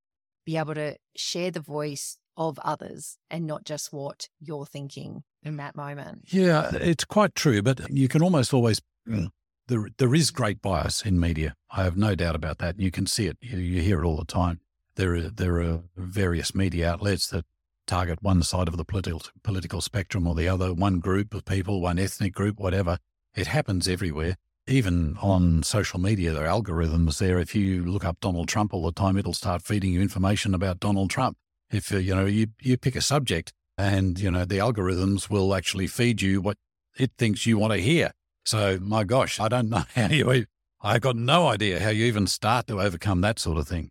be 0.44 0.56
able 0.56 0.74
to 0.74 0.96
share 1.16 1.50
the 1.50 1.60
voice 1.60 2.18
of 2.36 2.58
others 2.60 3.18
and 3.30 3.46
not 3.46 3.64
just 3.64 3.92
what 3.92 4.28
you're 4.40 4.66
thinking 4.66 5.24
in 5.42 5.56
that 5.56 5.74
moment. 5.74 6.24
Yeah, 6.26 6.70
it's 6.74 7.04
quite 7.04 7.34
true, 7.34 7.62
but 7.62 7.90
you 7.90 8.08
can 8.08 8.22
almost 8.22 8.54
always 8.54 8.80
mm, 9.08 9.28
there 9.68 9.88
there 9.98 10.14
is 10.14 10.30
great 10.30 10.62
bias 10.62 11.02
in 11.02 11.18
media. 11.18 11.54
I 11.70 11.84
have 11.84 11.96
no 11.96 12.14
doubt 12.14 12.36
about 12.36 12.58
that. 12.58 12.78
You 12.78 12.90
can 12.90 13.06
see 13.06 13.26
it. 13.26 13.36
You, 13.40 13.58
you 13.58 13.82
hear 13.82 14.02
it 14.02 14.06
all 14.06 14.16
the 14.16 14.24
time. 14.24 14.60
There 14.94 15.14
are 15.14 15.28
there 15.28 15.60
are 15.60 15.82
various 15.96 16.54
media 16.54 16.90
outlets 16.90 17.28
that 17.28 17.44
target 17.86 18.22
one 18.22 18.42
side 18.42 18.68
of 18.68 18.76
the 18.76 18.84
political 18.84 19.22
political 19.42 19.80
spectrum 19.80 20.26
or 20.26 20.34
the 20.34 20.48
other, 20.48 20.74
one 20.74 20.98
group 20.98 21.34
of 21.34 21.44
people, 21.44 21.80
one 21.80 21.98
ethnic 21.98 22.32
group, 22.32 22.58
whatever. 22.58 22.98
It 23.34 23.48
happens 23.48 23.86
everywhere 23.86 24.36
even 24.68 25.16
on 25.22 25.62
social 25.62 26.00
media, 26.00 26.32
there 26.32 26.46
are 26.46 26.60
algorithms 26.60 27.18
there. 27.18 27.38
If 27.38 27.54
you 27.54 27.84
look 27.84 28.04
up 28.04 28.20
Donald 28.20 28.48
Trump 28.48 28.74
all 28.74 28.84
the 28.84 28.92
time, 28.92 29.16
it'll 29.16 29.32
start 29.32 29.62
feeding 29.62 29.92
you 29.92 30.00
information 30.00 30.54
about 30.54 30.80
Donald 30.80 31.10
Trump. 31.10 31.36
If 31.70 31.92
uh, 31.92 31.98
you 31.98 32.14
know 32.14 32.26
you 32.26 32.48
you 32.60 32.76
pick 32.76 32.96
a 32.96 33.00
subject, 33.00 33.52
and 33.78 34.18
you 34.18 34.30
know 34.30 34.44
the 34.44 34.58
algorithms 34.58 35.30
will 35.30 35.54
actually 35.54 35.86
feed 35.86 36.22
you 36.22 36.40
what 36.40 36.56
it 36.98 37.12
thinks 37.16 37.46
you 37.46 37.58
want 37.58 37.74
to 37.74 37.78
hear. 37.78 38.12
So 38.44 38.78
my 38.80 39.04
gosh, 39.04 39.38
I 39.40 39.48
don't 39.48 39.68
know 39.70 39.84
how 39.94 40.08
you. 40.08 40.46
I've 40.80 41.00
got 41.00 41.16
no 41.16 41.48
idea 41.48 41.80
how 41.80 41.90
you 41.90 42.04
even 42.04 42.26
start 42.26 42.66
to 42.68 42.80
overcome 42.80 43.20
that 43.22 43.38
sort 43.38 43.58
of 43.58 43.66
thing 43.66 43.90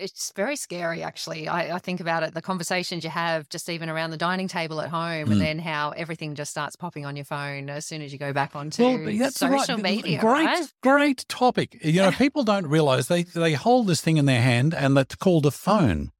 it's 0.00 0.32
very 0.34 0.56
scary 0.56 1.02
actually 1.02 1.46
I, 1.46 1.76
I, 1.76 1.78
think 1.78 2.00
about 2.00 2.22
it 2.22 2.34
the 2.34 2.42
conversations 2.42 3.04
you 3.04 3.10
have 3.10 3.48
just 3.48 3.68
even 3.68 3.88
around 3.88 4.10
the 4.10 4.16
dining 4.16 4.48
table 4.48 4.80
at 4.80 4.88
home 4.88 5.28
mm. 5.28 5.32
and 5.32 5.40
then 5.40 5.58
how 5.58 5.90
everything 5.90 6.34
just 6.34 6.50
starts 6.50 6.76
popping 6.76 7.04
on 7.04 7.16
your 7.16 7.24
phone 7.24 7.68
as 7.68 7.86
soon 7.86 8.02
as 8.02 8.12
you 8.12 8.18
go 8.18 8.32
back 8.32 8.56
onto 8.56 8.82
well, 8.82 9.30
social 9.30 9.76
right. 9.76 9.82
media 9.82 10.20
great 10.20 10.46
right? 10.46 10.72
great 10.82 11.24
topic 11.28 11.78
you 11.82 12.00
know 12.00 12.10
people 12.18 12.42
don't 12.42 12.66
realize 12.66 13.08
they 13.08 13.22
they 13.22 13.52
hold 13.52 13.86
this 13.86 14.00
thing 14.00 14.16
in 14.16 14.24
their 14.24 14.42
hand 14.42 14.74
and 14.74 14.96
that's 14.96 15.14
called 15.14 15.46
a 15.46 15.50
phone 15.50 16.10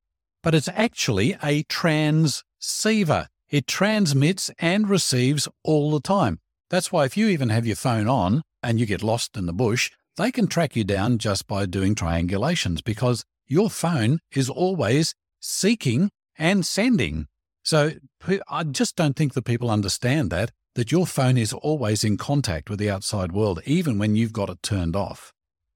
but 0.43 0.55
it's 0.55 0.69
actually 0.69 1.37
a 1.43 1.63
transceiver 1.65 3.29
it 3.49 3.67
transmits 3.67 4.51
and 4.59 4.89
receives 4.89 5.49
all 5.65 5.91
the 5.91 6.01
time 6.01 6.39
that's 6.69 6.93
why 6.93 7.05
if 7.05 7.17
you 7.17 7.29
even 7.29 7.49
have 7.49 7.67
your 7.67 7.77
phone 7.77 8.07
on 8.07 8.43
and 8.63 8.79
you 8.79 8.87
get 8.87 9.03
lost 9.03 9.37
in 9.37 9.47
the 9.47 9.53
bush 9.53 9.91
they 10.17 10.31
can 10.31 10.47
track 10.47 10.77
you 10.77 10.85
down 10.85 11.19
just 11.19 11.47
by 11.47 11.65
doing 11.65 11.95
triangulations 11.95 12.85
because 12.85 13.25
your 13.51 13.69
phone 13.69 14.21
is 14.35 14.49
always 14.49 15.15
seeking 15.41 16.11
and 16.39 16.65
sending. 16.65 17.27
So 17.63 17.93
I 18.49 18.65
just 18.65 18.97
don't 18.97 19.17
think 19.17 19.35
that 19.35 19.45
people 19.45 19.71
understand 19.71 20.31
that, 20.31 20.53
that 20.77 20.93
your 20.93 21.07
phone 21.07 21.37
is 21.37 21.53
always 21.53 22.05
in 22.05 22.17
contact 22.17 22.71
with 22.71 22.79
the 22.79 22.89
outside 22.89 23.33
world, 23.33 23.61
even 23.67 23.99
when 23.99 24.17
you've 24.17 24.33
got 24.33 24.49
it 24.49 24.63
turned 24.63 24.97
off. 24.97 25.33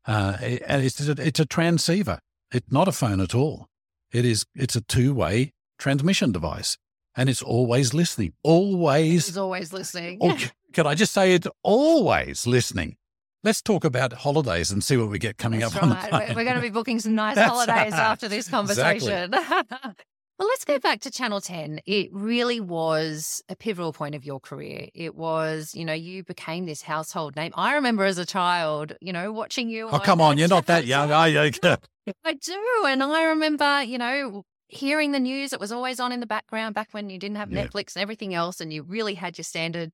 Uh, 0.06 0.36
and 0.40 0.84
it's 0.84 1.06
a, 1.06 1.12
it's 1.18 1.40
a 1.40 1.46
transceiver. 1.46 2.20
It's 2.52 2.70
not 2.70 2.88
a 2.88 2.92
phone 2.92 3.20
at 3.20 3.34
all. 3.34 3.66
It 4.12 4.24
is, 4.24 4.46
it's 4.54 4.76
a 4.76 4.80
two 4.80 5.12
way 5.12 5.52
transmission 5.78 6.30
device 6.30 6.78
and 7.16 7.28
it's 7.28 7.42
always 7.42 7.92
listening. 7.92 8.34
Always. 8.42 9.28
It's 9.28 9.36
always 9.36 9.72
listening. 9.72 10.18
oh, 10.20 10.38
can 10.72 10.86
I 10.86 10.94
just 10.94 11.12
say 11.12 11.34
it's 11.34 11.48
always 11.62 12.46
listening? 12.46 12.96
Let's 13.44 13.60
talk 13.60 13.84
about 13.84 14.14
holidays 14.14 14.70
and 14.70 14.82
see 14.82 14.96
what 14.96 15.10
we 15.10 15.18
get 15.18 15.36
coming 15.36 15.60
That's 15.60 15.76
up 15.76 15.82
right. 15.82 16.10
on 16.10 16.28
the 16.28 16.34
We're 16.34 16.44
going 16.44 16.56
to 16.56 16.62
be 16.62 16.70
booking 16.70 16.98
some 16.98 17.14
nice 17.14 17.36
holidays 17.48 17.92
after 17.92 18.26
this 18.26 18.48
conversation. 18.48 19.34
Exactly. 19.34 19.68
well, 20.38 20.48
let's 20.48 20.64
go 20.64 20.78
back 20.78 21.00
to 21.02 21.10
Channel 21.10 21.42
10. 21.42 21.80
It 21.84 22.08
really 22.10 22.58
was 22.58 23.42
a 23.50 23.54
pivotal 23.54 23.92
point 23.92 24.14
of 24.14 24.24
your 24.24 24.40
career. 24.40 24.88
It 24.94 25.14
was, 25.14 25.74
you 25.74 25.84
know, 25.84 25.92
you 25.92 26.24
became 26.24 26.64
this 26.64 26.80
household 26.80 27.36
name. 27.36 27.52
I 27.54 27.74
remember 27.74 28.04
as 28.04 28.16
a 28.16 28.24
child, 28.24 28.94
you 29.02 29.12
know, 29.12 29.30
watching 29.30 29.68
you. 29.68 29.90
Oh, 29.90 29.98
come 29.98 30.22
on. 30.22 30.38
You're 30.38 30.48
not 30.48 30.64
that 30.66 30.86
young, 30.86 31.12
are 31.12 31.28
you? 31.28 31.38
I 32.24 32.32
do. 32.32 32.84
And 32.86 33.02
I 33.02 33.24
remember, 33.24 33.82
you 33.82 33.98
know, 33.98 34.44
hearing 34.68 35.12
the 35.12 35.20
news. 35.20 35.52
It 35.52 35.60
was 35.60 35.70
always 35.70 36.00
on 36.00 36.12
in 36.12 36.20
the 36.20 36.26
background 36.26 36.74
back 36.74 36.88
when 36.92 37.10
you 37.10 37.18
didn't 37.18 37.36
have 37.36 37.52
yeah. 37.52 37.66
Netflix 37.66 37.94
and 37.94 38.02
everything 38.02 38.32
else, 38.32 38.60
and 38.60 38.72
you 38.72 38.82
really 38.82 39.14
had 39.14 39.36
your 39.36 39.44
standard 39.44 39.92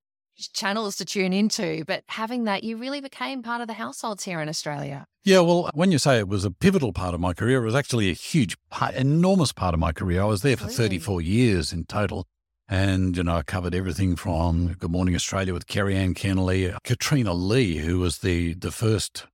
channels 0.49 0.97
to 0.97 1.05
tune 1.05 1.33
into, 1.33 1.85
but 1.87 2.05
having 2.09 2.45
that, 2.45 2.65
you 2.65 2.77
really 2.77 3.01
became 3.01 3.43
part 3.43 3.61
of 3.61 3.67
the 3.67 3.75
households 3.75 4.25
here 4.25 4.41
in 4.41 4.49
Australia. 4.49 5.07
Yeah, 5.25 5.41
well, 5.41 5.71
when 5.75 5.93
you 5.93 5.99
say 5.99 6.19
it 6.19 6.29
was 6.29 6.45
a 6.45 6.51
pivotal 6.51 6.93
part 6.93 7.15
of 7.15 7.21
my 7.21 7.35
career, 7.35 7.63
it 7.63 7.67
was 7.67 7.75
actually 7.75 8.11
a 8.11 8.15
huge, 8.15 8.57
part, 8.71 8.95
enormous 8.95 9.53
part 9.53 9.75
of 9.75 9.81
my 9.81 9.93
career. 9.93 10.23
I 10.23 10.27
was 10.27 10.43
there 10.43 10.57
for 10.57 10.65
really? 10.65 10.77
34 10.77 11.21
years 11.21 11.73
in 11.73 11.85
total. 11.85 12.27
And, 12.69 13.17
you 13.17 13.25
know, 13.25 13.37
I 13.37 13.43
covered 13.43 13.75
everything 13.75 14.15
from 14.15 14.75
Good 14.75 14.93
Morning 14.93 15.15
Australia 15.15 15.53
with 15.53 15.67
Kerri-Anne 15.67 16.15
Kennerley, 16.15 16.77
Katrina 16.85 17.35
Lee, 17.35 17.79
who 17.79 17.99
was 17.99 18.19
the, 18.19 18.55
the 18.55 18.71
first, 18.71 19.27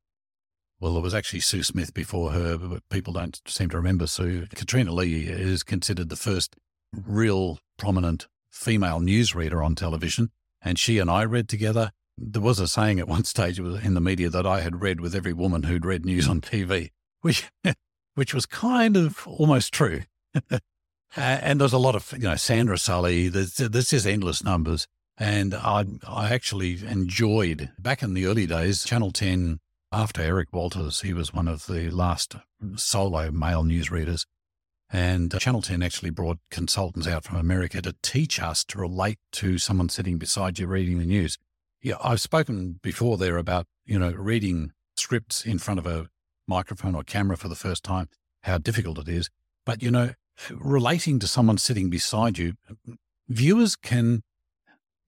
well, 0.80 0.96
it 0.96 1.02
was 1.02 1.14
actually 1.14 1.40
Sue 1.40 1.62
Smith 1.62 1.92
before 1.92 2.32
her, 2.32 2.56
but 2.56 2.88
people 2.88 3.12
don't 3.12 3.40
seem 3.46 3.68
to 3.68 3.76
remember 3.76 4.06
Sue. 4.06 4.46
Katrina 4.54 4.90
Lee 4.90 5.24
is 5.24 5.62
considered 5.62 6.08
the 6.08 6.16
first 6.16 6.56
real 6.92 7.58
prominent 7.76 8.26
female 8.50 9.00
newsreader 9.00 9.62
on 9.62 9.74
television 9.74 10.30
and 10.66 10.80
she 10.80 10.98
and 10.98 11.08
I 11.08 11.24
read 11.24 11.48
together. 11.48 11.92
There 12.18 12.42
was 12.42 12.58
a 12.58 12.66
saying 12.66 12.98
at 12.98 13.06
one 13.06 13.24
stage 13.34 13.60
in 13.60 13.94
the 13.94 14.00
media 14.00 14.28
that 14.28 14.46
I 14.46 14.60
had 14.60 14.82
read 14.82 15.00
with 15.00 15.14
every 15.14 15.32
woman 15.32 15.62
who'd 15.62 15.86
read 15.86 16.04
news 16.04 16.28
on 16.28 16.40
TV, 16.40 16.90
which, 17.20 17.48
which 18.14 18.34
was 18.34 18.46
kind 18.46 18.96
of 18.96 19.26
almost 19.28 19.72
true. 19.72 20.02
and 21.16 21.60
there's 21.60 21.72
a 21.72 21.78
lot 21.78 21.94
of, 21.94 22.12
you 22.12 22.24
know, 22.24 22.34
Sandra 22.34 22.78
Sully, 22.78 23.28
there's, 23.28 23.54
there's 23.54 23.90
just 23.90 24.06
endless 24.06 24.42
numbers. 24.42 24.88
And 25.16 25.54
I, 25.54 25.86
I 26.06 26.34
actually 26.34 26.84
enjoyed 26.84 27.70
back 27.78 28.02
in 28.02 28.12
the 28.12 28.26
early 28.26 28.46
days, 28.46 28.84
Channel 28.84 29.12
10, 29.12 29.60
after 29.92 30.20
Eric 30.20 30.48
Walters, 30.52 31.02
he 31.02 31.14
was 31.14 31.32
one 31.32 31.48
of 31.48 31.66
the 31.66 31.90
last 31.90 32.34
solo 32.74 33.30
male 33.30 33.62
newsreaders. 33.62 34.26
And 34.90 35.34
uh, 35.34 35.38
Channel 35.38 35.62
10 35.62 35.82
actually 35.82 36.10
brought 36.10 36.38
consultants 36.50 37.08
out 37.08 37.24
from 37.24 37.38
America 37.38 37.82
to 37.82 37.94
teach 38.02 38.40
us 38.40 38.64
to 38.66 38.78
relate 38.78 39.18
to 39.32 39.58
someone 39.58 39.88
sitting 39.88 40.18
beside 40.18 40.58
you 40.58 40.66
reading 40.66 40.98
the 40.98 41.06
news. 41.06 41.38
Yeah, 41.82 41.96
I've 42.02 42.20
spoken 42.20 42.78
before 42.82 43.16
there 43.16 43.36
about, 43.36 43.66
you 43.84 43.98
know, 43.98 44.12
reading 44.12 44.72
scripts 44.96 45.44
in 45.44 45.58
front 45.58 45.78
of 45.78 45.86
a 45.86 46.08
microphone 46.48 46.94
or 46.94 47.02
camera 47.02 47.36
for 47.36 47.48
the 47.48 47.54
first 47.56 47.82
time, 47.82 48.08
how 48.44 48.58
difficult 48.58 48.98
it 48.98 49.08
is. 49.08 49.28
But, 49.64 49.82
you 49.82 49.90
know, 49.90 50.14
relating 50.50 51.18
to 51.18 51.26
someone 51.26 51.58
sitting 51.58 51.90
beside 51.90 52.38
you, 52.38 52.54
viewers 53.28 53.74
can, 53.74 54.22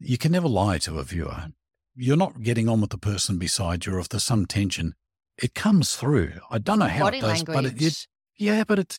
you 0.01 0.19
can 0.19 0.33
never 0.33 0.49
lie 0.49 0.79
to 0.79 0.99
a 0.99 1.05
viewer. 1.05 1.47
You're 1.95 2.17
not 2.17 2.43
getting 2.43 2.69
on 2.69 2.81
with 2.81 2.91
the 2.91 2.99
person 2.99 3.39
beside 3.39 3.87
you, 3.87 3.95
or 3.95 4.01
if 4.01 4.09
there's 4.09 4.25
some 4.25 4.47
tension, 4.47 4.95
it 5.41 5.55
comes 5.55 5.95
through. 5.95 6.33
I 6.51 6.59
don't 6.59 6.79
know 6.81 6.87
how 6.87 7.05
Body 7.05 7.19
it 7.19 7.23
does, 7.23 7.31
language. 7.31 7.55
but 7.55 7.65
it, 7.65 7.83
it, 7.83 8.07
yeah, 8.37 8.65
but 8.65 8.79
it's 8.79 8.99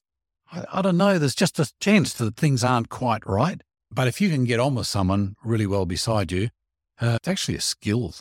I, 0.51 0.65
I 0.73 0.81
don't 0.81 0.97
know. 0.97 1.17
There's 1.19 1.35
just 1.35 1.59
a 1.59 1.71
chance 1.79 2.13
that 2.13 2.35
things 2.35 2.63
aren't 2.63 2.89
quite 2.89 3.25
right. 3.25 3.61
But 3.91 4.07
if 4.07 4.21
you 4.21 4.29
can 4.29 4.45
get 4.45 4.59
on 4.59 4.75
with 4.75 4.87
someone 4.87 5.35
really 5.43 5.65
well 5.65 5.85
beside 5.85 6.31
you, 6.31 6.49
Uh, 7.01 7.15
it's 7.15 7.27
actually 7.29 7.55
a 7.57 7.61
skill. 7.61 8.13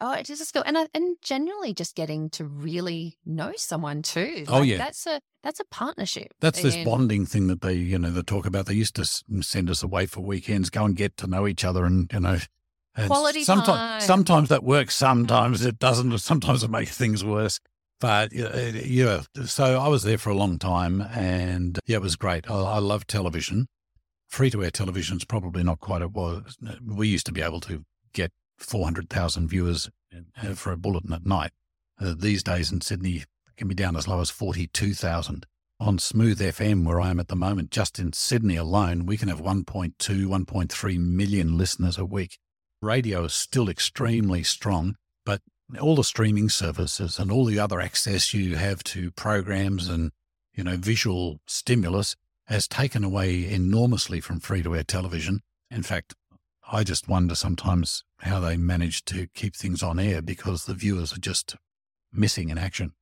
Oh, 0.00 0.12
it 0.12 0.28
is 0.28 0.40
a 0.40 0.44
skill, 0.44 0.64
and 0.66 0.76
and 0.92 1.16
generally 1.22 1.72
just 1.72 1.94
getting 1.94 2.28
to 2.30 2.44
really 2.44 3.16
know 3.24 3.52
someone 3.56 4.02
too. 4.02 4.44
oh 4.48 4.62
yeah, 4.62 4.76
that's 4.78 5.06
a 5.06 5.20
that's 5.42 5.60
a 5.60 5.64
partnership. 5.70 6.34
That's 6.40 6.60
this 6.60 6.76
bonding 6.84 7.24
thing 7.24 7.46
that 7.46 7.60
they 7.60 7.74
you 7.74 7.98
know 7.98 8.10
they 8.10 8.22
talk 8.22 8.46
about. 8.46 8.66
They 8.66 8.74
used 8.74 8.96
to 8.96 9.04
send 9.42 9.70
us 9.70 9.82
away 9.82 10.06
for 10.06 10.20
weekends, 10.22 10.70
go 10.70 10.84
and 10.84 10.96
get 10.96 11.16
to 11.18 11.26
know 11.26 11.46
each 11.46 11.64
other, 11.64 11.84
and 11.84 12.10
you 12.12 12.20
know. 12.20 12.38
And 12.98 13.08
Quality 13.08 13.44
sometimes, 13.44 13.68
time. 13.68 14.00
Sometimes 14.00 14.48
that 14.48 14.64
works. 14.64 14.94
Sometimes 14.96 15.64
it 15.64 15.78
doesn't. 15.78 16.18
Sometimes 16.18 16.64
it 16.64 16.70
makes 16.70 16.96
things 16.96 17.22
worse. 17.24 17.60
But 17.98 18.32
yeah, 18.32 19.22
so 19.46 19.80
I 19.80 19.88
was 19.88 20.02
there 20.02 20.18
for 20.18 20.30
a 20.30 20.34
long 20.34 20.58
time, 20.58 21.00
and 21.00 21.78
yeah, 21.86 21.96
it 21.96 22.02
was 22.02 22.16
great. 22.16 22.50
I, 22.50 22.54
I 22.54 22.78
love 22.78 23.06
television. 23.06 23.68
Free 24.28 24.50
to 24.50 24.62
air 24.62 24.70
television 24.70 25.16
is 25.16 25.24
probably 25.24 25.62
not 25.62 25.80
quite 25.80 26.02
it 26.02 26.12
was. 26.12 26.56
We 26.84 27.08
used 27.08 27.26
to 27.26 27.32
be 27.32 27.40
able 27.40 27.60
to 27.60 27.84
get 28.12 28.32
400,000 28.58 29.48
viewers 29.48 29.88
uh, 30.42 30.54
for 30.54 30.72
a 30.72 30.76
bulletin 30.76 31.12
at 31.12 31.24
night. 31.24 31.52
Uh, 31.98 32.14
these 32.16 32.42
days 32.42 32.70
in 32.70 32.80
Sydney, 32.80 33.24
can 33.56 33.68
be 33.68 33.74
down 33.74 33.96
as 33.96 34.06
low 34.06 34.20
as 34.20 34.30
42,000. 34.30 35.46
On 35.78 35.98
Smooth 35.98 36.40
FM, 36.40 36.84
where 36.84 37.00
I 37.00 37.10
am 37.10 37.20
at 37.20 37.28
the 37.28 37.36
moment, 37.36 37.70
just 37.70 37.98
in 37.98 38.12
Sydney 38.12 38.56
alone, 38.56 39.04
we 39.06 39.16
can 39.16 39.28
have 39.28 39.42
1.2, 39.42 39.94
1.3 39.96 40.98
million 40.98 41.58
listeners 41.58 41.98
a 41.98 42.04
week. 42.04 42.38
Radio 42.80 43.24
is 43.24 43.34
still 43.34 43.68
extremely 43.68 44.42
strong, 44.42 44.96
but 45.24 45.42
all 45.80 45.96
the 45.96 46.04
streaming 46.04 46.48
services 46.48 47.18
and 47.18 47.30
all 47.30 47.44
the 47.44 47.58
other 47.58 47.80
access 47.80 48.32
you 48.32 48.56
have 48.56 48.84
to 48.84 49.10
programs 49.12 49.88
and, 49.88 50.12
you 50.54 50.62
know, 50.62 50.76
visual 50.76 51.40
stimulus 51.46 52.16
has 52.46 52.68
taken 52.68 53.02
away 53.02 53.50
enormously 53.50 54.20
from 54.20 54.40
free 54.40 54.62
to 54.62 54.76
air 54.76 54.84
television. 54.84 55.40
In 55.70 55.82
fact, 55.82 56.14
I 56.70 56.84
just 56.84 57.08
wonder 57.08 57.34
sometimes 57.34 58.04
how 58.20 58.40
they 58.40 58.56
manage 58.56 59.04
to 59.06 59.26
keep 59.34 59.54
things 59.54 59.82
on 59.82 59.98
air 59.98 60.22
because 60.22 60.64
the 60.64 60.74
viewers 60.74 61.12
are 61.12 61.20
just 61.20 61.56
missing 62.12 62.48
in 62.48 62.58
action. 62.58 62.92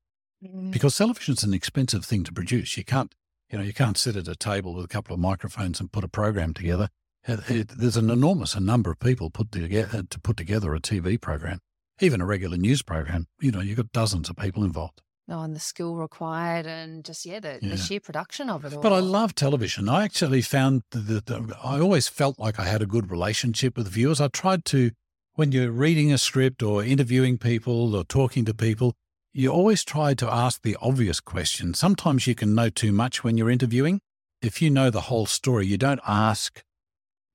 Mm. 0.44 0.70
Because 0.70 0.96
television's 0.96 1.44
an 1.44 1.54
expensive 1.54 2.04
thing 2.04 2.24
to 2.24 2.32
produce. 2.32 2.76
You 2.76 2.84
can't, 2.84 3.14
you 3.50 3.58
know, 3.58 3.64
you 3.64 3.72
can't 3.72 3.98
sit 3.98 4.16
at 4.16 4.28
a 4.28 4.36
table 4.36 4.74
with 4.74 4.84
a 4.84 4.88
couple 4.88 5.14
of 5.14 5.20
microphones 5.20 5.80
and 5.80 5.92
put 5.92 6.04
a 6.04 6.08
program 6.08 6.54
together. 6.54 6.88
It, 7.26 7.50
it, 7.50 7.68
there's 7.78 7.96
an 7.96 8.10
enormous 8.10 8.58
number 8.58 8.90
of 8.90 9.00
people 9.00 9.30
put 9.30 9.50
together 9.50 10.02
to 10.02 10.20
put 10.20 10.36
together 10.36 10.74
a 10.74 10.80
TV 10.80 11.18
program, 11.18 11.60
even 12.00 12.20
a 12.20 12.26
regular 12.26 12.56
news 12.56 12.82
program. 12.82 13.26
You 13.40 13.52
know, 13.52 13.60
you've 13.60 13.76
got 13.76 13.92
dozens 13.92 14.28
of 14.28 14.36
people 14.36 14.64
involved. 14.64 15.02
Oh, 15.26 15.40
and 15.40 15.56
the 15.56 15.60
skill 15.60 15.96
required, 15.96 16.66
and 16.66 17.02
just 17.02 17.24
yeah, 17.24 17.40
the, 17.40 17.58
yeah. 17.62 17.70
the 17.70 17.76
sheer 17.78 18.00
production 18.00 18.50
of 18.50 18.64
it 18.66 18.74
all. 18.74 18.82
But 18.82 18.92
I 18.92 18.98
love 18.98 19.34
television. 19.34 19.88
I 19.88 20.04
actually 20.04 20.42
found 20.42 20.82
that 20.90 21.30
I 21.62 21.80
always 21.80 22.08
felt 22.08 22.38
like 22.38 22.60
I 22.60 22.64
had 22.64 22.82
a 22.82 22.86
good 22.86 23.10
relationship 23.10 23.78
with 23.78 23.88
viewers. 23.88 24.20
I 24.20 24.28
tried 24.28 24.66
to, 24.66 24.90
when 25.34 25.50
you're 25.50 25.70
reading 25.70 26.12
a 26.12 26.18
script 26.18 26.62
or 26.62 26.84
interviewing 26.84 27.38
people 27.38 27.96
or 27.96 28.04
talking 28.04 28.44
to 28.44 28.52
people, 28.52 28.94
you 29.32 29.50
always 29.50 29.82
try 29.82 30.12
to 30.12 30.30
ask 30.30 30.60
the 30.60 30.76
obvious 30.82 31.20
question. 31.20 31.72
Sometimes 31.72 32.26
you 32.26 32.34
can 32.34 32.54
know 32.54 32.68
too 32.68 32.92
much 32.92 33.24
when 33.24 33.38
you're 33.38 33.50
interviewing. 33.50 34.00
If 34.42 34.60
you 34.60 34.68
know 34.68 34.90
the 34.90 35.02
whole 35.02 35.26
story, 35.26 35.66
you 35.66 35.78
don't 35.78 36.00
ask 36.06 36.62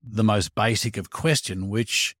the 0.00 0.24
most 0.24 0.54
basic 0.54 0.96
of 0.96 1.10
question, 1.10 1.68
which 1.68 2.14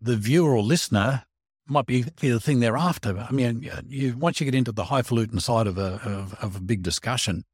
the 0.00 0.16
viewer 0.16 0.56
or 0.56 0.62
listener 0.62 1.24
might 1.68 1.86
be 1.86 2.02
the 2.02 2.40
thing 2.40 2.60
they're 2.60 2.76
after. 2.76 3.18
I 3.18 3.30
mean, 3.32 3.68
uh, 3.70 3.82
you, 3.86 4.16
once 4.16 4.40
you 4.40 4.44
get 4.44 4.54
into 4.54 4.72
the 4.72 4.84
highfalutin 4.84 5.40
side 5.40 5.66
of 5.66 5.78
a, 5.78 6.00
of, 6.04 6.34
of 6.42 6.56
a 6.56 6.60
big 6.60 6.82
discussion, 6.82 7.44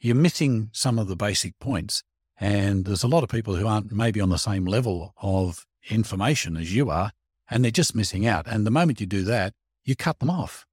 you're 0.00 0.14
missing 0.14 0.70
some 0.72 0.98
of 0.98 1.08
the 1.08 1.16
basic 1.16 1.58
points. 1.58 2.02
And 2.38 2.84
there's 2.84 3.04
a 3.04 3.08
lot 3.08 3.22
of 3.22 3.28
people 3.28 3.56
who 3.56 3.66
aren't 3.66 3.92
maybe 3.92 4.20
on 4.20 4.28
the 4.28 4.38
same 4.38 4.64
level 4.64 5.14
of 5.22 5.64
information 5.88 6.56
as 6.56 6.74
you 6.74 6.90
are, 6.90 7.12
and 7.48 7.64
they're 7.64 7.70
just 7.70 7.94
missing 7.94 8.26
out. 8.26 8.46
And 8.46 8.66
the 8.66 8.70
moment 8.70 9.00
you 9.00 9.06
do 9.06 9.22
that, 9.24 9.52
you 9.84 9.94
cut 9.94 10.18
them 10.18 10.30
off. 10.30 10.66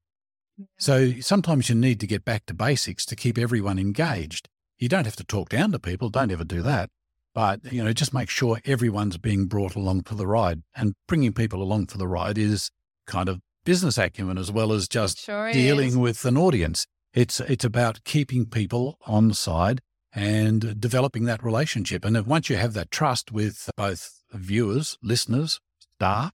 So 0.77 1.13
sometimes 1.21 1.69
you 1.69 1.75
need 1.75 1.99
to 1.99 2.07
get 2.07 2.25
back 2.25 2.45
to 2.47 2.53
basics 2.53 3.05
to 3.07 3.15
keep 3.15 3.37
everyone 3.37 3.79
engaged. 3.79 4.49
You 4.77 4.89
don't 4.89 5.05
have 5.05 5.15
to 5.17 5.23
talk 5.23 5.49
down 5.49 5.71
to 5.71 5.79
people, 5.79 6.09
don't 6.09 6.31
ever 6.31 6.43
do 6.43 6.61
that. 6.63 6.89
But, 7.33 7.71
you 7.71 7.83
know, 7.83 7.93
just 7.93 8.13
make 8.13 8.29
sure 8.29 8.59
everyone's 8.65 9.17
being 9.17 9.45
brought 9.45 9.75
along 9.75 10.03
for 10.03 10.15
the 10.15 10.27
ride. 10.27 10.63
And 10.75 10.95
bringing 11.07 11.31
people 11.31 11.61
along 11.61 11.87
for 11.87 11.97
the 11.97 12.07
ride 12.07 12.37
is 12.37 12.69
kind 13.05 13.29
of 13.29 13.39
business 13.63 13.97
acumen 13.97 14.37
as 14.37 14.51
well 14.51 14.71
as 14.71 14.87
just 14.87 15.19
sure 15.19 15.51
dealing 15.51 15.89
is. 15.89 15.97
with 15.97 16.25
an 16.25 16.37
audience. 16.37 16.85
It's 17.13 17.39
it's 17.41 17.65
about 17.65 18.03
keeping 18.03 18.45
people 18.45 18.97
on 19.05 19.27
the 19.27 19.35
side 19.35 19.81
and 20.13 20.79
developing 20.79 21.25
that 21.25 21.43
relationship. 21.43 22.03
And 22.05 22.17
if 22.17 22.25
once 22.25 22.49
you 22.49 22.57
have 22.57 22.73
that 22.73 22.91
trust 22.91 23.31
with 23.31 23.69
both 23.77 24.23
viewers, 24.31 24.97
listeners, 25.01 25.59
staff, 25.95 26.31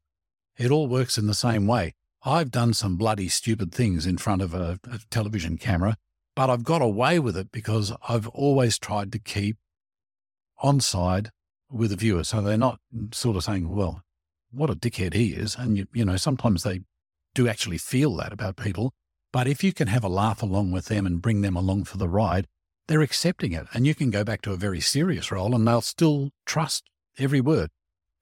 it 0.57 0.71
all 0.71 0.87
works 0.87 1.17
in 1.17 1.27
the 1.27 1.33
same 1.33 1.67
way. 1.67 1.93
I've 2.23 2.51
done 2.51 2.73
some 2.73 2.97
bloody 2.97 3.29
stupid 3.29 3.73
things 3.73 4.05
in 4.05 4.17
front 4.17 4.41
of 4.41 4.53
a, 4.53 4.79
a 4.91 4.99
television 5.09 5.57
camera, 5.57 5.95
but 6.35 6.49
I've 6.49 6.63
got 6.63 6.81
away 6.81 7.19
with 7.19 7.37
it 7.37 7.51
because 7.51 7.93
I've 8.07 8.27
always 8.29 8.77
tried 8.77 9.11
to 9.11 9.19
keep 9.19 9.57
on 10.59 10.79
side 10.79 11.29
with 11.69 11.91
the 11.91 11.95
viewer. 11.95 12.23
So 12.23 12.41
they're 12.41 12.57
not 12.57 12.79
sort 13.11 13.37
of 13.37 13.43
saying, 13.43 13.69
well, 13.69 14.01
what 14.57 14.69
a 14.69 14.75
dickhead 14.75 15.13
he 15.13 15.33
is. 15.33 15.55
And, 15.55 15.77
you, 15.77 15.87
you 15.93 16.03
know, 16.03 16.17
sometimes 16.17 16.63
they 16.63 16.81
do 17.35 17.47
actually 17.47 17.77
feel 17.77 18.15
that 18.17 18.33
about 18.33 18.57
people. 18.57 18.93
But 19.31 19.47
if 19.47 19.63
you 19.63 19.73
can 19.73 19.87
have 19.87 20.03
a 20.03 20.09
laugh 20.09 20.41
along 20.41 20.71
with 20.71 20.85
them 20.85 21.05
and 21.05 21.21
bring 21.21 21.41
them 21.41 21.55
along 21.55 21.83
for 21.83 21.97
the 21.97 22.09
ride, 22.09 22.47
they're 22.87 23.01
accepting 23.01 23.51
it. 23.51 23.67
And 23.73 23.85
you 23.85 23.93
can 23.93 24.09
go 24.09 24.23
back 24.23 24.41
to 24.43 24.53
a 24.53 24.57
very 24.57 24.79
serious 24.79 25.31
role 25.31 25.53
and 25.53 25.67
they'll 25.67 25.81
still 25.81 26.31
trust 26.45 26.89
every 27.17 27.41
word. 27.41 27.69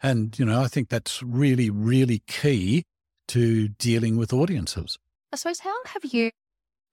And, 0.02 0.38
you 0.38 0.46
know, 0.46 0.62
I 0.62 0.68
think 0.68 0.90
that's 0.90 1.24
really, 1.24 1.70
really 1.70 2.22
key 2.28 2.84
to 3.30 3.70
dealing 3.70 4.18
with 4.18 4.34
audiences. 4.34 4.98
I 5.32 5.38
suppose, 5.38 5.60
how 5.60 5.76
have 5.86 6.06
you 6.06 6.32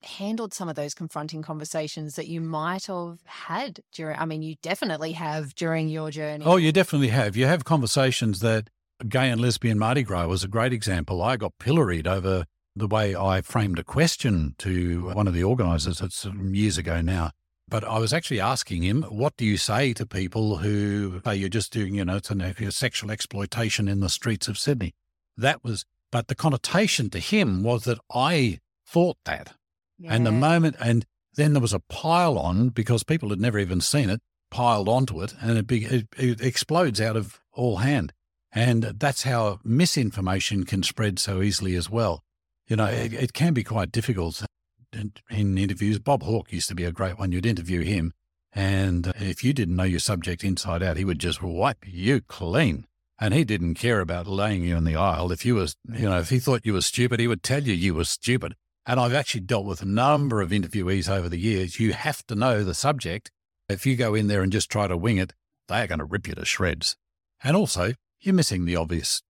handled 0.03 0.53
some 0.53 0.69
of 0.69 0.75
those 0.75 0.95
confronting 0.95 1.43
conversations 1.43 2.17
that 2.17 2.27
you 2.29 2.41
might 2.41 2.87
have 2.87 3.19
had 3.25 3.81
during, 3.93 4.19
I 4.19 4.25
mean, 4.25 4.43
you 4.43 4.57
definitely 4.63 5.13
have 5.13 5.55
during 5.55 5.89
your 5.89 6.11
journey? 6.11 6.45
Oh, 6.45 6.57
you 6.57 6.73
definitely 6.73 7.09
have. 7.09 7.37
You 7.37 7.47
have 7.47 7.65
conversations 7.65 8.41
that 8.41 8.69
gay 9.09 9.31
and 9.31 9.41
lesbian 9.41 9.79
Mardi 9.79 10.03
Gras 10.03 10.27
was 10.27 10.45
a 10.45 10.49
great 10.49 10.73
example. 10.73 11.23
I 11.23 11.37
got 11.37 11.59
pilloried 11.59 12.07
over 12.07 12.45
the 12.75 12.87
way 12.87 13.15
I 13.15 13.43
framed 13.43 13.79
a 13.79 13.85
question 13.85 14.55
to 14.59 15.11
one 15.15 15.27
of 15.27 15.35
the 15.35 15.45
organisers. 15.45 16.01
It's 16.01 16.25
years 16.25 16.79
ago 16.79 17.01
now. 17.01 17.33
But 17.69 17.85
I 17.85 17.99
was 17.99 18.13
actually 18.13 18.41
asking 18.41 18.83
him, 18.83 19.03
what 19.05 19.37
do 19.37 19.47
you 19.47 19.57
say 19.57 19.95
to 19.95 20.05
people 20.05 20.59
who 20.59 21.23
say 21.25 21.37
you're 21.37 21.49
just 21.49 21.73
doing, 21.73 21.95
you 21.95 22.05
know, 22.05 22.17
it's 22.17 22.31
a 22.31 22.71
sexual 22.71 23.11
exploitation 23.11 23.89
in 23.89 24.01
the 24.01 24.11
streets 24.11 24.49
of 24.49 24.59
Sydney? 24.59 24.95
That 25.37 25.65
was, 25.65 25.87
but 26.11 26.29
the 26.29 26.35
connotation 26.35 27.09
to 27.11 27.19
him 27.19 27.63
was 27.63 27.85
that 27.85 27.99
I 28.13 28.61
thought 28.87 29.17
that. 29.25 29.55
Yeah. 29.99 30.15
And 30.15 30.27
the 30.27 30.33
moment, 30.33 30.77
and 30.81 31.07
then 31.35 31.55
there 31.55 31.63
was 31.63 31.73
a 31.73 31.81
pile 31.81 32.39
on 32.39 32.69
because 32.69 33.05
people 33.05 33.31
had 33.31 33.41
never 33.41 33.59
even 33.59 33.81
seen 33.81 34.11
it, 34.11 34.21
piled 34.51 34.89
onto 34.89 35.23
it, 35.23 35.35
and 35.41 35.57
it, 35.57 35.67
be, 35.67 35.85
it, 35.85 36.09
it 36.19 36.41
explodes 36.43 37.01
out 37.01 37.17
of 37.17 37.41
all 37.55 37.77
hand. 37.79 38.13
And 38.53 38.83
that's 38.83 39.23
how 39.23 39.61
misinformation 39.65 40.65
can 40.65 40.83
spread 40.83 41.19
so 41.19 41.41
easily 41.41 41.75
as 41.75 41.89
well. 41.89 42.23
You 42.67 42.77
know, 42.77 42.87
it, 42.87 43.13
it 43.13 43.33
can 43.33 43.55
be 43.55 43.65
quite 43.65 43.91
difficult 43.91 44.45
in, 44.93 45.13
in 45.31 45.57
interviews. 45.59 45.99
Bob 45.99 46.23
Hawke 46.23 46.53
used 46.53 46.69
to 46.69 46.75
be 46.75 46.85
a 46.85 46.93
great 46.93 47.19
one. 47.19 47.33
You'd 47.33 47.47
interview 47.47 47.83
him, 47.83 48.13
and 48.53 49.09
uh, 49.09 49.13
if 49.17 49.43
you 49.43 49.53
didn't 49.53 49.77
know 49.77 49.85
your 49.85 50.01
subject 50.01 50.45
inside 50.45 50.83
out, 50.83 50.97
he 50.97 51.05
would 51.05 51.19
just 51.19 51.43
wipe 51.43 51.85
you 51.87 52.21
clean. 52.21 52.87
And 53.19 53.33
he 53.33 53.45
didn't 53.45 53.75
care 53.75 54.01
about 54.01 54.27
laying 54.27 54.65
you 54.65 54.77
in 54.77 54.85
the 54.85 54.97
aisle. 54.97 55.31
If 55.31 55.47
you 55.47 55.55
was, 55.55 55.77
you 55.89 56.09
know, 56.09 56.19
if 56.19 56.31
he 56.31 56.41
thought 56.41 56.67
you 56.67 56.73
were 56.73 56.81
stupid, 56.81 57.21
he 57.21 57.29
would 57.29 57.43
tell 57.43 57.63
you 57.63 57.73
you 57.73 57.95
were 57.95 58.05
stupid. 58.05 58.57
And 58.85 58.99
I've 58.99 59.15
actually 59.15 59.43
dealt 59.43 59.65
with 59.65 59.81
a 59.81 59.87
number 59.87 60.41
of 60.41 60.51
interviewees 60.51 61.09
over 61.09 61.29
the 61.29 61.39
years. 61.39 61.79
You 61.79 61.93
have 61.93 62.27
to 62.27 62.35
know 62.35 62.65
the 62.65 62.75
subject. 62.75 63.31
If 63.69 63.87
you 63.87 63.95
go 63.95 64.17
in 64.17 64.27
there 64.27 64.43
and 64.43 64.51
just 64.51 64.71
try 64.71 64.89
to 64.89 64.97
wing 64.97 65.19
it, 65.19 65.35
they 65.69 65.83
are 65.83 65.87
going 65.87 66.01
to 66.01 66.05
rip 66.05 66.27
you 66.27 66.35
to 66.35 66.45
shreds. 66.45 66.97
And 67.45 67.57
also, 67.57 67.93
you're 68.23 68.35
missing 68.35 68.65
the 68.65 68.77
obvious 68.77 69.23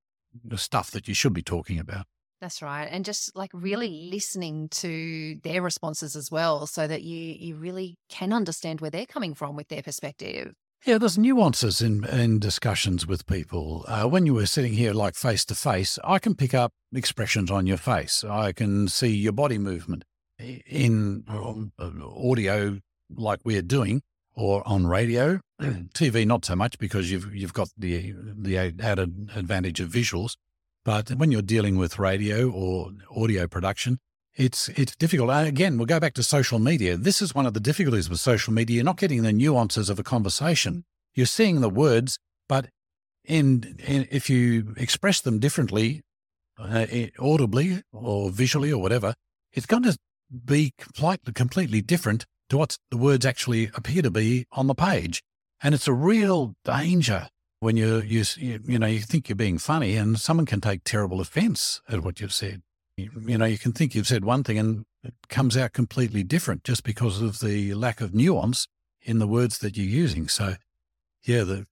stuff 0.57 0.91
that 0.93 1.09
you 1.09 1.15
should 1.15 1.33
be 1.33 1.43
talking 1.43 1.79
about. 1.79 2.07
That's 2.41 2.61
right. 2.61 2.89
And 2.91 3.05
just 3.05 3.37
like 3.37 3.51
really 3.55 4.09
listening 4.11 4.69
to 4.71 5.39
their 5.45 5.63
responses 5.63 6.17
as 6.17 6.31
well 6.31 6.67
so 6.67 6.89
that 6.89 7.03
you 7.03 7.17
you 7.17 7.55
really 7.55 7.99
can 8.09 8.33
understand 8.33 8.81
where 8.81 8.91
they're 8.91 9.07
coming 9.07 9.35
from 9.35 9.55
with 9.55 9.69
their 9.69 9.83
perspective. 9.83 10.53
Yeah, 10.85 10.99
there's 10.99 11.17
nuances 11.17 11.81
in, 11.81 12.05
in 12.05 12.41
discussions 12.41 13.07
with 13.07 13.29
people. 13.29 13.85
Uh, 13.87 14.09
when 14.09 14.27
you 14.27 14.35
were 14.35 14.47
sitting 14.47 14.73
here 14.73 14.93
like 14.93 15.15
face 15.15 15.45
to 15.45 15.55
face, 15.55 15.97
I 16.03 16.19
can 16.19 16.35
pick 16.35 16.55
up 16.55 16.73
expressions 16.93 17.53
on 17.53 17.69
your 17.69 17.77
face. 17.77 18.25
I 18.25 18.51
can 18.51 18.89
see 18.89 19.15
your 19.15 19.33
body 19.33 19.59
movement. 19.59 20.03
In 20.41 21.23
um, 21.29 21.73
audio, 21.79 22.81
like 23.09 23.39
we're 23.45 23.63
doing, 23.63 24.03
or 24.35 24.67
on 24.67 24.89
radio. 24.89 25.39
TV, 25.95 26.27
not 26.27 26.45
so 26.45 26.57
much 26.57 26.79
because 26.79 27.11
you've 27.11 27.35
you've 27.35 27.53
got 27.53 27.71
the 27.77 28.15
the 28.17 28.57
added 28.59 29.31
advantage 29.35 29.81
of 29.81 29.91
visuals. 29.91 30.37
But 30.85 31.11
when 31.11 31.31
you're 31.31 31.43
dealing 31.43 31.77
with 31.77 31.99
radio 31.99 32.51
or 32.51 32.91
audio 33.15 33.47
production, 33.47 33.99
it's 34.35 34.69
it's 34.71 34.97
difficult. 34.97 35.31
And 35.31 35.47
again, 35.47 35.77
we'll 35.77 35.87
go 35.87 36.01
back 36.01 36.15
to 36.15 36.23
social 36.23 36.59
media. 36.59 36.97
This 36.97 37.23
is 37.23 37.35
one 37.35 37.47
of 37.47 37.55
the 37.55 37.61
difficulties 37.61 38.11
with 38.11 38.21
social 38.21 38.53
media. 38.53 38.77
You're 38.77 38.85
not 38.85 38.99
getting 38.99 39.23
the 39.23 39.33
nuances 39.33 39.89
of 39.89 39.99
a 39.99 40.03
conversation. 40.03 40.85
You're 41.15 41.27
seeing 41.27 41.61
the 41.61 41.71
words, 41.71 42.19
but 42.49 42.69
and, 43.27 43.81
and 43.87 44.09
if 44.11 44.29
you 44.29 44.75
express 44.77 45.21
them 45.21 45.39
differently, 45.39 46.03
uh, 46.59 46.87
audibly 47.19 47.83
or 47.93 48.31
visually 48.31 48.73
or 48.73 48.81
whatever, 48.83 49.15
it's 49.53 49.67
going 49.67 49.85
to 49.85 49.97
be 50.45 50.73
quite 50.99 51.21
completely 51.35 51.83
different 51.83 52.25
to 52.49 52.59
what 52.59 52.79
the 52.91 52.97
words 52.97 53.25
actually 53.25 53.71
appear 53.75 54.03
to 54.03 54.11
be 54.11 54.47
on 54.53 54.67
the 54.67 54.75
page. 54.75 55.23
And 55.63 55.75
it's 55.75 55.89
a 55.89 55.93
real 55.93 56.55
danger 56.65 57.29
when 57.61 57.77
you, 57.77 58.01
you, 58.01 58.25
you 58.39 58.79
know, 58.79 58.87
you 58.87 59.01
think 59.01 59.29
you're 59.29 59.37
being 59.37 59.59
funny 59.59 59.97
and 59.97 60.19
someone 60.19 60.47
can 60.47 60.61
take 60.61 60.83
terrible 60.85 61.21
offense 61.21 61.81
at 61.89 62.03
what 62.03 62.21
you've 62.21 62.33
said. 62.33 62.63
You, 62.97 63.11
you 63.27 63.39
know, 63.39 63.45
you 63.45 63.59
can 63.59 63.73
think 63.73 63.95
you've 63.95 64.09
said 64.09 64.25
one 64.25 64.43
thing 64.43 64.59
and 64.59 64.85
it 65.05 65.15
comes 65.29 65.57
out 65.57 65.73
completely 65.73 66.23
different 66.25 66.65
just 66.65 66.85
because 66.85 67.23
of 67.23 67.41
the 67.41 67.75
lack 67.75 68.01
of 68.01 68.15
nuance 68.15 68.67
in 69.01 69.19
the 69.19 69.27
words 69.27 69.59
that 69.59 69.77
you're 69.77 69.87
using. 69.87 70.29
So, 70.29 70.57
yeah, 71.25 71.45
the 71.45 71.67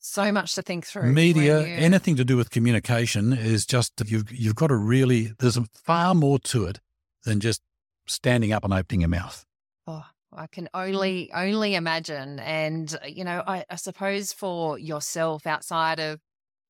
so 0.00 0.30
much 0.30 0.54
to 0.54 0.62
think 0.62 0.86
through. 0.86 1.12
Media, 1.12 1.60
you... 1.60 1.66
anything 1.66 2.16
to 2.16 2.24
do 2.24 2.36
with 2.36 2.50
communication 2.50 3.32
is 3.32 3.64
just 3.64 3.92
you've 4.06 4.30
you've 4.30 4.54
got 4.54 4.66
to 4.66 4.76
really. 4.76 5.32
There's 5.38 5.58
far 5.72 6.14
more 6.14 6.38
to 6.40 6.66
it 6.66 6.80
than 7.24 7.40
just 7.40 7.62
standing 8.06 8.52
up 8.52 8.64
and 8.64 8.74
opening 8.74 9.00
your 9.00 9.08
mouth. 9.08 9.46
Oh, 9.86 10.04
I 10.34 10.46
can 10.46 10.68
only 10.74 11.30
only 11.32 11.74
imagine. 11.74 12.38
And 12.40 12.94
you 13.06 13.24
know, 13.24 13.42
I, 13.46 13.64
I 13.70 13.76
suppose 13.76 14.32
for 14.32 14.78
yourself, 14.78 15.46
outside 15.46 16.00
of 16.00 16.20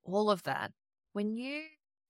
all 0.04 0.30
of 0.30 0.42
that, 0.44 0.72
when 1.12 1.36
you 1.36 1.62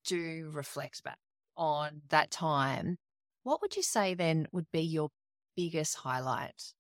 do 0.05 0.51
reflect 0.53 1.03
back 1.05 1.19
on 1.57 2.03
that 2.09 2.31
time, 2.31 2.99
what 3.43 3.61
would 3.63 3.77
you 3.77 3.83
say 3.83 4.15
then 4.15 4.49
would 4.53 4.67
be 4.73 4.81
your 4.81 5.11
biggest 5.57 5.97
highlight? 5.97 6.73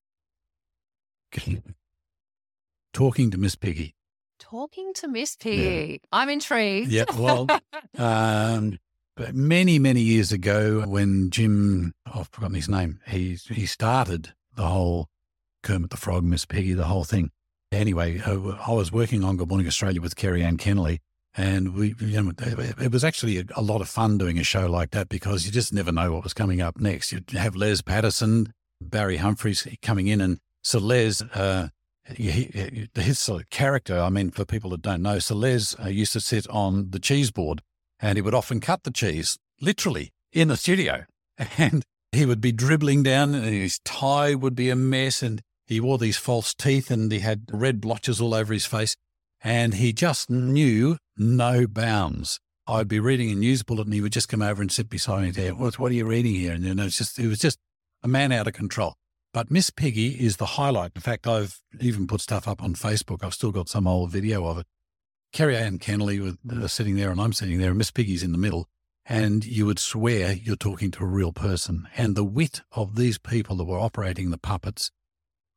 Talking 2.92 3.30
to 3.30 3.38
Miss 3.38 3.56
Piggy. 3.56 3.94
Talking 4.38 4.92
to 4.94 5.08
Miss 5.08 5.36
Piggy. 5.36 6.00
Yeah. 6.02 6.08
I'm 6.12 6.28
intrigued. 6.28 6.90
Yeah, 6.90 7.04
well, 7.16 7.48
um, 7.98 8.78
but 9.16 9.34
many, 9.34 9.78
many 9.78 10.00
years 10.00 10.32
ago 10.32 10.82
when 10.86 11.30
Jim, 11.30 11.94
oh, 12.06 12.20
I've 12.20 12.28
forgotten 12.28 12.54
his 12.54 12.68
name, 12.68 13.00
he, 13.06 13.34
he 13.50 13.66
started 13.66 14.32
the 14.54 14.66
whole 14.66 15.08
Kermit 15.62 15.90
the 15.90 15.96
Frog, 15.96 16.24
Miss 16.24 16.44
Piggy, 16.44 16.74
the 16.74 16.84
whole 16.84 17.04
thing. 17.04 17.30
Anyway, 17.72 18.20
uh, 18.20 18.56
I 18.66 18.72
was 18.72 18.92
working 18.92 19.24
on 19.24 19.36
Good 19.36 19.48
Morning 19.48 19.66
Australia 19.66 20.00
with 20.00 20.14
Kerri-Anne 20.14 20.58
Kennerley, 20.58 20.98
and 21.36 21.74
we, 21.74 21.94
you 21.98 22.22
know, 22.22 22.32
it 22.38 22.92
was 22.92 23.02
actually 23.02 23.38
a, 23.38 23.44
a, 23.56 23.62
lot 23.62 23.80
of 23.80 23.88
fun 23.88 24.18
doing 24.18 24.38
a 24.38 24.44
show 24.44 24.66
like 24.66 24.92
that 24.92 25.08
because 25.08 25.44
you 25.44 25.50
just 25.50 25.72
never 25.72 25.90
know 25.90 26.12
what 26.12 26.22
was 26.22 26.34
coming 26.34 26.60
up 26.60 26.78
next. 26.78 27.10
You'd 27.10 27.30
have 27.30 27.56
Les 27.56 27.82
Patterson, 27.82 28.52
Barry 28.80 29.16
Humphries 29.16 29.66
coming 29.82 30.06
in, 30.06 30.20
and 30.20 30.38
so 30.62 30.78
Les, 30.78 31.20
uh, 31.20 31.68
he, 32.14 32.88
his 32.94 33.18
sort 33.18 33.42
of 33.42 33.50
character, 33.50 33.98
I 33.98 34.10
mean, 34.10 34.30
for 34.30 34.44
people 34.44 34.70
that 34.70 34.82
don't 34.82 35.02
know, 35.02 35.18
so 35.18 35.34
Les 35.34 35.74
uh, 35.80 35.88
used 35.88 36.12
to 36.12 36.20
sit 36.20 36.48
on 36.48 36.90
the 36.90 37.00
cheese 37.00 37.30
board 37.30 37.62
and 37.98 38.16
he 38.16 38.22
would 38.22 38.34
often 38.34 38.60
cut 38.60 38.84
the 38.84 38.90
cheese, 38.90 39.38
literally, 39.60 40.12
in 40.32 40.48
the 40.48 40.56
studio. 40.56 41.06
And 41.58 41.84
he 42.14 42.26
would 42.26 42.40
be 42.40 42.52
dribbling 42.52 43.02
down 43.02 43.34
and 43.34 43.44
his 43.44 43.78
tie 43.80 44.34
would 44.34 44.54
be 44.54 44.70
a 44.70 44.76
mess 44.76 45.22
and 45.22 45.42
he 45.66 45.80
wore 45.80 45.98
these 45.98 46.16
false 46.16 46.54
teeth 46.54 46.90
and 46.90 47.10
he 47.10 47.20
had 47.20 47.46
red 47.52 47.80
blotches 47.80 48.20
all 48.20 48.34
over 48.34 48.52
his 48.52 48.66
face. 48.66 48.96
And 49.42 49.74
he 49.74 49.92
just 49.92 50.30
knew 50.30 50.96
no 51.16 51.66
bounds. 51.66 52.40
I'd 52.66 52.88
be 52.88 53.00
reading 53.00 53.30
a 53.30 53.34
news 53.34 53.62
bulletin 53.62 53.88
and 53.88 53.94
he 53.94 54.00
would 54.00 54.12
just 54.12 54.28
come 54.28 54.42
over 54.42 54.62
and 54.62 54.72
sit 54.72 54.88
beside 54.88 55.22
me 55.22 55.30
there. 55.30 55.54
What, 55.54 55.78
what 55.78 55.92
are 55.92 55.94
you 55.94 56.06
reading 56.06 56.34
here? 56.34 56.52
And 56.52 56.64
you 56.64 56.74
know, 56.74 56.86
it's 56.86 56.98
just, 56.98 57.18
it 57.18 57.28
was 57.28 57.38
just 57.38 57.58
a 58.02 58.08
man 58.08 58.32
out 58.32 58.46
of 58.46 58.54
control. 58.54 58.94
But 59.32 59.50
Miss 59.50 59.70
Piggy 59.70 60.08
is 60.08 60.36
the 60.36 60.46
highlight. 60.46 60.92
In 60.94 61.02
fact, 61.02 61.26
I've 61.26 61.60
even 61.80 62.06
put 62.06 62.20
stuff 62.20 62.46
up 62.46 62.62
on 62.62 62.74
Facebook. 62.74 63.24
I've 63.24 63.34
still 63.34 63.50
got 63.50 63.68
some 63.68 63.86
old 63.86 64.10
video 64.10 64.46
of 64.46 64.58
it. 64.58 64.66
Kerri-Anne 65.34 65.78
Kennerley 65.78 66.20
was 66.20 66.36
uh, 66.50 66.68
sitting 66.68 66.96
there 66.96 67.10
and 67.10 67.20
I'm 67.20 67.32
sitting 67.32 67.58
there 67.58 67.70
and 67.70 67.78
Miss 67.78 67.90
Piggy's 67.90 68.22
in 68.22 68.32
the 68.32 68.38
middle. 68.38 68.68
And 69.06 69.44
you 69.44 69.66
would 69.66 69.78
swear 69.78 70.32
you're 70.32 70.56
talking 70.56 70.90
to 70.92 71.04
a 71.04 71.08
real 71.08 71.32
person. 71.32 71.88
And 71.96 72.16
the 72.16 72.24
wit 72.24 72.62
of 72.72 72.96
these 72.96 73.18
people 73.18 73.56
that 73.56 73.64
were 73.64 73.78
operating 73.78 74.30
the 74.30 74.38
puppets 74.38 74.90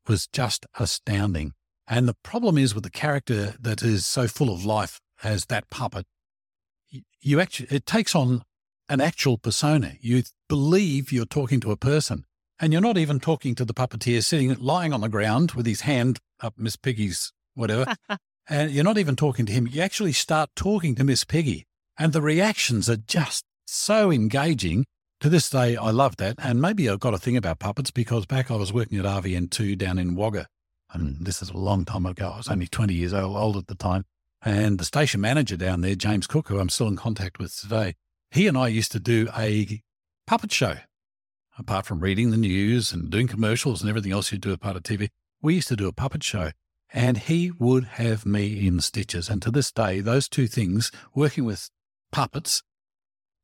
was 0.07 0.27
just 0.27 0.65
astounding. 0.79 1.53
And 1.87 2.07
the 2.07 2.15
problem 2.23 2.57
is 2.57 2.75
with 2.75 2.83
the 2.83 2.89
character 2.89 3.55
that 3.59 3.81
is 3.81 4.05
so 4.05 4.27
full 4.27 4.53
of 4.53 4.65
life 4.65 4.99
as 5.23 5.45
that 5.45 5.69
puppet, 5.69 6.05
you 7.21 7.39
actually, 7.39 7.69
it 7.71 7.85
takes 7.85 8.15
on 8.15 8.43
an 8.89 9.01
actual 9.01 9.37
persona. 9.37 9.93
You 10.01 10.23
believe 10.49 11.11
you're 11.11 11.25
talking 11.25 11.59
to 11.61 11.71
a 11.71 11.77
person. 11.77 12.25
And 12.59 12.73
you're 12.73 12.81
not 12.81 12.97
even 12.97 13.19
talking 13.19 13.53
to 13.55 13.65
the 13.65 13.73
puppeteer 13.73 14.23
sitting, 14.23 14.53
lying 14.55 14.91
on 14.91 15.01
the 15.01 15.09
ground 15.09 15.51
with 15.51 15.67
his 15.67 15.81
hand 15.81 16.19
up 16.41 16.55
Miss 16.57 16.75
Piggy's 16.75 17.31
whatever. 17.53 17.93
and 18.49 18.71
you're 18.71 18.83
not 18.83 18.97
even 18.97 19.15
talking 19.15 19.45
to 19.45 19.53
him. 19.53 19.67
You 19.67 19.81
actually 19.81 20.13
start 20.13 20.49
talking 20.55 20.95
to 20.95 21.03
Miss 21.03 21.23
Piggy. 21.23 21.66
And 21.97 22.13
the 22.13 22.21
reactions 22.21 22.89
are 22.89 22.97
just 22.97 23.43
so 23.65 24.11
engaging. 24.11 24.85
To 25.21 25.29
this 25.29 25.49
day, 25.49 25.75
I 25.75 25.89
love 25.89 26.17
that. 26.17 26.35
And 26.37 26.61
maybe 26.61 26.87
I've 26.89 26.99
got 26.99 27.13
a 27.13 27.17
thing 27.17 27.35
about 27.35 27.59
puppets 27.59 27.89
because 27.89 28.25
back 28.25 28.51
I 28.51 28.55
was 28.55 28.71
working 28.71 28.99
at 28.99 29.05
RVN2 29.05 29.77
down 29.77 29.97
in 29.97 30.15
Wagga. 30.15 30.47
And 30.91 31.25
this 31.25 31.41
is 31.41 31.49
a 31.49 31.57
long 31.57 31.85
time 31.85 32.05
ago. 32.05 32.31
I 32.35 32.37
was 32.37 32.47
only 32.47 32.67
20 32.67 32.93
years 32.93 33.13
old, 33.13 33.57
at 33.57 33.67
the 33.67 33.75
time. 33.75 34.03
And 34.43 34.77
the 34.77 34.85
station 34.85 35.19
manager 35.19 35.57
down 35.57 35.81
there, 35.81 35.95
James 35.95 36.27
Cook, 36.27 36.49
who 36.49 36.59
I'm 36.59 36.69
still 36.69 36.87
in 36.87 36.95
contact 36.95 37.39
with 37.39 37.55
today, 37.59 37.95
he 38.29 38.47
and 38.47 38.57
I 38.57 38.67
used 38.67 38.91
to 38.91 38.99
do 38.99 39.27
a 39.35 39.81
puppet 40.27 40.51
show 40.51 40.75
apart 41.57 41.85
from 41.85 41.99
reading 41.99 42.31
the 42.31 42.37
news 42.37 42.91
and 42.91 43.09
doing 43.09 43.27
commercials 43.27 43.81
and 43.81 43.89
everything 43.89 44.11
else 44.11 44.31
you 44.31 44.37
do 44.37 44.51
as 44.51 44.57
part 44.57 44.75
of 44.75 44.83
TV, 44.83 45.09
we 45.41 45.55
used 45.55 45.67
to 45.67 45.75
do 45.75 45.87
a 45.87 45.93
puppet 45.93 46.23
show. 46.23 46.51
And 46.93 47.17
he 47.17 47.51
would 47.51 47.83
have 47.83 48.25
me 48.25 48.65
in 48.65 48.79
stitches. 48.79 49.27
And 49.29 49.41
to 49.41 49.51
this 49.51 49.71
day, 49.71 49.99
those 49.99 50.29
two 50.29 50.47
things, 50.47 50.89
working 51.13 51.43
with 51.43 51.69
puppets, 52.11 52.63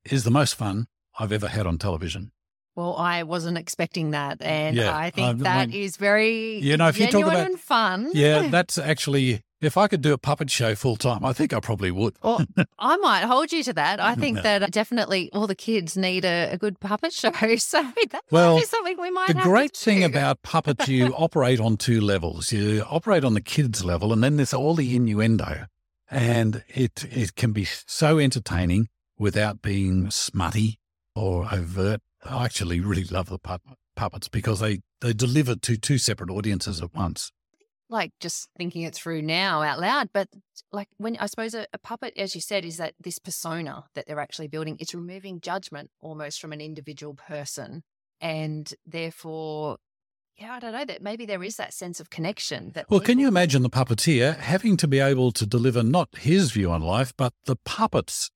is 0.05 0.24
the 0.24 0.32
most 0.32 0.55
fun 0.55 0.88
I've 1.20 1.32
ever 1.32 1.47
had 1.47 1.66
on 1.66 1.78
television. 1.78 2.32
Well, 2.76 2.95
I 2.95 3.22
wasn't 3.24 3.59
expecting 3.59 4.11
that, 4.11 4.41
and 4.41 4.76
yeah, 4.76 4.97
I 4.97 5.11
think 5.11 5.41
I, 5.41 5.43
that 5.43 5.74
is 5.74 5.95
very 5.95 6.57
you 6.57 6.76
know 6.76 6.88
if 6.88 6.99
you 6.99 7.07
talk 7.07 7.22
about 7.22 7.59
fun. 7.59 8.09
Yeah, 8.14 8.47
that's 8.51 8.80
actually 8.80 9.41
if 9.64 9.78
I 9.78 9.88
could 9.88 10.01
do 10.01 10.11
a 10.14 10.18
puppet 10.18 10.49
show 10.49 10.76
full 10.76 10.95
time, 10.95 11.24
I 11.24 11.34
think 11.34 11.53
I 11.53 11.59
probably 11.59 11.91
would. 11.91 12.16
Well, 12.22 12.43
I 12.80 12.97
might 12.97 13.24
hold 13.24 13.51
you 13.51 13.64
to 13.64 13.74
that. 13.74 13.99
I 13.99 14.16
think 14.16 14.38
no. 14.38 14.41
that 14.41 14.64
uh, 14.64 14.68
definitely 14.68 15.30
all 15.34 15.47
the 15.47 15.55
kids 15.55 15.95
need 15.95 16.26
a, 16.26 16.51
a 16.51 16.57
good 16.57 16.80
puppet 16.80 17.14
show. 17.14 17.32
So 17.64 17.82
that 18.11 18.24
well, 18.32 18.59
something 18.61 18.99
we 18.99 19.11
might. 19.11 19.28
The 19.28 19.41
great 19.41 19.76
thing 19.76 20.03
about 20.03 20.41
puppets, 20.41 20.88
you 20.88 21.14
operate 21.16 21.59
on 21.59 21.78
two 21.78 22.01
levels. 22.01 22.51
You 22.51 22.84
operate 22.89 23.24
on 23.24 23.36
the 23.36 23.41
kids 23.41 23.86
level, 23.86 24.11
and 24.11 24.24
then 24.24 24.38
there's 24.38 24.53
all 24.53 24.76
the 24.76 24.95
innuendo, 24.95 25.68
and 26.14 26.64
it 26.68 27.05
it 27.11 27.36
can 27.36 27.51
be 27.51 27.66
so 27.66 28.20
entertaining 28.20 28.88
without 29.18 29.61
being 29.61 30.11
smutty 30.11 30.80
or 31.16 31.47
overt. 31.51 32.01
I 32.24 32.45
actually 32.45 32.80
really 32.80 33.03
love 33.03 33.30
the 33.30 33.39
puppets 33.95 34.30
because 34.30 34.59
they 34.59 34.80
they 35.01 35.14
deliver 35.14 35.55
to 35.55 35.78
two 35.78 35.97
separate 35.97 36.30
audiences 36.30 36.82
at 36.82 36.93
once 36.93 37.32
like 37.93 38.11
just 38.20 38.49
thinking 38.57 38.82
it 38.82 38.95
through 38.95 39.22
now 39.22 39.61
out 39.61 39.80
loud. 39.80 40.09
But 40.14 40.28
like 40.72 40.88
when 40.97 41.16
I 41.18 41.28
suppose 41.28 41.53
a, 41.53 41.68
a, 41.74 41.78
puppet, 41.78 42.14
as 42.18 42.34
you 42.34 42.41
said, 42.41 42.66
is 42.66 42.78
that 42.78 42.95
this 42.99 43.20
persona 43.20 43.84
that 43.93 44.07
they're 44.07 44.20
actually 44.20 44.47
building, 44.47 44.78
it's 44.80 44.95
removing 44.95 45.39
judgment 45.39 45.91
almost 46.01 46.41
from 46.41 46.51
an 46.51 46.59
individual 46.59 47.14
person. 47.14 47.84
And 48.20 48.74
therefore, 48.86 49.78
yeah, 50.38 50.53
I 50.53 50.59
don't 50.59 50.73
know 50.73 50.86
that 50.86 51.01
maybe 51.01 51.25
there 51.25 51.43
is 51.43 51.57
that 51.57 51.73
sense 51.73 51.99
of 51.99 52.09
connection. 52.09 52.71
That 52.73 52.89
well, 52.89 52.99
people- 52.99 53.13
can 53.13 53.19
you 53.19 53.27
imagine 53.27 53.61
the 53.61 53.69
puppeteer 53.69 54.38
having 54.38 54.77
to 54.77 54.88
be 54.88 54.99
able 54.99 55.31
to 55.31 55.45
deliver 55.45 55.84
not 55.84 56.09
his 56.17 56.51
view 56.51 56.71
on 56.71 56.81
life, 56.81 57.13
but 57.15 57.34
the 57.45 57.55
puppets? 57.55 58.31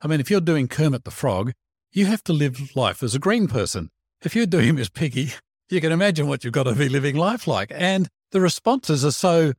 I 0.00 0.08
mean, 0.08 0.20
if 0.20 0.30
you're 0.30 0.40
doing 0.40 0.68
Kermit 0.68 1.04
the 1.04 1.10
Frog, 1.10 1.52
you 1.92 2.06
have 2.06 2.22
to 2.24 2.32
live 2.32 2.76
life 2.76 3.02
as 3.02 3.14
a 3.14 3.18
green 3.18 3.48
person. 3.48 3.90
If 4.22 4.36
you're 4.36 4.46
doing 4.46 4.74
Miss 4.76 4.88
Piggy, 4.88 5.32
you 5.70 5.80
can 5.80 5.92
imagine 5.92 6.26
what 6.26 6.44
you've 6.44 6.52
got 6.52 6.64
to 6.64 6.74
be 6.74 6.88
living 6.88 7.16
life 7.16 7.46
like. 7.46 7.72
And 7.74 8.08
the 8.32 8.40
responses 8.40 9.04
are 9.04 9.12
so 9.12 9.52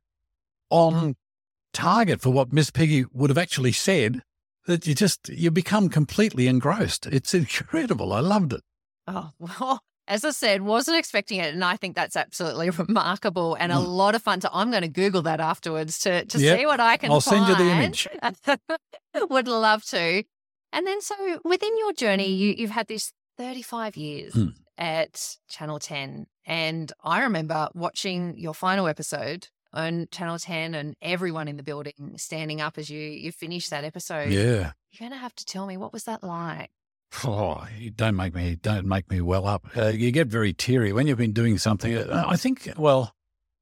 on 0.69 0.93
mm-hmm. 0.93 1.11
target 1.73 2.21
for 2.21 2.29
what 2.29 2.53
Miss 2.53 2.69
Piggy 2.69 3.05
would 3.11 3.29
have 3.29 3.37
actually 3.37 3.71
said 3.71 4.21
that 4.65 4.85
you 4.85 4.93
just 4.93 5.29
you 5.29 5.49
become 5.49 5.89
completely 5.89 6.47
engrossed. 6.47 7.07
It's 7.07 7.33
incredible. 7.33 8.13
I 8.13 8.19
loved 8.19 8.53
it. 8.53 8.61
Oh 9.07 9.31
well, 9.39 9.81
as 10.07 10.23
I 10.23 10.31
said, 10.31 10.61
wasn't 10.61 10.97
expecting 10.97 11.39
it, 11.39 11.53
and 11.53 11.63
I 11.63 11.77
think 11.77 11.95
that's 11.95 12.15
absolutely 12.15 12.69
remarkable 12.87 13.55
and 13.55 13.71
a 13.71 13.75
mm. 13.75 13.87
lot 13.87 14.15
of 14.15 14.23
fun. 14.23 14.41
So 14.41 14.49
I'm 14.51 14.69
going 14.71 14.83
to 14.83 14.87
Google 14.87 15.21
that 15.23 15.39
afterwards 15.39 15.99
to 15.99 16.25
to 16.25 16.39
yep. 16.39 16.59
see 16.59 16.65
what 16.65 16.79
I 16.79 16.97
can. 16.97 17.11
I'll 17.11 17.21
find. 17.21 17.45
send 17.45 17.59
you 17.59 17.65
the 17.65 17.71
image. 17.71 18.07
Would 19.29 19.47
love 19.47 19.83
to. 19.85 20.23
And 20.73 20.85
then, 20.85 21.01
so 21.01 21.15
within 21.45 21.77
your 21.77 21.93
journey, 21.93 22.27
you, 22.27 22.53
you've 22.57 22.71
had 22.71 22.87
this 22.87 23.13
35 23.37 23.95
years. 23.95 24.33
Mm 24.33 24.53
at 24.77 25.37
Channel 25.49 25.79
10. 25.79 26.27
And 26.45 26.91
I 27.03 27.23
remember 27.23 27.69
watching 27.73 28.37
your 28.37 28.53
final 28.53 28.87
episode 28.87 29.47
on 29.73 30.07
Channel 30.11 30.39
10 30.39 30.75
and 30.75 30.95
everyone 31.01 31.47
in 31.47 31.57
the 31.57 31.63
building 31.63 32.15
standing 32.17 32.61
up 32.61 32.77
as 32.77 32.89
you 32.89 32.99
you 32.99 33.31
finished 33.31 33.69
that 33.69 33.83
episode. 33.83 34.31
Yeah. 34.31 34.71
You're 34.91 35.09
going 35.09 35.11
to 35.11 35.17
have 35.17 35.35
to 35.35 35.45
tell 35.45 35.65
me 35.65 35.77
what 35.77 35.93
was 35.93 36.05
that 36.05 36.23
like? 36.23 36.69
Oh, 37.23 37.65
don't 37.95 38.15
make 38.15 38.35
me 38.35 38.57
don't 38.61 38.85
make 38.85 39.09
me 39.09 39.21
well 39.21 39.47
up. 39.47 39.65
Uh, 39.75 39.87
you 39.87 40.11
get 40.11 40.27
very 40.27 40.53
teary 40.53 40.91
when 40.93 41.07
you've 41.07 41.17
been 41.17 41.33
doing 41.33 41.57
something. 41.57 41.95
Uh, 41.95 42.25
I 42.27 42.35
think 42.35 42.73
well, 42.77 43.13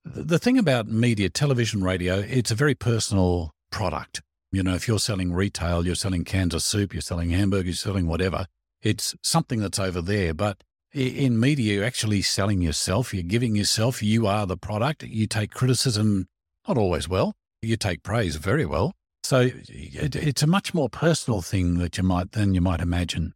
the 0.04 0.40
thing 0.40 0.58
about 0.58 0.88
media, 0.88 1.30
television, 1.30 1.84
radio, 1.84 2.20
it's 2.20 2.52
a 2.52 2.56
very 2.56 2.76
personal 2.76 3.52
product. 3.72 4.22
You 4.52 4.64
know, 4.64 4.74
if 4.74 4.88
you're 4.88 5.00
selling 5.00 5.34
retail, 5.34 5.86
you're 5.86 5.96
selling 5.96 6.24
cans 6.24 6.54
of 6.54 6.64
soup, 6.64 6.94
you're 6.94 7.02
selling 7.02 7.32
hamburgers, 7.32 7.66
you're 7.86 7.92
selling 7.92 8.08
whatever, 8.08 8.46
it's 8.82 9.16
something 9.22 9.60
that's 9.60 9.80
over 9.80 10.02
there. 10.02 10.34
But 10.34 10.64
in 10.94 11.40
media, 11.40 11.76
you're 11.76 11.84
actually 11.84 12.22
selling 12.22 12.62
yourself, 12.62 13.14
you're 13.14 13.24
giving 13.24 13.56
yourself, 13.56 14.02
you 14.02 14.28
are 14.28 14.46
the 14.46 14.58
product. 14.58 15.04
You 15.04 15.28
take 15.28 15.52
criticism, 15.52 16.28
not 16.68 16.78
always 16.78 17.10
well, 17.10 17.34
you 17.62 17.76
take 17.76 18.04
praise 18.04 18.38
very 18.38 18.66
well. 18.66 18.94
So 19.24 19.50
it, 19.68 20.16
it's 20.16 20.44
a 20.44 20.48
much 20.48 20.74
more 20.74 20.88
personal 20.88 21.42
thing 21.42 21.80
that 21.80 21.98
you 21.98 22.04
might 22.04 22.32
than 22.34 22.54
you 22.54 22.62
might 22.62 22.80
imagine. 22.80 23.34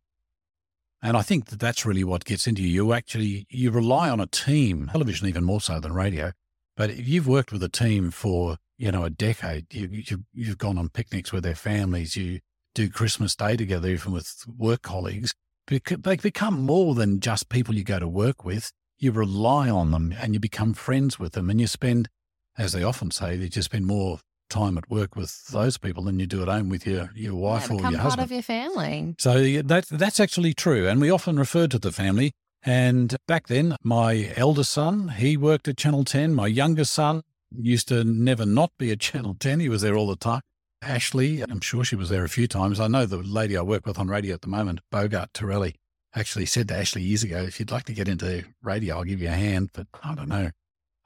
And 1.02 1.16
I 1.16 1.22
think 1.22 1.46
that 1.46 1.60
that's 1.60 1.86
really 1.86 2.04
what 2.04 2.26
gets 2.26 2.46
into 2.46 2.62
you. 2.62 2.70
You 2.70 2.94
actually 2.94 3.48
you 3.50 3.72
rely 3.72 4.10
on 4.10 4.20
a 4.20 4.26
team, 4.26 4.90
television 4.92 5.28
even 5.28 5.44
more 5.44 5.62
so 5.62 5.80
than 5.80 5.94
radio. 5.94 6.34
But 6.76 6.90
if 6.90 7.08
you've 7.08 7.28
worked 7.28 7.52
with 7.52 7.64
a 7.64 7.70
team 7.70 8.12
for 8.12 8.58
you 8.78 8.92
know 8.92 9.04
a 9.04 9.10
decade, 9.10 9.74
you, 9.74 9.90
you 9.92 10.24
you've 10.34 10.58
gone 10.58 10.78
on 10.78 10.90
picnics 10.90 11.32
with 11.32 11.44
their 11.44 11.56
families, 11.56 12.16
you 12.16 12.40
do 12.76 12.90
Christmas 12.90 13.36
Day 13.36 13.56
together, 13.56 13.90
even 13.90 14.12
with 14.12 14.44
work 14.48 14.82
colleagues. 14.82 15.34
They 15.68 16.16
become 16.16 16.62
more 16.62 16.96
than 16.96 17.20
just 17.20 17.50
people 17.50 17.76
you 17.76 17.84
go 17.84 18.00
to 18.00 18.08
work 18.08 18.44
with. 18.44 18.72
You 18.98 19.12
rely 19.12 19.70
on 19.70 19.92
them 19.92 20.14
and 20.20 20.34
you 20.34 20.40
become 20.40 20.74
friends 20.74 21.20
with 21.20 21.34
them, 21.34 21.50
and 21.50 21.62
you 21.62 21.68
spend, 21.68 22.10
as 22.58 22.74
they 22.74 22.84
often 22.84 23.12
say, 23.12 23.36
you 23.36 23.48
just 23.48 23.66
spend 23.66 23.86
more 23.86 24.20
time 24.50 24.78
at 24.78 24.90
work 24.90 25.16
with 25.16 25.48
those 25.48 25.78
people 25.78 26.04
than 26.04 26.20
you 26.20 26.28
do 26.28 26.42
at 26.42 26.48
home 26.48 26.70
with 26.70 26.86
your, 26.86 27.10
your 27.16 27.36
wife 27.36 27.70
yeah, 27.70 27.76
or 27.76 27.80
your 27.80 27.92
part 27.92 27.96
husband. 27.96 28.24
of 28.24 28.32
your 28.32 28.42
family. 28.42 29.16
So 29.18 29.62
that, 29.62 29.88
that's 29.90 30.20
actually 30.20 30.54
true. 30.54 30.88
And 30.88 31.00
we 31.00 31.10
often 31.10 31.38
refer 31.38 31.68
to 31.68 31.80
the 31.80 31.92
family. 31.92 32.34
And 32.64 33.16
back 33.28 33.48
then, 33.48 33.78
my 33.84 34.34
eldest 34.36 34.72
son, 34.72 35.10
he 35.10 35.38
worked 35.38 35.68
at 35.68 35.78
Channel 35.78 36.04
10. 36.04 36.34
My 36.34 36.48
youngest 36.48 36.92
son 36.92 37.22
used 37.56 37.88
to 37.88 38.04
never 38.04 38.46
not 38.46 38.72
be 38.78 38.92
at 38.92 39.00
Channel 39.00 39.36
10. 39.40 39.60
He 39.60 39.70
was 39.70 39.82
there 39.82 39.96
all 39.96 40.08
the 40.08 40.16
time. 40.16 40.42
Ashley, 40.82 41.42
I'm 41.42 41.60
sure 41.60 41.84
she 41.84 41.96
was 41.96 42.10
there 42.10 42.24
a 42.24 42.30
few 42.30 42.48
times. 42.48 42.80
I 42.80 42.88
know 42.88 43.06
the 43.06 43.18
lady 43.18 43.58
I 43.58 43.62
work 43.62 43.86
with 43.86 44.00
on 44.00 44.08
radio 44.08 44.34
at 44.34 44.42
the 44.42 44.48
moment, 44.48 44.80
Bogart 44.92 45.34
Torelli, 45.34 45.76
actually 46.16 46.46
said 46.46 46.70
to 46.70 46.78
Ashley 46.78 47.02
years 47.02 47.24
ago, 47.24 47.44
if 47.44 47.60
you'd 47.60 47.72
like 47.72 47.84
to 47.86 47.94
get 47.94 48.08
into 48.08 48.46
radio, 48.64 48.98
I'll 48.98 49.04
give 49.04 49.22
you 49.22 49.28
a 49.28 49.32
hand. 49.32 49.72
But 49.74 49.88
I 50.04 50.16
don't 50.16 50.30
know. 50.30 50.52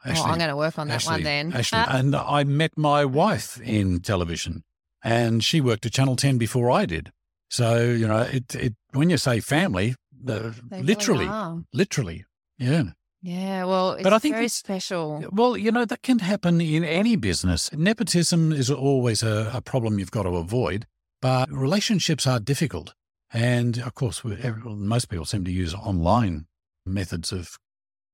Oh, 0.06 0.24
I'm 0.24 0.38
going 0.38 0.49
to 0.49 0.56
work 0.56 0.78
on 0.78 0.88
that 0.89 1.04
one 1.04 1.24
then. 1.24 1.54
And 1.74 2.16
I 2.16 2.43
met 2.43 2.78
my 2.78 3.06
wife 3.06 3.60
in 3.62 3.99
television, 4.01 4.64
and 5.04 5.43
she 5.43 5.62
worked 5.62 5.86
at 5.86 5.93
Channel 5.93 6.16
10 6.16 6.38
before 6.38 6.70
I 6.72 6.86
did. 6.86 7.12
So 7.49 7.84
you 7.84 8.08
know, 8.08 8.22
it 8.22 8.56
it 8.56 8.74
when 8.93 9.10
you 9.10 9.18
say 9.18 9.39
family, 9.39 9.95
uh, 10.28 10.51
literally, 10.72 11.28
really 11.28 11.64
literally, 11.72 12.26
yeah. 12.58 12.84
Yeah, 13.22 13.64
well, 13.64 13.91
it's 13.91 14.04
but 14.04 14.12
I 14.12 14.20
think 14.20 14.36
very 14.36 14.49
special. 14.49 15.24
Well, 15.32 15.56
you 15.56 15.72
know, 15.72 15.86
that 15.86 16.01
can 16.01 16.20
happen 16.20 16.60
in 16.60 16.84
any 16.84 17.16
business. 17.16 17.72
Nepotism 17.72 18.51
is 18.51 18.70
always 18.70 19.24
a, 19.24 19.49
a 19.54 19.62
problem 19.62 19.97
you've 19.97 20.12
got 20.12 20.24
to 20.24 20.36
avoid, 20.36 20.88
but 21.22 21.49
relationships 21.49 22.28
are 22.28 22.39
difficult. 22.39 22.95
And 23.32 23.78
of 23.78 23.93
course, 23.95 24.22
most 24.26 25.06
people 25.10 25.26
seem 25.26 25.45
to 25.45 25.51
use 25.51 25.74
online 25.74 26.47
methods 26.86 27.32
of 27.32 27.58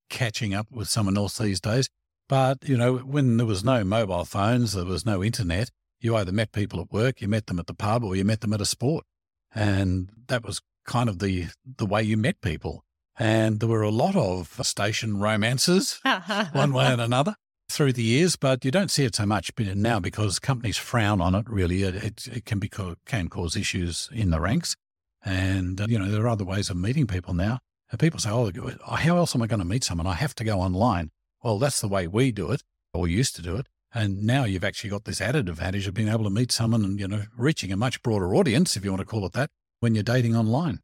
catching 0.10 0.54
up 0.54 0.68
with 0.72 0.90
someone 0.90 1.18
else 1.18 1.38
these 1.38 1.60
days. 1.60 1.90
But, 2.28 2.68
you 2.68 2.78
know, 2.78 2.98
when 2.98 3.38
there 3.38 3.46
was 3.46 3.64
no 3.64 3.84
mobile 3.84 4.26
phones, 4.26 4.74
there 4.74 4.86
was 4.86 5.06
no 5.06 5.24
internet, 5.24 5.72
you 6.00 6.16
either 6.16 6.32
met 6.32 6.52
people 6.52 6.80
at 6.80 6.92
work, 6.92 7.22
you 7.22 7.28
met 7.28 7.48
them 7.48 7.60
at 7.60 7.68
the 7.68 7.74
pub, 7.74 8.04
or 8.04 8.16
you 8.16 8.24
met 8.24 8.42
them 8.42 8.54
at 8.54 8.62
a 8.62 8.66
sport. 8.66 9.06
And 9.54 10.10
that 10.28 10.46
was 10.46 10.62
kind 10.86 11.10
of 11.10 11.20
the, 11.20 11.48
the 11.78 11.86
way 11.86 12.04
you 12.04 12.18
met 12.18 12.42
people. 12.42 12.84
And 13.18 13.60
there 13.60 13.68
were 13.68 13.82
a 13.82 13.90
lot 13.90 14.16
of 14.16 14.60
station 14.64 15.20
romances, 15.20 16.00
one 16.54 16.72
way 16.72 16.86
and 16.86 17.02
another, 17.02 17.36
through 17.70 17.94
the 17.94 18.04
years. 18.04 18.38
But 18.38 18.64
you 18.64 18.72
don't 18.72 18.90
see 18.90 19.04
it 19.04 19.16
so 19.16 19.26
much 19.26 19.52
now 19.58 20.00
because 20.00 20.40
companies 20.40 20.78
frown 20.78 21.20
on 21.20 21.36
it. 21.36 21.50
Really, 21.50 21.84
it, 21.84 21.96
it, 21.96 22.28
it 22.28 22.46
can 22.46 22.60
be 22.60 22.70
can 23.06 23.28
cause 23.28 23.58
issues 23.58 24.08
in 24.14 24.30
the 24.30 24.40
ranks. 24.40 24.78
And 25.26 25.82
uh, 25.82 25.88
you 25.90 26.00
know 26.00 26.10
there 26.10 26.24
are 26.24 26.30
other 26.30 26.46
ways 26.46 26.70
of 26.70 26.78
meeting 26.78 27.08
people 27.08 27.34
now. 27.34 27.60
And 27.92 28.00
people 28.00 28.20
say, 28.20 28.30
oh, 28.30 28.52
how 28.96 29.18
else 29.18 29.36
am 29.36 29.42
I 29.42 29.48
going 29.48 29.60
to 29.60 29.66
meet 29.66 29.84
someone? 29.84 30.08
I 30.08 30.14
have 30.14 30.36
to 30.36 30.44
go 30.44 30.60
online. 30.60 31.12
Well, 31.44 31.58
that's 31.58 31.82
the 31.82 31.88
way 31.88 32.08
we 32.08 32.32
do 32.32 32.52
it, 32.52 32.64
or 32.94 33.08
used 33.08 33.36
to 33.38 33.42
do 33.42 33.56
it. 33.56 33.68
And 33.94 34.24
now 34.24 34.44
you've 34.44 34.64
actually 34.64 34.92
got 34.92 35.06
this 35.06 35.22
added 35.22 35.50
advantage 35.50 35.88
of 35.88 35.96
being 35.96 36.10
able 36.10 36.26
to 36.26 36.30
meet 36.30 36.52
someone 36.52 36.84
and, 36.84 37.00
you 37.00 37.08
know, 37.08 37.24
reaching 37.36 37.72
a 37.72 37.78
much 37.78 38.04
broader 38.04 38.36
audience, 38.36 38.76
if 38.76 38.86
you 38.86 38.92
want 38.92 39.02
to 39.02 39.06
call 39.06 39.26
it 39.26 39.34
that, 39.34 39.50
when 39.80 39.96
you're 39.96 40.04
dating 40.04 40.36
online. 40.36 40.80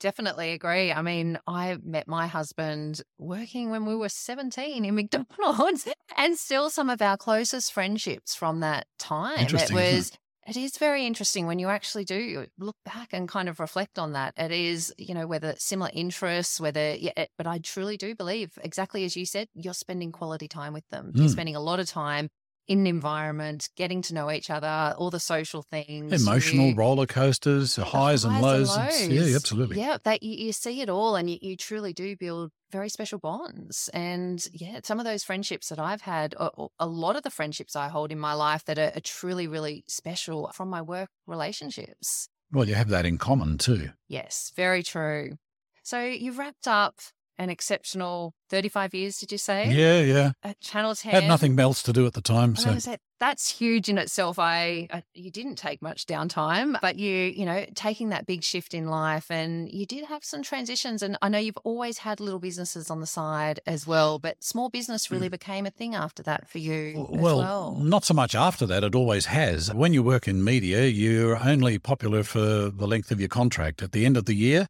Definitely 0.00 0.52
agree. 0.52 0.92
I 0.92 1.02
mean, 1.02 1.38
I 1.46 1.76
met 1.82 2.06
my 2.06 2.28
husband 2.28 3.02
working 3.18 3.70
when 3.70 3.84
we 3.84 3.96
were 3.96 4.08
17 4.08 4.84
in 4.84 4.94
McDonald's 4.94 5.88
and 6.16 6.38
still 6.38 6.70
some 6.70 6.88
of 6.88 7.02
our 7.02 7.16
closest 7.16 7.72
friendships 7.72 8.34
from 8.34 8.60
that 8.60 8.86
time. 8.98 9.40
It 9.40 9.52
was 9.52 9.70
it 9.70 10.18
is 10.56 10.78
very 10.78 11.06
interesting 11.06 11.46
when 11.46 11.58
you 11.58 11.68
actually 11.68 12.04
do 12.04 12.46
look 12.58 12.76
back 12.84 13.08
and 13.12 13.28
kind 13.28 13.48
of 13.48 13.60
reflect 13.60 13.98
on 13.98 14.12
that. 14.12 14.34
It 14.36 14.50
is, 14.50 14.94
you 14.96 15.14
know, 15.14 15.26
whether 15.26 15.54
similar 15.58 15.90
interests, 15.92 16.60
whether, 16.60 16.94
yeah, 16.94 17.12
it, 17.16 17.30
but 17.36 17.46
I 17.46 17.58
truly 17.58 17.96
do 17.96 18.14
believe, 18.14 18.52
exactly 18.62 19.04
as 19.04 19.16
you 19.16 19.26
said, 19.26 19.48
you're 19.54 19.74
spending 19.74 20.12
quality 20.12 20.48
time 20.48 20.72
with 20.72 20.88
them. 20.90 21.12
Mm. 21.12 21.20
You're 21.20 21.28
spending 21.28 21.56
a 21.56 21.60
lot 21.60 21.80
of 21.80 21.88
time 21.88 22.28
in 22.68 22.80
an 22.80 22.86
environment, 22.86 23.70
getting 23.76 24.02
to 24.02 24.14
know 24.14 24.30
each 24.30 24.50
other, 24.50 24.94
all 24.98 25.10
the 25.10 25.18
social 25.18 25.62
things, 25.62 26.12
emotional 26.22 26.66
you, 26.66 26.74
roller 26.74 27.06
coasters, 27.06 27.76
highs, 27.76 27.88
highs 27.88 28.24
and, 28.24 28.40
lows. 28.40 28.76
and 28.76 28.84
lows. 28.84 29.08
yeah, 29.08 29.34
absolutely. 29.34 29.80
Yeah, 29.80 29.96
that 30.04 30.22
you, 30.22 30.46
you, 30.46 30.52
see 30.52 30.82
it 30.82 30.90
all, 30.90 31.16
and 31.16 31.30
you, 31.30 31.38
you, 31.40 31.56
truly 31.56 31.94
do 31.94 32.14
build 32.14 32.50
very 32.70 32.90
special 32.90 33.18
bonds. 33.18 33.88
And 33.94 34.46
yeah, 34.52 34.80
some 34.84 34.98
of 34.98 35.06
those 35.06 35.24
friendships 35.24 35.70
that 35.70 35.78
I've 35.78 36.02
had, 36.02 36.34
a 36.78 36.86
lot 36.86 37.16
of 37.16 37.22
the 37.22 37.30
friendships 37.30 37.74
I 37.74 37.88
hold 37.88 38.12
in 38.12 38.18
my 38.18 38.34
life 38.34 38.64
that 38.66 38.78
are, 38.78 38.92
are 38.94 39.00
truly, 39.00 39.48
really 39.48 39.84
special 39.88 40.50
from 40.54 40.68
my 40.68 40.82
work 40.82 41.08
relationships. 41.26 42.28
Well, 42.52 42.68
you 42.68 42.74
have 42.74 42.88
that 42.88 43.06
in 43.06 43.16
common 43.16 43.56
too. 43.56 43.90
Yes, 44.08 44.52
very 44.54 44.82
true. 44.82 45.36
So 45.82 46.04
you've 46.04 46.38
wrapped 46.38 46.68
up 46.68 46.96
an 47.38 47.50
exceptional 47.50 48.34
35 48.50 48.94
years, 48.94 49.18
did 49.18 49.32
you 49.32 49.38
say? 49.38 49.70
Yeah, 49.70 50.00
yeah. 50.00 50.32
At 50.42 50.60
Channel 50.60 50.94
10. 50.94 51.12
Had 51.12 51.28
nothing 51.28 51.58
else 51.58 51.82
to 51.84 51.92
do 51.92 52.06
at 52.06 52.14
the 52.14 52.20
time. 52.20 52.56
So 52.56 52.76
that's 53.20 53.50
huge 53.50 53.88
in 53.88 53.98
itself. 53.98 54.38
I, 54.38 54.88
I, 54.90 55.02
you 55.14 55.30
didn't 55.30 55.56
take 55.56 55.82
much 55.82 56.06
downtime, 56.06 56.78
but 56.80 56.96
you, 56.96 57.14
you 57.14 57.44
know, 57.44 57.66
taking 57.74 58.10
that 58.10 58.26
big 58.26 58.42
shift 58.42 58.74
in 58.74 58.88
life 58.88 59.30
and 59.30 59.70
you 59.70 59.86
did 59.86 60.04
have 60.06 60.24
some 60.24 60.42
transitions. 60.42 61.02
And 61.02 61.18
I 61.20 61.28
know 61.28 61.38
you've 61.38 61.58
always 61.58 61.98
had 61.98 62.20
little 62.20 62.38
businesses 62.38 62.90
on 62.90 63.00
the 63.00 63.06
side 63.06 63.60
as 63.66 63.86
well, 63.86 64.18
but 64.18 64.42
small 64.42 64.68
business 64.68 65.10
really 65.10 65.28
mm. 65.28 65.32
became 65.32 65.66
a 65.66 65.70
thing 65.70 65.94
after 65.94 66.22
that 66.24 66.48
for 66.48 66.58
you. 66.58 67.06
Well, 67.10 67.38
well, 67.38 67.76
not 67.80 68.04
so 68.04 68.14
much 68.14 68.34
after 68.34 68.66
that. 68.66 68.84
It 68.84 68.94
always 68.94 69.26
has. 69.26 69.72
When 69.72 69.92
you 69.92 70.02
work 70.02 70.28
in 70.28 70.42
media, 70.42 70.86
you're 70.86 71.36
only 71.36 71.78
popular 71.78 72.22
for 72.22 72.70
the 72.70 72.86
length 72.86 73.10
of 73.10 73.20
your 73.20 73.28
contract. 73.28 73.82
At 73.82 73.92
the 73.92 74.06
end 74.06 74.16
of 74.16 74.24
the 74.26 74.34
year, 74.34 74.68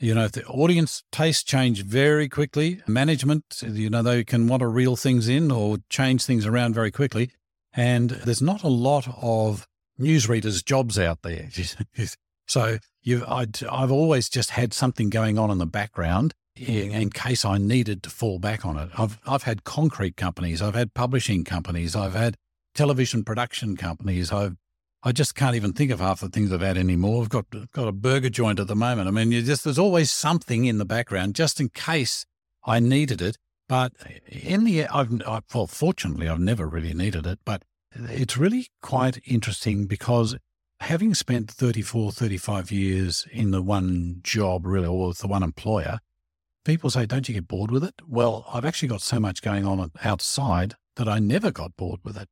you 0.00 0.14
know, 0.14 0.24
if 0.24 0.32
the 0.32 0.44
audience 0.46 1.02
tastes 1.12 1.42
change 1.42 1.84
very 1.84 2.28
quickly. 2.28 2.82
Management, 2.86 3.62
you 3.62 3.90
know, 3.90 4.02
they 4.02 4.24
can 4.24 4.48
want 4.48 4.60
to 4.60 4.66
reel 4.66 4.96
things 4.96 5.28
in 5.28 5.50
or 5.50 5.78
change 5.90 6.24
things 6.24 6.46
around 6.46 6.74
very 6.74 6.90
quickly. 6.90 7.30
And 7.74 8.10
there's 8.10 8.42
not 8.42 8.64
a 8.64 8.68
lot 8.68 9.06
of 9.20 9.68
newsreaders' 10.00 10.64
jobs 10.64 10.98
out 10.98 11.20
there. 11.22 11.48
so 12.46 12.78
you, 13.02 13.24
i 13.26 13.46
have 13.70 13.92
always 13.92 14.28
just 14.28 14.50
had 14.50 14.72
something 14.72 15.10
going 15.10 15.38
on 15.38 15.50
in 15.50 15.58
the 15.58 15.66
background 15.66 16.32
in 16.56 17.10
case 17.10 17.44
I 17.44 17.58
needed 17.58 18.02
to 18.02 18.10
fall 18.10 18.38
back 18.38 18.66
on 18.66 18.76
it. 18.76 18.90
I've, 18.98 19.18
I've 19.26 19.44
had 19.44 19.64
concrete 19.64 20.16
companies, 20.16 20.60
I've 20.60 20.74
had 20.74 20.94
publishing 20.94 21.44
companies, 21.44 21.94
I've 21.94 22.14
had 22.14 22.36
television 22.74 23.24
production 23.24 23.76
companies, 23.76 24.32
I've 24.32 24.56
I 25.02 25.12
just 25.12 25.34
can't 25.34 25.56
even 25.56 25.72
think 25.72 25.90
of 25.90 26.00
half 26.00 26.20
the 26.20 26.28
things 26.28 26.52
I've 26.52 26.60
had 26.60 26.76
anymore. 26.76 27.22
I've 27.22 27.30
got 27.30 27.46
got 27.72 27.88
a 27.88 27.92
burger 27.92 28.28
joint 28.28 28.60
at 28.60 28.66
the 28.66 28.76
moment. 28.76 29.08
I 29.08 29.10
mean, 29.10 29.30
just 29.44 29.64
there's 29.64 29.78
always 29.78 30.10
something 30.10 30.66
in 30.66 30.78
the 30.78 30.84
background 30.84 31.34
just 31.34 31.60
in 31.60 31.70
case 31.70 32.26
I 32.64 32.80
needed 32.80 33.22
it. 33.22 33.38
But 33.66 33.92
in 34.26 34.64
the 34.64 34.86
I've 34.86 35.22
I, 35.26 35.40
well, 35.54 35.66
fortunately, 35.66 36.28
I've 36.28 36.40
never 36.40 36.66
really 36.66 36.92
needed 36.92 37.26
it. 37.26 37.38
But 37.44 37.64
it's 37.94 38.36
really 38.36 38.68
quite 38.82 39.20
interesting 39.24 39.86
because 39.86 40.36
having 40.80 41.14
spent 41.14 41.50
34, 41.50 42.12
35 42.12 42.70
years 42.70 43.26
in 43.32 43.52
the 43.52 43.62
one 43.62 44.20
job, 44.22 44.66
really, 44.66 44.86
or 44.86 45.08
with 45.08 45.18
the 45.18 45.28
one 45.28 45.42
employer, 45.42 46.00
people 46.64 46.90
say, 46.90 47.06
"Don't 47.06 47.26
you 47.26 47.34
get 47.34 47.48
bored 47.48 47.70
with 47.70 47.84
it?" 47.84 47.94
Well, 48.06 48.44
I've 48.52 48.66
actually 48.66 48.88
got 48.88 49.00
so 49.00 49.18
much 49.18 49.40
going 49.40 49.64
on 49.64 49.90
outside 50.04 50.74
that 50.96 51.08
I 51.08 51.20
never 51.20 51.50
got 51.50 51.76
bored 51.76 52.00
with 52.04 52.18
it. 52.18 52.28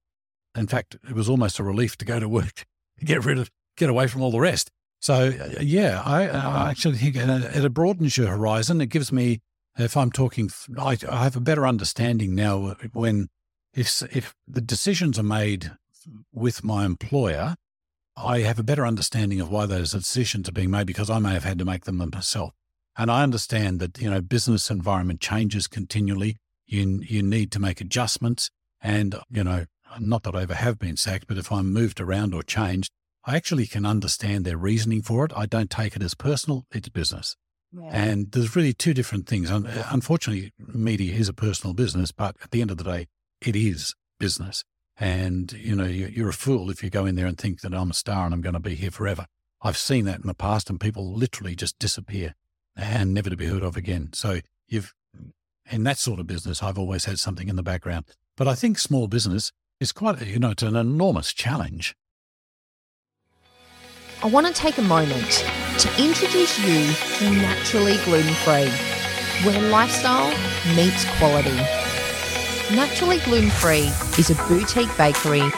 In 0.57 0.67
fact, 0.67 0.97
it 1.09 1.15
was 1.15 1.29
almost 1.29 1.59
a 1.59 1.63
relief 1.63 1.97
to 1.99 2.05
go 2.05 2.19
to 2.19 2.29
work, 2.29 2.67
get 3.05 3.25
rid 3.25 3.39
of, 3.39 3.51
get 3.77 3.91
away 3.91 4.07
from 4.07 4.23
all 4.23 4.31
the 4.31 4.41
rest. 4.41 4.71
So, 5.01 5.29
uh, 5.29 5.61
yeah, 5.61 6.03
I, 6.05 6.27
I 6.27 6.71
actually 6.71 6.99
think 6.99 7.17
it 7.17 7.75
broadens 7.75 8.17
your 8.17 8.29
horizon. 8.29 8.81
It 8.81 8.89
gives 8.89 9.13
me, 9.13 9.41
if 9.79 9.97
I'm 9.97 10.11
talking, 10.11 10.51
I, 10.77 10.99
I 11.09 11.23
have 11.23 11.37
a 11.37 11.41
better 11.41 11.67
understanding 11.67 12.35
now 12.35 12.77
when, 12.93 13.29
if, 13.73 14.03
if 14.15 14.35
the 14.47 14.61
decisions 14.61 15.19
are 15.19 15.25
made 15.25 15.71
with 16.33 16.65
my 16.65 16.85
employer, 16.85 17.55
I 18.17 18.41
have 18.41 18.59
a 18.59 18.65
better 18.65 18.85
understanding 18.85 19.41
of 19.41 19.51
why 19.51 19.67
those 19.67 19.93
decisions 19.93 20.49
are 20.49 20.53
being 20.53 20.71
made 20.71 20.89
because 20.89 21.11
I 21.11 21.21
may 21.21 21.35
have 21.35 21.45
had 21.45 21.59
to 21.61 21.65
make 21.65 21.85
them 21.85 21.99
myself. 21.99 22.53
And 22.97 23.13
I 23.13 23.23
understand 23.23 23.79
that, 23.79 24.01
you 24.01 24.11
know, 24.11 24.21
business 24.21 24.71
environment 24.71 25.21
changes 25.21 25.69
continually. 25.69 26.37
You, 26.67 27.01
you 27.07 27.23
need 27.23 27.53
to 27.53 27.61
make 27.61 27.81
adjustments. 27.81 28.51
And, 28.81 29.15
you 29.31 29.45
know, 29.45 29.67
not 30.01 30.23
that 30.25 30.35
I 30.35 30.43
ever 30.43 30.55
have 30.55 30.79
been 30.79 30.97
sacked, 30.97 31.27
but 31.27 31.39
if 31.39 31.51
I'm 31.51 31.73
moved 31.73 32.01
around 32.01 32.35
or 32.35 32.43
changed, 32.43 32.91
I 33.25 33.37
actually 33.37 33.67
can 33.67 33.85
understand 33.85 34.45
their 34.45 34.57
reasoning 34.57 35.03
for 35.03 35.25
it. 35.25 35.33
I 35.37 35.47
don't 35.47 35.71
take 35.71 35.97
it 35.97 36.03
as 36.03 36.15
personal, 36.15 36.67
it's 36.73 36.89
business. 36.89 37.37
Yeah. 37.73 37.91
And 37.93 38.33
there's 38.33 38.57
really 38.57 38.73
two 38.73 38.95
different 38.95 39.27
things. 39.27 39.51
Unfortunately, 39.51 40.53
media 40.59 41.15
is 41.15 41.29
a 41.29 41.35
personal 41.35 41.75
business, 41.75 42.13
but 42.13 42.37
at 42.43 42.51
the 42.51 42.63
end 42.63 42.71
of 42.71 42.79
the 42.79 42.85
day, 42.85 43.09
it 43.43 43.55
is 43.55 43.95
business. 44.19 44.65
And, 44.99 45.53
you 45.53 45.77
know, 45.77 45.85
you're 45.85 46.31
a 46.31 46.33
fool 46.33 46.71
if 46.71 46.83
you 46.83 46.91
go 46.91 47.05
in 47.05 47.15
there 47.15 47.27
and 47.27 47.37
think 47.37 47.61
that 47.61 47.75
I'm 47.75 47.91
a 47.91 47.95
star 47.95 48.25
and 48.25 48.35
I'm 48.35 48.41
going 48.41 48.55
to 48.55 48.61
be 48.61 48.75
here 48.75 48.91
forever. 48.91 49.27
I've 49.61 49.77
seen 49.77 50.07
that 50.07 50.21
in 50.21 50.27
the 50.27 50.35
past 50.35 50.71
and 50.71 50.81
people 50.81 51.13
literally 51.15 51.55
just 51.55 51.79
disappear 51.79 52.35
and 52.75 53.13
never 53.13 53.29
to 53.29 53.37
be 53.37 53.47
heard 53.47 53.63
of 53.63 53.77
again. 53.77 54.11
So 54.13 54.41
you've, 54.67 54.95
in 55.71 55.83
that 55.85 55.99
sort 55.99 56.21
of 56.21 56.27
business, 56.27 56.63
I've 56.63 56.79
always 56.79 57.05
had 57.05 57.19
something 57.19 57.49
in 57.49 57.57
the 57.57 57.63
background. 57.63 58.07
But 58.37 58.49
I 58.49 58.55
think 58.55 58.79
small 58.79 59.09
business 59.09 59.53
is 59.81 59.93
quite, 59.93 60.21
you 60.27 60.39
know, 60.39 60.51
it's 60.51 60.63
an 60.63 60.77
enormous 60.77 61.33
challenge. 61.33 61.95
I 64.23 64.27
want 64.27 64.49
to 64.49 64.53
take 64.53 64.79
a 64.79 64.83
moment 64.83 65.45
to 65.79 65.89
introduce 66.03 66.59
you 66.59 66.93
to 67.19 67.31
Naturally 67.37 67.97
Gluten 68.05 68.35
Free, 68.35 68.69
where 69.47 69.71
lifestyle 69.71 70.29
meets 70.75 71.05
quality. 71.19 71.57
Naturally 72.75 73.21
Gluten 73.21 73.51
Free 73.51 73.91
is 74.19 74.31
a 74.31 74.35
boutique 74.49 74.95
bakery 74.99 75.49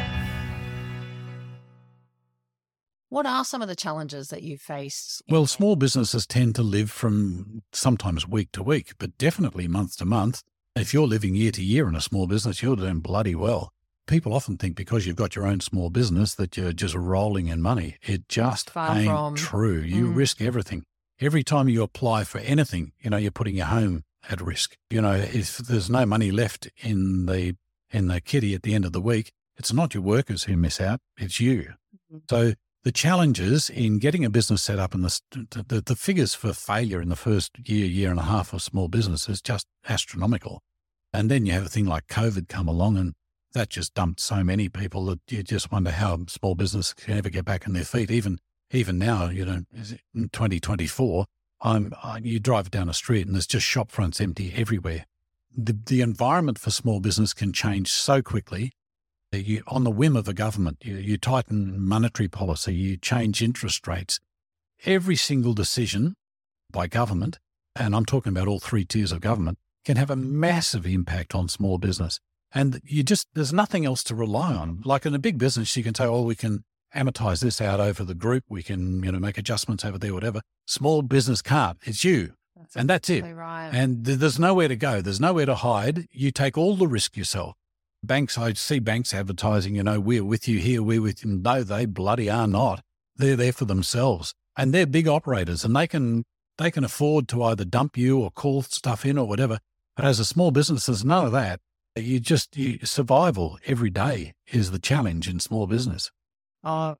What 3.08 3.26
are 3.26 3.44
some 3.44 3.62
of 3.62 3.68
the 3.68 3.74
challenges 3.74 4.28
that 4.28 4.42
you 4.42 4.58
face? 4.58 5.20
Well, 5.28 5.46
small 5.46 5.74
businesses 5.74 6.24
tend 6.24 6.54
to 6.54 6.62
live 6.62 6.92
from 6.92 7.64
sometimes 7.72 8.28
week 8.28 8.52
to 8.52 8.62
week, 8.62 8.92
but 8.98 9.18
definitely 9.18 9.66
month 9.66 9.96
to 9.96 10.04
month. 10.04 10.44
If 10.76 10.94
you're 10.94 11.08
living 11.08 11.34
year 11.34 11.50
to 11.50 11.64
year 11.64 11.88
in 11.88 11.96
a 11.96 12.00
small 12.00 12.28
business, 12.28 12.62
you're 12.62 12.76
doing 12.76 13.00
bloody 13.00 13.34
well 13.34 13.73
people 14.06 14.32
often 14.32 14.56
think 14.56 14.76
because 14.76 15.06
you've 15.06 15.16
got 15.16 15.36
your 15.36 15.46
own 15.46 15.60
small 15.60 15.90
business 15.90 16.34
that 16.34 16.56
you're 16.56 16.72
just 16.72 16.94
rolling 16.94 17.48
in 17.48 17.62
money. 17.62 17.96
It 18.02 18.28
just 18.28 18.70
Far 18.70 18.96
ain't 18.96 19.06
from. 19.06 19.34
true. 19.34 19.80
You 19.80 20.08
mm. 20.08 20.16
risk 20.16 20.40
everything. 20.40 20.84
Every 21.20 21.44
time 21.44 21.68
you 21.68 21.82
apply 21.82 22.24
for 22.24 22.38
anything, 22.38 22.92
you 23.00 23.10
know, 23.10 23.16
you're 23.16 23.30
putting 23.30 23.56
your 23.56 23.66
home 23.66 24.02
at 24.28 24.40
risk. 24.40 24.76
You 24.90 25.00
know, 25.00 25.12
if 25.12 25.58
there's 25.58 25.90
no 25.90 26.06
money 26.06 26.30
left 26.30 26.68
in 26.82 27.26
the 27.26 27.56
in 27.90 28.08
the 28.08 28.20
kitty 28.20 28.54
at 28.54 28.62
the 28.62 28.74
end 28.74 28.84
of 28.84 28.92
the 28.92 29.00
week, 29.00 29.30
it's 29.56 29.72
not 29.72 29.94
your 29.94 30.02
workers 30.02 30.44
who 30.44 30.56
miss 30.56 30.80
out, 30.80 31.00
it's 31.16 31.38
you. 31.38 31.74
Mm-hmm. 32.12 32.18
So 32.28 32.54
the 32.82 32.92
challenges 32.92 33.70
in 33.70 33.98
getting 33.98 34.24
a 34.24 34.30
business 34.30 34.62
set 34.62 34.78
up 34.78 34.94
and 34.94 35.04
the, 35.04 35.20
the, 35.68 35.80
the 35.80 35.96
figures 35.96 36.34
for 36.34 36.52
failure 36.52 37.00
in 37.00 37.08
the 37.08 37.16
first 37.16 37.52
year, 37.64 37.86
year 37.86 38.10
and 38.10 38.20
a 38.20 38.24
half 38.24 38.52
of 38.52 38.62
small 38.62 38.88
business 38.88 39.28
is 39.28 39.40
just 39.40 39.66
astronomical. 39.88 40.60
And 41.12 41.30
then 41.30 41.46
you 41.46 41.52
have 41.52 41.66
a 41.66 41.68
thing 41.68 41.86
like 41.86 42.08
COVID 42.08 42.48
come 42.48 42.68
along 42.68 42.96
and 42.96 43.14
that 43.54 43.70
just 43.70 43.94
dumped 43.94 44.20
so 44.20 44.44
many 44.44 44.68
people 44.68 45.06
that 45.06 45.20
you 45.28 45.42
just 45.42 45.72
wonder 45.72 45.90
how 45.90 46.26
small 46.28 46.54
business 46.54 46.92
can 46.92 47.16
ever 47.16 47.30
get 47.30 47.44
back 47.44 47.66
on 47.66 47.72
their 47.72 47.84
feet. 47.84 48.10
Even 48.10 48.38
even 48.70 48.98
now, 48.98 49.28
you 49.28 49.44
know, 49.44 49.62
in 50.14 50.28
2024, 50.30 51.26
I'm, 51.60 51.92
I, 52.02 52.18
you 52.18 52.40
drive 52.40 52.70
down 52.70 52.88
a 52.88 52.94
street 52.94 53.26
and 53.26 53.34
there's 53.34 53.46
just 53.46 53.64
shop 53.64 53.90
fronts 53.90 54.20
empty 54.20 54.52
everywhere. 54.56 55.06
The, 55.56 55.78
the 55.86 56.00
environment 56.00 56.58
for 56.58 56.70
small 56.70 56.98
business 56.98 57.32
can 57.32 57.52
change 57.52 57.92
so 57.92 58.20
quickly. 58.20 58.72
You, 59.32 59.62
on 59.66 59.84
the 59.84 59.90
whim 59.90 60.16
of 60.16 60.28
a 60.28 60.34
government, 60.34 60.78
you, 60.82 60.96
you 60.96 61.18
tighten 61.18 61.80
monetary 61.80 62.28
policy, 62.28 62.74
you 62.74 62.96
change 62.96 63.42
interest 63.42 63.86
rates. 63.86 64.20
Every 64.84 65.16
single 65.16 65.54
decision 65.54 66.14
by 66.70 66.86
government, 66.86 67.38
and 67.74 67.94
I'm 67.96 68.04
talking 68.04 68.30
about 68.30 68.48
all 68.48 68.60
three 68.60 68.84
tiers 68.84 69.12
of 69.12 69.20
government, 69.20 69.58
can 69.84 69.96
have 69.96 70.10
a 70.10 70.16
massive 70.16 70.86
impact 70.86 71.34
on 71.34 71.48
small 71.48 71.78
business. 71.78 72.20
And 72.54 72.80
you 72.84 73.02
just, 73.02 73.26
there's 73.34 73.52
nothing 73.52 73.84
else 73.84 74.04
to 74.04 74.14
rely 74.14 74.54
on. 74.54 74.80
Like 74.84 75.04
in 75.04 75.14
a 75.14 75.18
big 75.18 75.38
business, 75.38 75.76
you 75.76 75.82
can 75.82 75.94
say, 75.94 76.04
oh, 76.04 76.22
we 76.22 76.36
can 76.36 76.64
amortize 76.94 77.42
this 77.42 77.60
out 77.60 77.80
over 77.80 78.04
the 78.04 78.14
group. 78.14 78.44
We 78.48 78.62
can, 78.62 79.02
you 79.02 79.10
know, 79.10 79.18
make 79.18 79.36
adjustments 79.36 79.84
over 79.84 79.98
there, 79.98 80.14
whatever. 80.14 80.40
Small 80.66 81.02
business 81.02 81.42
can't. 81.42 81.78
It's 81.82 82.04
you. 82.04 82.34
That's 82.56 82.76
and 82.76 82.88
that's 82.88 83.10
it. 83.10 83.22
Right. 83.24 83.70
And 83.72 84.06
th- 84.06 84.18
there's 84.18 84.38
nowhere 84.38 84.68
to 84.68 84.76
go. 84.76 85.00
There's 85.00 85.20
nowhere 85.20 85.46
to 85.46 85.56
hide. 85.56 86.06
You 86.12 86.30
take 86.30 86.56
all 86.56 86.76
the 86.76 86.86
risk 86.86 87.16
yourself. 87.16 87.56
Banks, 88.02 88.38
I 88.38 88.52
see 88.52 88.78
banks 88.78 89.12
advertising, 89.12 89.74
you 89.74 89.82
know, 89.82 89.98
we're 89.98 90.24
with 90.24 90.46
you 90.46 90.58
here, 90.58 90.82
we're 90.82 91.02
with 91.02 91.24
you. 91.24 91.30
No, 91.30 91.62
they 91.62 91.86
bloody 91.86 92.30
are 92.30 92.46
not. 92.46 92.82
They're 93.16 93.36
there 93.36 93.52
for 93.52 93.64
themselves. 93.64 94.34
And 94.56 94.72
they're 94.72 94.86
big 94.86 95.08
operators 95.08 95.64
and 95.64 95.74
they 95.74 95.86
can 95.86 96.24
they 96.58 96.70
can 96.70 96.84
afford 96.84 97.26
to 97.28 97.42
either 97.42 97.64
dump 97.64 97.96
you 97.96 98.20
or 98.20 98.30
call 98.30 98.62
stuff 98.62 99.04
in 99.04 99.18
or 99.18 99.26
whatever. 99.26 99.58
But 99.96 100.04
as 100.04 100.20
a 100.20 100.24
small 100.24 100.50
business, 100.50 100.86
there's 100.86 101.04
none 101.04 101.26
of 101.26 101.32
that. 101.32 101.60
You 101.96 102.18
just 102.18 102.56
you, 102.56 102.78
survival 102.84 103.58
every 103.66 103.90
day 103.90 104.32
is 104.48 104.72
the 104.72 104.80
challenge 104.80 105.28
in 105.28 105.38
small 105.38 105.68
business. 105.68 106.10
Oh, 106.64 106.96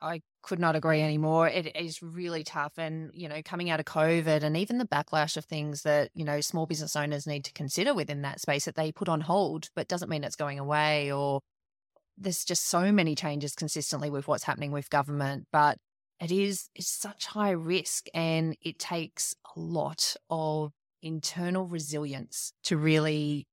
I 0.00 0.22
could 0.42 0.58
not 0.58 0.76
agree 0.76 1.02
anymore. 1.02 1.48
It 1.48 1.76
is 1.76 2.02
really 2.02 2.44
tough. 2.44 2.78
And, 2.78 3.10
you 3.12 3.28
know, 3.28 3.42
coming 3.44 3.68
out 3.68 3.80
of 3.80 3.86
COVID 3.86 4.42
and 4.42 4.56
even 4.56 4.78
the 4.78 4.86
backlash 4.86 5.36
of 5.36 5.44
things 5.44 5.82
that, 5.82 6.10
you 6.14 6.24
know, 6.24 6.40
small 6.40 6.66
business 6.66 6.96
owners 6.96 7.26
need 7.26 7.44
to 7.44 7.52
consider 7.52 7.92
within 7.92 8.22
that 8.22 8.40
space 8.40 8.64
that 8.64 8.74
they 8.74 8.90
put 8.90 9.08
on 9.08 9.20
hold, 9.20 9.68
but 9.76 9.88
doesn't 9.88 10.08
mean 10.08 10.24
it's 10.24 10.36
going 10.36 10.58
away 10.58 11.12
or 11.12 11.40
there's 12.16 12.44
just 12.44 12.66
so 12.66 12.92
many 12.92 13.14
changes 13.14 13.54
consistently 13.54 14.10
with 14.10 14.28
what's 14.28 14.44
happening 14.44 14.72
with 14.72 14.90
government. 14.90 15.46
But 15.52 15.78
it 16.20 16.32
is 16.32 16.70
it's 16.74 16.88
such 16.88 17.26
high 17.26 17.50
risk 17.50 18.06
and 18.14 18.56
it 18.62 18.78
takes 18.78 19.34
a 19.56 19.60
lot 19.60 20.16
of 20.30 20.72
internal 21.02 21.66
resilience 21.66 22.52
to 22.64 22.76
really 22.76 23.46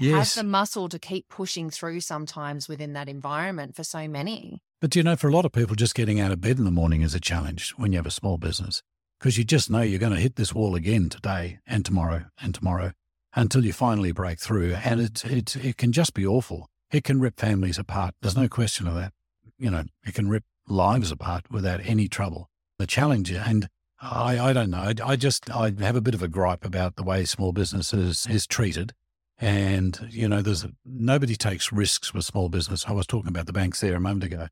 yes. 0.00 0.34
have 0.34 0.44
the 0.44 0.48
muscle 0.48 0.88
to 0.88 0.98
keep 0.98 1.28
pushing 1.28 1.70
through 1.70 2.00
sometimes 2.00 2.68
within 2.68 2.92
that 2.94 3.08
environment 3.08 3.76
for 3.76 3.84
so 3.84 4.08
many. 4.08 4.62
But 4.80 4.90
do 4.90 4.98
you 4.98 5.02
know, 5.02 5.16
for 5.16 5.28
a 5.28 5.32
lot 5.32 5.44
of 5.44 5.52
people, 5.52 5.76
just 5.76 5.94
getting 5.94 6.20
out 6.20 6.32
of 6.32 6.40
bed 6.40 6.58
in 6.58 6.64
the 6.64 6.70
morning 6.70 7.02
is 7.02 7.14
a 7.14 7.20
challenge 7.20 7.72
when 7.76 7.92
you 7.92 7.98
have 7.98 8.06
a 8.06 8.10
small 8.10 8.38
business 8.38 8.82
because 9.20 9.36
you 9.36 9.44
just 9.44 9.70
know 9.70 9.82
you're 9.82 9.98
going 9.98 10.14
to 10.14 10.20
hit 10.20 10.36
this 10.36 10.54
wall 10.54 10.74
again 10.74 11.10
today 11.10 11.58
and 11.66 11.84
tomorrow 11.84 12.24
and 12.40 12.54
tomorrow 12.54 12.92
until 13.34 13.64
you 13.64 13.72
finally 13.72 14.12
break 14.12 14.40
through. 14.40 14.74
And 14.82 15.00
it, 15.00 15.24
it, 15.24 15.56
it 15.56 15.76
can 15.76 15.92
just 15.92 16.14
be 16.14 16.26
awful. 16.26 16.68
It 16.90 17.04
can 17.04 17.20
rip 17.20 17.38
families 17.38 17.78
apart. 17.78 18.14
There's 18.22 18.36
no 18.36 18.48
question 18.48 18.86
of 18.86 18.94
that. 18.94 19.12
You 19.58 19.70
know, 19.70 19.84
it 20.04 20.14
can 20.14 20.28
rip 20.28 20.44
lives 20.66 21.10
apart 21.10 21.50
without 21.50 21.80
any 21.84 22.08
trouble. 22.08 22.48
The 22.78 22.86
challenge, 22.86 23.30
and 23.30 23.68
I, 24.00 24.38
I 24.38 24.52
don't 24.54 24.70
know, 24.70 24.78
I, 24.78 24.94
I 25.04 25.16
just, 25.16 25.50
I 25.50 25.72
have 25.80 25.96
a 25.96 26.00
bit 26.00 26.14
of 26.14 26.22
a 26.22 26.28
gripe 26.28 26.64
about 26.64 26.96
the 26.96 27.02
way 27.02 27.26
small 27.26 27.52
businesses 27.52 28.26
is 28.28 28.46
treated. 28.46 28.94
And, 29.40 29.98
you 30.10 30.28
know, 30.28 30.42
there's 30.42 30.66
nobody 30.84 31.34
takes 31.34 31.72
risks 31.72 32.12
with 32.12 32.26
small 32.26 32.50
business. 32.50 32.84
I 32.86 32.92
was 32.92 33.06
talking 33.06 33.28
about 33.28 33.46
the 33.46 33.54
banks 33.54 33.80
there 33.80 33.96
a 33.96 34.00
moment 34.00 34.24
ago. 34.24 34.48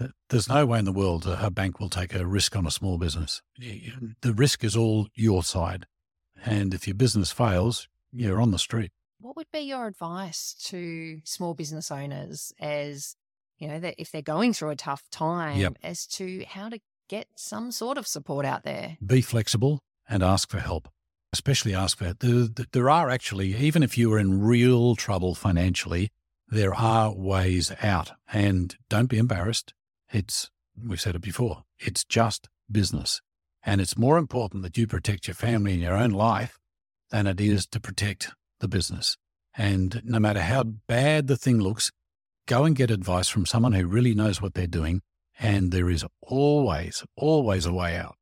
Uh, 0.00 0.08
there's 0.30 0.48
no 0.48 0.64
way 0.64 0.78
in 0.78 0.86
the 0.86 0.92
world 0.92 1.26
a 1.26 1.50
bank 1.50 1.78
will 1.78 1.90
take 1.90 2.14
a 2.14 2.26
risk 2.26 2.56
on 2.56 2.66
a 2.66 2.70
small 2.70 2.96
business. 2.96 3.42
The 3.58 4.32
risk 4.32 4.64
is 4.64 4.74
all 4.74 5.08
your 5.14 5.42
side. 5.42 5.86
And 6.42 6.72
if 6.72 6.86
your 6.86 6.94
business 6.94 7.32
fails, 7.32 7.86
you're 8.12 8.40
on 8.40 8.50
the 8.50 8.58
street. 8.58 8.92
What 9.20 9.36
would 9.36 9.50
be 9.52 9.60
your 9.60 9.86
advice 9.86 10.54
to 10.68 11.20
small 11.24 11.52
business 11.52 11.90
owners 11.90 12.54
as, 12.58 13.14
you 13.58 13.68
know, 13.68 13.78
that 13.78 13.96
if 13.98 14.10
they're 14.10 14.22
going 14.22 14.54
through 14.54 14.70
a 14.70 14.76
tough 14.76 15.02
time 15.10 15.58
yep. 15.58 15.76
as 15.82 16.06
to 16.06 16.44
how 16.48 16.70
to 16.70 16.80
get 17.10 17.26
some 17.36 17.70
sort 17.70 17.98
of 17.98 18.06
support 18.06 18.46
out 18.46 18.62
there? 18.62 18.96
Be 19.04 19.20
flexible 19.20 19.80
and 20.08 20.22
ask 20.22 20.48
for 20.48 20.60
help 20.60 20.88
especially 21.32 21.74
ask 21.74 21.98
for 21.98 22.06
it. 22.06 22.20
There, 22.20 22.48
there 22.72 22.90
are 22.90 23.10
actually, 23.10 23.54
even 23.54 23.82
if 23.82 23.96
you 23.96 24.12
are 24.12 24.18
in 24.18 24.40
real 24.40 24.96
trouble 24.96 25.34
financially, 25.34 26.10
there 26.48 26.74
are 26.74 27.14
ways 27.14 27.72
out. 27.82 28.12
And 28.32 28.76
don't 28.88 29.08
be 29.08 29.18
embarrassed. 29.18 29.72
It's, 30.12 30.50
we've 30.76 31.00
said 31.00 31.14
it 31.14 31.22
before, 31.22 31.64
it's 31.78 32.04
just 32.04 32.48
business. 32.70 33.20
And 33.62 33.80
it's 33.80 33.98
more 33.98 34.18
important 34.18 34.62
that 34.62 34.78
you 34.78 34.86
protect 34.86 35.28
your 35.28 35.34
family 35.34 35.72
and 35.72 35.82
your 35.82 35.96
own 35.96 36.10
life 36.10 36.58
than 37.10 37.26
it 37.26 37.40
is 37.40 37.66
to 37.68 37.80
protect 37.80 38.32
the 38.60 38.68
business. 38.68 39.16
And 39.56 40.00
no 40.04 40.18
matter 40.18 40.40
how 40.40 40.62
bad 40.64 41.26
the 41.26 41.36
thing 41.36 41.60
looks, 41.60 41.90
go 42.46 42.64
and 42.64 42.74
get 42.74 42.90
advice 42.90 43.28
from 43.28 43.46
someone 43.46 43.72
who 43.72 43.86
really 43.86 44.14
knows 44.14 44.40
what 44.40 44.54
they're 44.54 44.66
doing. 44.66 45.02
And 45.38 45.72
there 45.72 45.90
is 45.90 46.04
always, 46.22 47.04
always 47.16 47.66
a 47.66 47.72
way 47.72 47.96
out 47.96 48.16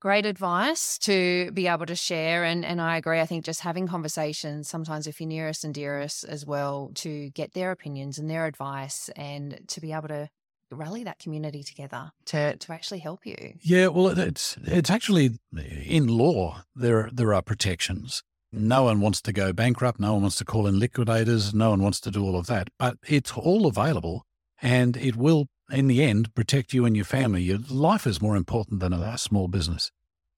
great 0.00 0.26
advice 0.26 0.98
to 0.98 1.50
be 1.52 1.68
able 1.68 1.86
to 1.86 1.94
share. 1.94 2.44
And, 2.44 2.64
and 2.64 2.80
I 2.80 2.96
agree. 2.96 3.20
I 3.20 3.26
think 3.26 3.44
just 3.44 3.60
having 3.60 3.86
conversations 3.86 4.68
sometimes 4.68 5.06
with 5.06 5.20
your 5.20 5.28
nearest 5.28 5.64
and 5.64 5.74
dearest 5.74 6.24
as 6.24 6.44
well 6.46 6.90
to 6.96 7.30
get 7.30 7.52
their 7.52 7.70
opinions 7.70 8.18
and 8.18 8.28
their 8.28 8.46
advice 8.46 9.10
and 9.14 9.60
to 9.68 9.80
be 9.80 9.92
able 9.92 10.08
to 10.08 10.28
rally 10.72 11.04
that 11.04 11.18
community 11.18 11.62
together 11.64 12.12
to 12.24 12.56
to 12.56 12.72
actually 12.72 13.00
help 13.00 13.26
you. 13.26 13.54
Yeah, 13.60 13.88
well, 13.88 14.18
it's 14.18 14.56
it's 14.64 14.90
actually 14.90 15.38
in 15.84 16.06
law 16.06 16.62
there 16.74 17.10
there 17.12 17.34
are 17.34 17.42
protections. 17.42 18.22
No 18.52 18.84
one 18.84 19.00
wants 19.00 19.20
to 19.22 19.32
go 19.32 19.52
bankrupt. 19.52 20.00
No 20.00 20.14
one 20.14 20.22
wants 20.22 20.36
to 20.36 20.44
call 20.44 20.66
in 20.66 20.78
liquidators. 20.78 21.54
No 21.54 21.70
one 21.70 21.82
wants 21.82 22.00
to 22.00 22.10
do 22.10 22.24
all 22.24 22.36
of 22.36 22.46
that. 22.46 22.68
But 22.78 22.96
it's 23.06 23.32
all 23.32 23.66
available, 23.66 24.26
and 24.60 24.96
it 24.96 25.14
will, 25.14 25.46
in 25.72 25.86
the 25.86 26.02
end, 26.02 26.34
protect 26.34 26.72
you 26.72 26.84
and 26.84 26.96
your 26.96 27.04
family. 27.04 27.42
Your 27.42 27.58
life 27.68 28.06
is 28.06 28.22
more 28.22 28.36
important 28.36 28.80
than 28.80 28.92
a 28.92 29.18
small 29.18 29.48
business. 29.48 29.90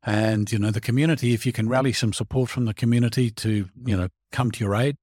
And 0.05 0.51
you 0.51 0.59
know 0.59 0.71
the 0.71 0.81
community. 0.81 1.33
If 1.33 1.47
you 1.47 1.53
can 1.53 1.69
rally 1.69 1.93
some 1.93 2.13
support 2.13 2.51
from 2.51 2.65
the 2.65 2.75
community 2.75 3.31
to 3.31 3.69
you 3.85 3.97
know 3.97 4.09
come 4.33 4.51
to 4.51 4.65
your 4.65 4.75
aid, 4.75 4.97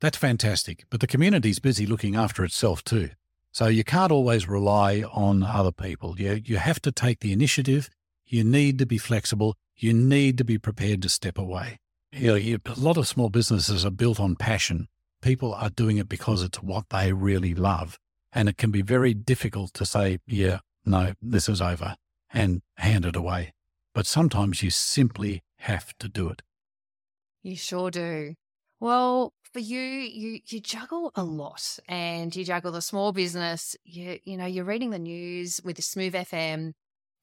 that's 0.00 0.18
fantastic. 0.18 0.84
But 0.90 1.00
the 1.00 1.06
community's 1.06 1.58
busy 1.58 1.86
looking 1.86 2.16
after 2.16 2.44
itself 2.44 2.84
too. 2.84 3.10
So 3.52 3.66
you 3.66 3.84
can't 3.84 4.12
always 4.12 4.48
rely 4.48 5.02
on 5.12 5.42
other 5.42 5.72
people. 5.72 6.18
You, 6.18 6.40
you 6.44 6.56
have 6.56 6.80
to 6.82 6.92
take 6.92 7.20
the 7.20 7.32
initiative. 7.32 7.90
You 8.26 8.44
need 8.44 8.78
to 8.78 8.86
be 8.86 8.98
flexible. 8.98 9.56
You 9.76 9.92
need 9.92 10.38
to 10.38 10.44
be 10.44 10.58
prepared 10.58 11.02
to 11.02 11.08
step 11.08 11.38
away. 11.38 11.78
You 12.12 12.28
know, 12.28 12.34
you, 12.34 12.58
a 12.64 12.80
lot 12.80 12.96
of 12.96 13.06
small 13.06 13.28
businesses 13.28 13.84
are 13.84 13.90
built 13.90 14.20
on 14.20 14.36
passion. 14.36 14.88
People 15.20 15.54
are 15.54 15.70
doing 15.70 15.98
it 15.98 16.08
because 16.08 16.42
it's 16.42 16.62
what 16.62 16.88
they 16.90 17.12
really 17.12 17.54
love. 17.54 17.98
And 18.32 18.48
it 18.48 18.56
can 18.56 18.70
be 18.70 18.82
very 18.82 19.14
difficult 19.14 19.74
to 19.74 19.84
say, 19.84 20.18
yeah, 20.26 20.60
no, 20.84 21.14
this 21.20 21.48
is 21.48 21.60
over 21.60 21.96
and 22.32 22.62
hand 22.76 23.04
it 23.04 23.16
away. 23.16 23.52
But 23.94 24.06
sometimes 24.06 24.62
you 24.62 24.70
simply 24.70 25.42
have 25.58 25.96
to 25.98 26.08
do 26.08 26.28
it. 26.28 26.42
You 27.42 27.56
sure 27.56 27.90
do. 27.90 28.34
Well, 28.80 29.32
for 29.52 29.60
you, 29.60 29.80
you 29.80 30.40
you 30.46 30.60
juggle 30.60 31.12
a 31.14 31.22
lot, 31.22 31.78
and 31.86 32.34
you 32.34 32.44
juggle 32.44 32.72
the 32.72 32.82
small 32.82 33.12
business. 33.12 33.76
You 33.84 34.18
you 34.24 34.36
know 34.36 34.46
you're 34.46 34.64
reading 34.64 34.90
the 34.90 34.98
news 34.98 35.60
with 35.62 35.82
Smooth 35.84 36.14
FM, 36.14 36.72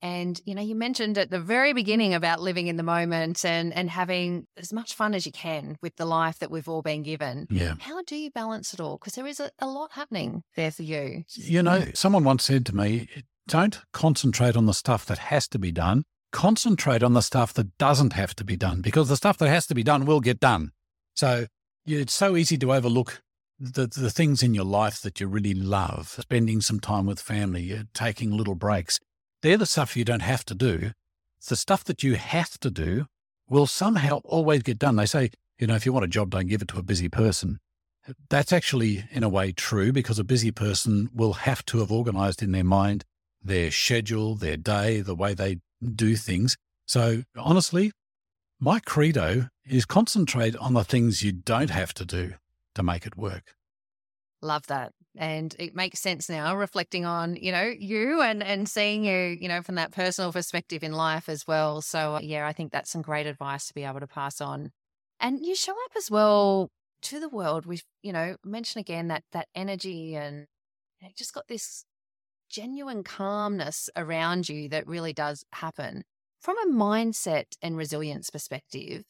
and 0.01 0.39
you 0.45 0.55
know 0.55 0.61
you 0.61 0.75
mentioned 0.75 1.17
at 1.17 1.29
the 1.29 1.39
very 1.39 1.73
beginning 1.73 2.13
about 2.13 2.41
living 2.41 2.67
in 2.67 2.77
the 2.77 2.83
moment 2.83 3.43
and 3.43 3.73
and 3.73 3.89
having 3.89 4.47
as 4.57 4.71
much 4.71 4.93
fun 4.93 5.13
as 5.13 5.25
you 5.25 5.31
can 5.31 5.77
with 5.81 5.95
the 5.95 6.05
life 6.05 6.39
that 6.39 6.51
we've 6.51 6.69
all 6.69 6.81
been 6.81 7.03
given. 7.03 7.47
Yeah. 7.49 7.75
How 7.79 8.01
do 8.03 8.15
you 8.15 8.31
balance 8.31 8.73
it 8.73 8.79
all? 8.79 8.97
Because 8.97 9.13
there 9.13 9.27
is 9.27 9.39
a, 9.39 9.51
a 9.59 9.67
lot 9.67 9.91
happening 9.93 10.43
there 10.55 10.71
for 10.71 10.83
you. 10.83 11.23
You 11.35 11.63
know, 11.63 11.85
someone 11.93 12.23
once 12.23 12.43
said 12.43 12.65
to 12.67 12.75
me, 12.75 13.07
"Don't 13.47 13.79
concentrate 13.93 14.55
on 14.55 14.65
the 14.65 14.73
stuff 14.73 15.05
that 15.05 15.17
has 15.17 15.47
to 15.49 15.59
be 15.59 15.71
done." 15.71 16.03
Concentrate 16.31 17.01
on 17.01 17.13
the 17.13 17.21
stuff 17.21 17.53
that 17.55 17.75
doesn't 17.79 18.13
have 18.13 18.35
to 18.35 18.43
be 18.43 18.55
done 18.55 18.81
because 18.81 19.09
the 19.09 19.17
stuff 19.17 19.39
that 19.39 19.49
has 19.49 19.65
to 19.65 19.73
be 19.73 19.81
done 19.81 20.05
will 20.05 20.19
get 20.19 20.39
done. 20.39 20.71
So 21.15 21.47
it's 21.87 22.13
so 22.13 22.35
easy 22.35 22.55
to 22.59 22.71
overlook 22.71 23.21
the, 23.59 23.87
the 23.87 24.09
things 24.09 24.41
in 24.41 24.53
your 24.53 24.65
life 24.65 25.01
that 25.01 25.19
you 25.19 25.27
really 25.27 25.53
love, 25.53 26.17
spending 26.21 26.61
some 26.61 26.79
time 26.79 27.05
with 27.05 27.19
family, 27.19 27.73
uh, 27.73 27.83
taking 27.93 28.31
little 28.31 28.55
breaks. 28.55 28.99
They're 29.41 29.57
the 29.57 29.65
stuff 29.65 29.95
you 29.95 30.05
don't 30.05 30.21
have 30.21 30.45
to 30.45 30.55
do. 30.55 30.91
The 31.47 31.55
stuff 31.55 31.83
that 31.85 32.03
you 32.03 32.15
have 32.15 32.59
to 32.59 32.69
do 32.69 33.07
will 33.47 33.67
somehow 33.67 34.19
always 34.23 34.63
get 34.63 34.77
done. 34.77 34.95
They 34.97 35.05
say, 35.05 35.31
you 35.57 35.67
know, 35.67 35.75
if 35.75 35.85
you 35.85 35.93
want 35.93 36.05
a 36.05 36.09
job, 36.09 36.29
don't 36.29 36.47
give 36.47 36.61
it 36.61 36.67
to 36.69 36.79
a 36.79 36.83
busy 36.83 37.09
person. 37.09 37.59
That's 38.29 38.51
actually, 38.51 39.05
in 39.11 39.23
a 39.23 39.29
way, 39.29 39.51
true 39.51 39.91
because 39.91 40.19
a 40.19 40.23
busy 40.23 40.51
person 40.51 41.09
will 41.13 41.33
have 41.33 41.65
to 41.65 41.79
have 41.79 41.91
organized 41.91 42.41
in 42.41 42.51
their 42.51 42.63
mind 42.63 43.05
their 43.41 43.71
schedule, 43.71 44.35
their 44.35 44.57
day, 44.57 44.99
the 45.01 45.15
way 45.15 45.33
they 45.33 45.59
do 45.95 46.15
things. 46.15 46.57
So, 46.85 47.23
honestly, 47.37 47.91
my 48.59 48.79
credo 48.79 49.47
is 49.65 49.85
concentrate 49.85 50.55
on 50.57 50.73
the 50.73 50.83
things 50.83 51.23
you 51.23 51.31
don't 51.31 51.69
have 51.69 51.93
to 51.95 52.05
do 52.05 52.33
to 52.75 52.83
make 52.83 53.05
it 53.05 53.15
work. 53.15 53.55
Love 54.41 54.67
that. 54.67 54.93
And 55.19 55.53
it 55.59 55.75
makes 55.75 55.99
sense 55.99 56.29
now 56.29 56.55
reflecting 56.55 57.05
on, 57.05 57.35
you 57.35 57.51
know, 57.51 57.73
you 57.77 58.21
and 58.21 58.41
and 58.41 58.69
seeing 58.69 59.03
you, 59.03 59.37
you 59.39 59.49
know, 59.49 59.61
from 59.61 59.75
that 59.75 59.91
personal 59.91 60.31
perspective 60.31 60.81
in 60.81 60.93
life 60.93 61.27
as 61.27 61.45
well. 61.45 61.81
So 61.81 62.15
uh, 62.15 62.19
yeah, 62.23 62.47
I 62.47 62.53
think 62.53 62.71
that's 62.71 62.89
some 62.89 63.01
great 63.01 63.27
advice 63.27 63.67
to 63.67 63.73
be 63.73 63.83
able 63.83 63.99
to 63.99 64.07
pass 64.07 64.39
on. 64.39 64.71
And 65.19 65.45
you 65.45 65.55
show 65.55 65.73
up 65.73 65.91
as 65.97 66.09
well 66.09 66.69
to 67.01 67.19
the 67.19 67.27
world 67.27 67.65
with, 67.65 67.83
you 68.01 68.13
know, 68.13 68.37
mention 68.45 68.79
again 68.79 69.09
that 69.09 69.25
that 69.33 69.49
energy 69.53 70.15
and 70.15 70.47
you 71.01 71.07
know, 71.07 71.11
just 71.17 71.33
got 71.33 71.49
this 71.49 71.83
genuine 72.49 73.03
calmness 73.03 73.89
around 73.97 74.47
you 74.47 74.69
that 74.69 74.87
really 74.87 75.11
does 75.13 75.43
happen. 75.53 76.03
From 76.39 76.57
a 76.59 76.71
mindset 76.73 77.57
and 77.61 77.75
resilience 77.75 78.29
perspective, 78.29 79.03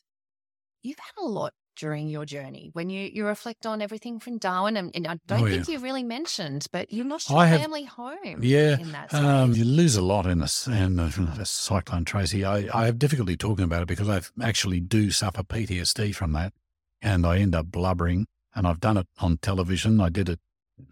you've 0.82 0.97
had 0.99 1.24
a 1.24 1.28
lot 1.28 1.53
during 1.80 2.07
your 2.09 2.25
journey 2.25 2.69
when 2.73 2.89
you, 2.89 3.09
you 3.13 3.25
reflect 3.25 3.65
on 3.65 3.82
everything 3.82 4.19
from 4.19 4.38
Darwin. 4.38 4.75
And, 4.77 4.91
and 4.93 5.07
I 5.07 5.17
don't 5.27 5.41
Oh, 5.43 5.47
think 5.47 5.67
yeah. 5.67 5.73
you 5.75 5.80
really 5.80 6.03
mentioned, 6.03 6.67
but 6.71 6.91
you 6.91 7.03
lost 7.03 7.30
your 7.30 7.39
I 7.39 7.45
have- 7.47 7.61
family 7.61 7.86
home. 7.86 8.39
Yeah, 8.41 8.77
In 8.80 8.91
that 8.91 9.13
um, 9.13 9.53
you 9.53 9.63
lose 9.65 9.95
a 9.95 10.01
lot 10.01 10.25
in 10.25 10.39
this 10.39 10.67
in 10.67 10.97
the, 10.97 11.07
the 11.38 11.45
cyclone, 11.45 12.05
Tracy. 12.05 12.43
I, 12.45 12.67
I 12.73 12.86
have 12.86 12.99
difficulty 12.99 13.38
talking 13.38 13.65
about 13.65 13.84
it 13.84 13.88
because 13.88 14.09
I 14.09 14.21
actually 14.45 14.80
do 14.80 15.09
suffer 15.11 15.43
PTSD 15.43 16.13
from 16.13 16.34
that, 16.34 16.53
and 17.01 17.25
I 17.25 17.38
end 17.39 17.55
up 17.55 17.67
blubbering. 17.71 18.27
And 18.55 18.67
I've 18.67 18.80
done 18.80 18.97
it 18.97 19.07
on 19.19 19.38
television. 19.38 20.01
I 20.01 20.09
did 20.09 20.27
it 20.27 20.39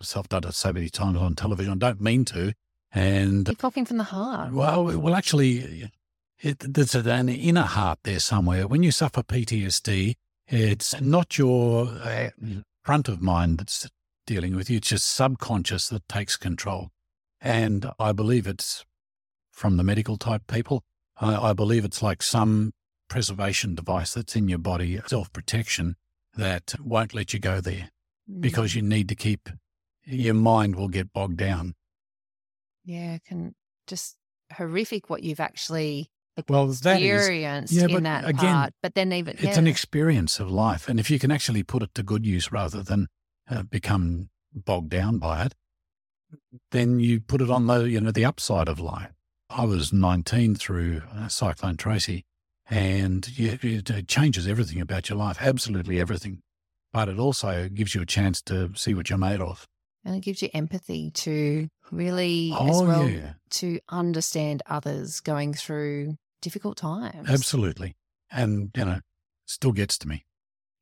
self 0.01 0.29
done 0.29 0.43
it 0.45 0.53
so 0.53 0.71
many 0.71 0.89
times 0.89 1.17
on 1.17 1.35
television. 1.35 1.73
I 1.73 1.75
don't 1.77 1.99
mean 2.01 2.23
to. 2.25 2.53
And 2.93 3.47
You're 3.47 3.55
talking 3.55 3.83
from 3.85 3.97
the 3.97 4.03
heart. 4.05 4.53
well, 4.53 4.85
well, 4.97 5.15
actually, 5.15 5.91
it, 6.39 6.59
there's 6.59 6.95
an 6.95 7.29
inner 7.29 7.63
heart 7.63 7.99
there 8.03 8.19
somewhere. 8.19 8.67
When 8.67 8.83
you 8.83 8.91
suffer 8.91 9.23
PTSD, 9.23 10.15
it's 10.47 10.99
not 11.01 11.37
your 11.37 11.87
uh, 11.87 12.29
front 12.83 13.07
of 13.09 13.21
mind 13.21 13.59
that's 13.59 13.87
dealing 14.25 14.55
with 14.55 14.69
you. 14.69 14.77
It's 14.77 14.91
your 14.91 14.97
subconscious 14.97 15.89
that 15.89 16.07
takes 16.07 16.37
control. 16.37 16.89
And 17.41 17.91
I 17.99 18.11
believe 18.11 18.47
it's 18.47 18.85
from 19.51 19.77
the 19.77 19.83
medical 19.83 20.17
type 20.17 20.47
people. 20.47 20.83
I, 21.19 21.49
I 21.49 21.53
believe 21.53 21.85
it's 21.85 22.01
like 22.03 22.21
some 22.23 22.71
preservation 23.09 23.75
device 23.75 24.13
that's 24.13 24.35
in 24.35 24.47
your 24.49 24.57
body, 24.59 24.99
self 25.07 25.31
protection, 25.31 25.95
that 26.35 26.75
won't 26.79 27.13
let 27.13 27.33
you 27.33 27.39
go 27.39 27.61
there 27.61 27.89
Mm. 28.29 28.41
because 28.41 28.75
you 28.75 28.81
need 28.81 29.07
to 29.07 29.15
keep 29.15 29.47
your 30.03 30.33
mind 30.33 30.75
will 30.75 30.89
get 30.89 31.13
bogged 31.13 31.37
down. 31.37 31.75
yeah, 32.83 33.17
can 33.25 33.55
just 33.87 34.17
horrific 34.53 35.09
what 35.09 35.23
you've 35.23 35.39
actually 35.39 36.09
Well, 36.47 36.67
that 36.67 37.01
is 37.01 37.19
experienced 37.19 37.73
yeah, 37.73 37.85
in 37.85 37.93
but 37.93 38.03
that 38.03 38.25
again, 38.25 38.53
part. 38.53 38.73
But 38.83 38.95
then 38.95 39.11
even 39.13 39.33
it's 39.35 39.43
yeah. 39.43 39.57
an 39.59 39.67
experience 39.67 40.39
of 40.39 40.51
life. 40.51 40.87
And 40.87 40.99
if 40.99 41.09
you 41.09 41.19
can 41.19 41.31
actually 41.31 41.63
put 41.63 41.83
it 41.83 41.93
to 41.95 42.03
good 42.03 42.25
use 42.25 42.51
rather 42.51 42.83
than 42.83 43.07
uh, 43.49 43.63
become 43.63 44.29
bogged 44.53 44.89
down 44.89 45.17
by 45.17 45.45
it, 45.45 45.55
then 46.71 46.99
you 46.99 47.19
put 47.19 47.41
it 47.41 47.49
on 47.49 47.67
the, 47.67 47.89
you 47.89 48.01
know, 48.01 48.11
the 48.11 48.25
upside 48.25 48.67
of 48.67 48.79
life. 48.79 49.11
I 49.49 49.65
was 49.65 49.93
19 49.93 50.55
through 50.55 51.01
uh, 51.15 51.27
Cyclone 51.27 51.77
Tracy 51.77 52.25
and 52.69 53.27
you, 53.37 53.57
it, 53.61 54.07
changes 54.07 54.47
everything 54.47 54.81
about 54.81 55.09
your 55.09 55.17
life, 55.17 55.37
absolutely 55.39 55.99
everything. 56.01 56.41
But 56.91 57.07
it 57.09 57.17
also 57.19 57.69
gives 57.69 57.95
you 57.95 58.01
a 58.01 58.05
chance 58.05 58.41
to 58.43 58.71
see 58.75 58.93
what 58.93 59.09
you're 59.09 59.17
made 59.17 59.39
of. 59.41 59.65
and 60.03 60.15
it 60.15 60.21
gives 60.21 60.41
you 60.41 60.49
empathy 60.53 61.11
to 61.11 61.67
really 61.91 62.51
as 62.51 62.57
Oh, 62.81 62.85
well 62.85 63.09
yeah, 63.09 63.33
to 63.51 63.79
understand 63.89 64.63
others 64.67 65.19
going 65.19 65.53
through 65.53 66.15
difficult 66.41 66.77
times. 66.77 67.29
absolutely. 67.29 67.95
And, 68.31 68.71
you 68.75 68.85
know, 68.85 68.99
still 69.45 69.71
gets 69.71 69.97
to 69.99 70.07
me. 70.07 70.25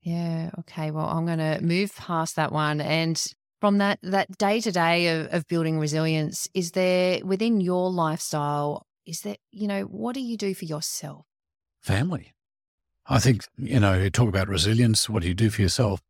Yeah. 0.01 0.51
Okay. 0.59 0.91
Well, 0.91 1.07
I'm 1.07 1.25
going 1.25 1.39
to 1.39 1.59
move 1.61 1.95
past 1.95 2.35
that 2.35 2.51
one. 2.51 2.81
And 2.81 3.23
from 3.61 3.77
that 3.79 3.99
that 4.03 4.37
day 4.37 4.59
to 4.61 4.71
day 4.71 5.07
of 5.07 5.27
of 5.33 5.47
building 5.47 5.79
resilience, 5.79 6.47
is 6.53 6.71
there 6.71 7.23
within 7.25 7.61
your 7.61 7.91
lifestyle? 7.91 8.85
Is 9.05 9.21
there 9.21 9.37
you 9.51 9.67
know 9.67 9.83
what 9.83 10.13
do 10.13 10.21
you 10.21 10.37
do 10.37 10.53
for 10.53 10.65
yourself? 10.65 11.25
family. 11.85 12.33
I 13.07 13.19
think, 13.19 13.45
you 13.57 13.79
know, 13.79 13.93
you 13.93 14.09
talk 14.09 14.27
about 14.27 14.47
resilience, 14.47 15.07
what 15.07 15.21
do 15.21 15.27
you 15.27 15.35
do 15.35 15.51
for 15.51 15.61
yourself? 15.61 16.01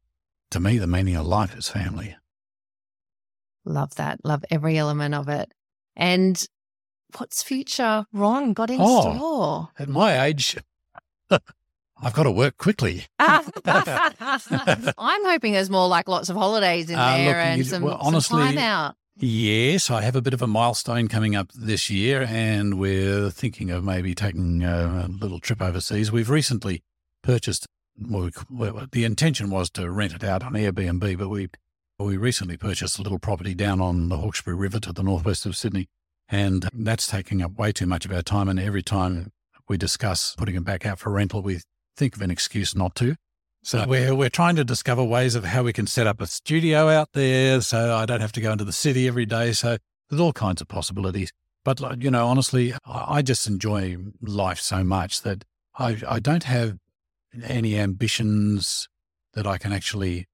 To 0.52 0.60
me, 0.62 0.78
the 0.78 0.88
meaning 0.88 1.18
of 1.18 1.26
life 1.26 1.56
is 1.58 1.68
family. 1.68 2.16
Love 3.66 3.96
that. 3.96 4.24
Love 4.24 4.46
every 4.50 4.78
element 4.78 5.14
of 5.14 5.28
it. 5.28 5.52
And 5.98 6.42
what's 7.18 7.44
future 7.44 8.06
wrong 8.14 8.54
got 8.54 8.70
in 8.70 8.78
Oh. 8.82 9.16
store? 9.16 9.70
At 9.80 9.90
my 9.90 10.24
age, 10.26 10.58
I've 11.30 12.14
got 12.14 12.24
to 12.24 12.32
work 12.32 12.58
quickly. 12.58 13.06
I'm 13.20 13.44
hoping 15.26 15.54
there's 15.54 15.70
more 15.70 15.88
like 15.88 16.08
lots 16.08 16.30
of 16.30 16.36
holidays 16.36 16.90
in 16.90 16.98
Uh, 16.98 17.18
there 17.18 17.28
look, 17.28 17.36
and 17.36 17.58
you- 17.60 17.64
some, 17.64 17.84
well, 17.84 18.22
some 18.22 18.40
time 18.40 18.58
out. 18.58 18.96
Yes, 19.18 19.90
I 19.90 20.02
have 20.02 20.18
a 20.18 20.22
bit 20.22 20.34
of 20.34 20.42
a 20.42 20.48
milestone 20.48 21.08
coming 21.08 21.38
up 21.38 21.50
this 21.54 21.90
year, 21.90 22.24
and 22.30 22.78
we're 22.78 23.30
thinking 23.30 23.72
of 23.72 23.82
maybe 23.82 24.14
taking 24.14 24.62
a, 24.62 25.06
a 25.06 25.08
little 25.08 25.40
trip 25.40 25.62
overseas. 25.62 26.12
We've 26.12 26.30
recently 26.30 26.84
purchased. 27.24 27.66
Well, 27.98 28.30
we, 28.50 28.72
the 28.92 29.06
intention 29.06 29.50
was 29.50 29.70
to 29.72 29.90
rent 29.90 30.14
it 30.14 30.24
out 30.26 30.44
on 30.44 30.52
Airbnb, 30.52 31.18
but 31.18 31.30
we 31.30 31.48
we 31.98 32.18
recently 32.18 32.58
purchased 32.58 33.00
a 33.00 33.04
little 33.04 33.20
property 33.20 33.54
down 33.56 33.80
on 33.80 34.10
the 34.10 34.18
Hawkesbury 34.18 34.58
River 34.58 34.82
to 34.82 34.92
the 34.92 35.02
northwest 35.02 35.46
of 35.46 35.56
Sydney, 35.56 35.88
and 36.30 36.70
that's 36.74 37.08
taking 37.08 37.42
up 37.42 37.58
way 37.58 37.72
too 37.72 37.86
much 37.86 38.06
of 38.06 38.12
our 38.12 38.22
time. 38.22 38.50
And 38.50 38.60
every 38.60 38.82
time 38.82 39.32
we 39.68 39.78
discuss 39.78 40.36
putting 40.36 40.56
it 40.56 40.64
back 40.64 40.86
out 40.86 41.00
for 41.00 41.12
rental, 41.12 41.42
we 41.42 41.62
think 41.96 42.16
of 42.16 42.22
an 42.22 42.32
excuse 42.32 42.76
not 42.76 42.96
to. 42.96 43.16
So 43.64 43.86
we're 43.88 44.14
we're 44.14 44.30
trying 44.30 44.56
to 44.58 44.64
discover 44.64 45.04
ways 45.04 45.34
of 45.34 45.44
how 45.44 45.64
we 45.64 45.74
can 45.74 45.88
set 45.88 46.06
up 46.06 46.22
a 46.22 46.28
studio 46.28 46.88
out 46.88 47.14
there, 47.14 47.62
so 47.62 47.96
I 47.96 48.06
don't 48.06 48.22
have 48.22 48.32
to 48.34 48.42
go 48.42 48.52
into 48.52 48.64
the 48.64 48.72
city 48.72 49.08
every 49.08 49.26
day. 49.26 49.54
So 49.54 49.78
there's 50.10 50.22
all 50.22 50.34
kinds 50.34 50.62
of 50.62 50.68
possibilities. 50.68 51.32
But, 51.64 52.04
you 52.04 52.12
know, 52.12 52.28
honestly, 52.28 52.74
I 52.86 53.18
I 53.18 53.22
just 53.24 53.48
enjoy 53.48 53.98
life 54.22 54.60
so 54.60 54.84
much 54.84 55.24
that 55.24 55.46
I, 55.78 55.98
I 56.08 56.20
don't 56.20 56.44
have 56.44 56.78
any 57.44 57.78
ambitions 57.78 58.88
that 59.34 59.48
I 59.48 59.58
can 59.58 59.74
actually 59.74 60.28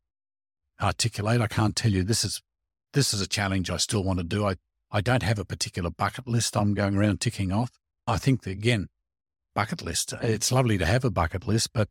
articulate. 0.81 1.39
I 1.39 1.47
can't 1.47 1.75
tell 1.75 1.91
you 1.91 2.03
this 2.03 2.25
is 2.25 2.41
this 2.93 3.13
is 3.13 3.21
a 3.21 3.27
challenge 3.27 3.69
I 3.69 3.77
still 3.77 4.03
want 4.03 4.19
to 4.19 4.25
do. 4.25 4.45
I, 4.45 4.55
I 4.91 5.01
don't 5.01 5.23
have 5.23 5.39
a 5.39 5.45
particular 5.45 5.89
bucket 5.89 6.27
list 6.27 6.57
I'm 6.57 6.73
going 6.73 6.95
around 6.95 7.21
ticking 7.21 7.51
off. 7.51 7.71
I 8.05 8.17
think 8.17 8.43
that 8.43 8.51
again, 8.51 8.87
bucket 9.55 9.81
list. 9.81 10.13
It's 10.21 10.51
lovely 10.51 10.77
to 10.77 10.85
have 10.85 11.05
a 11.05 11.11
bucket 11.11 11.47
list, 11.47 11.71
but 11.73 11.89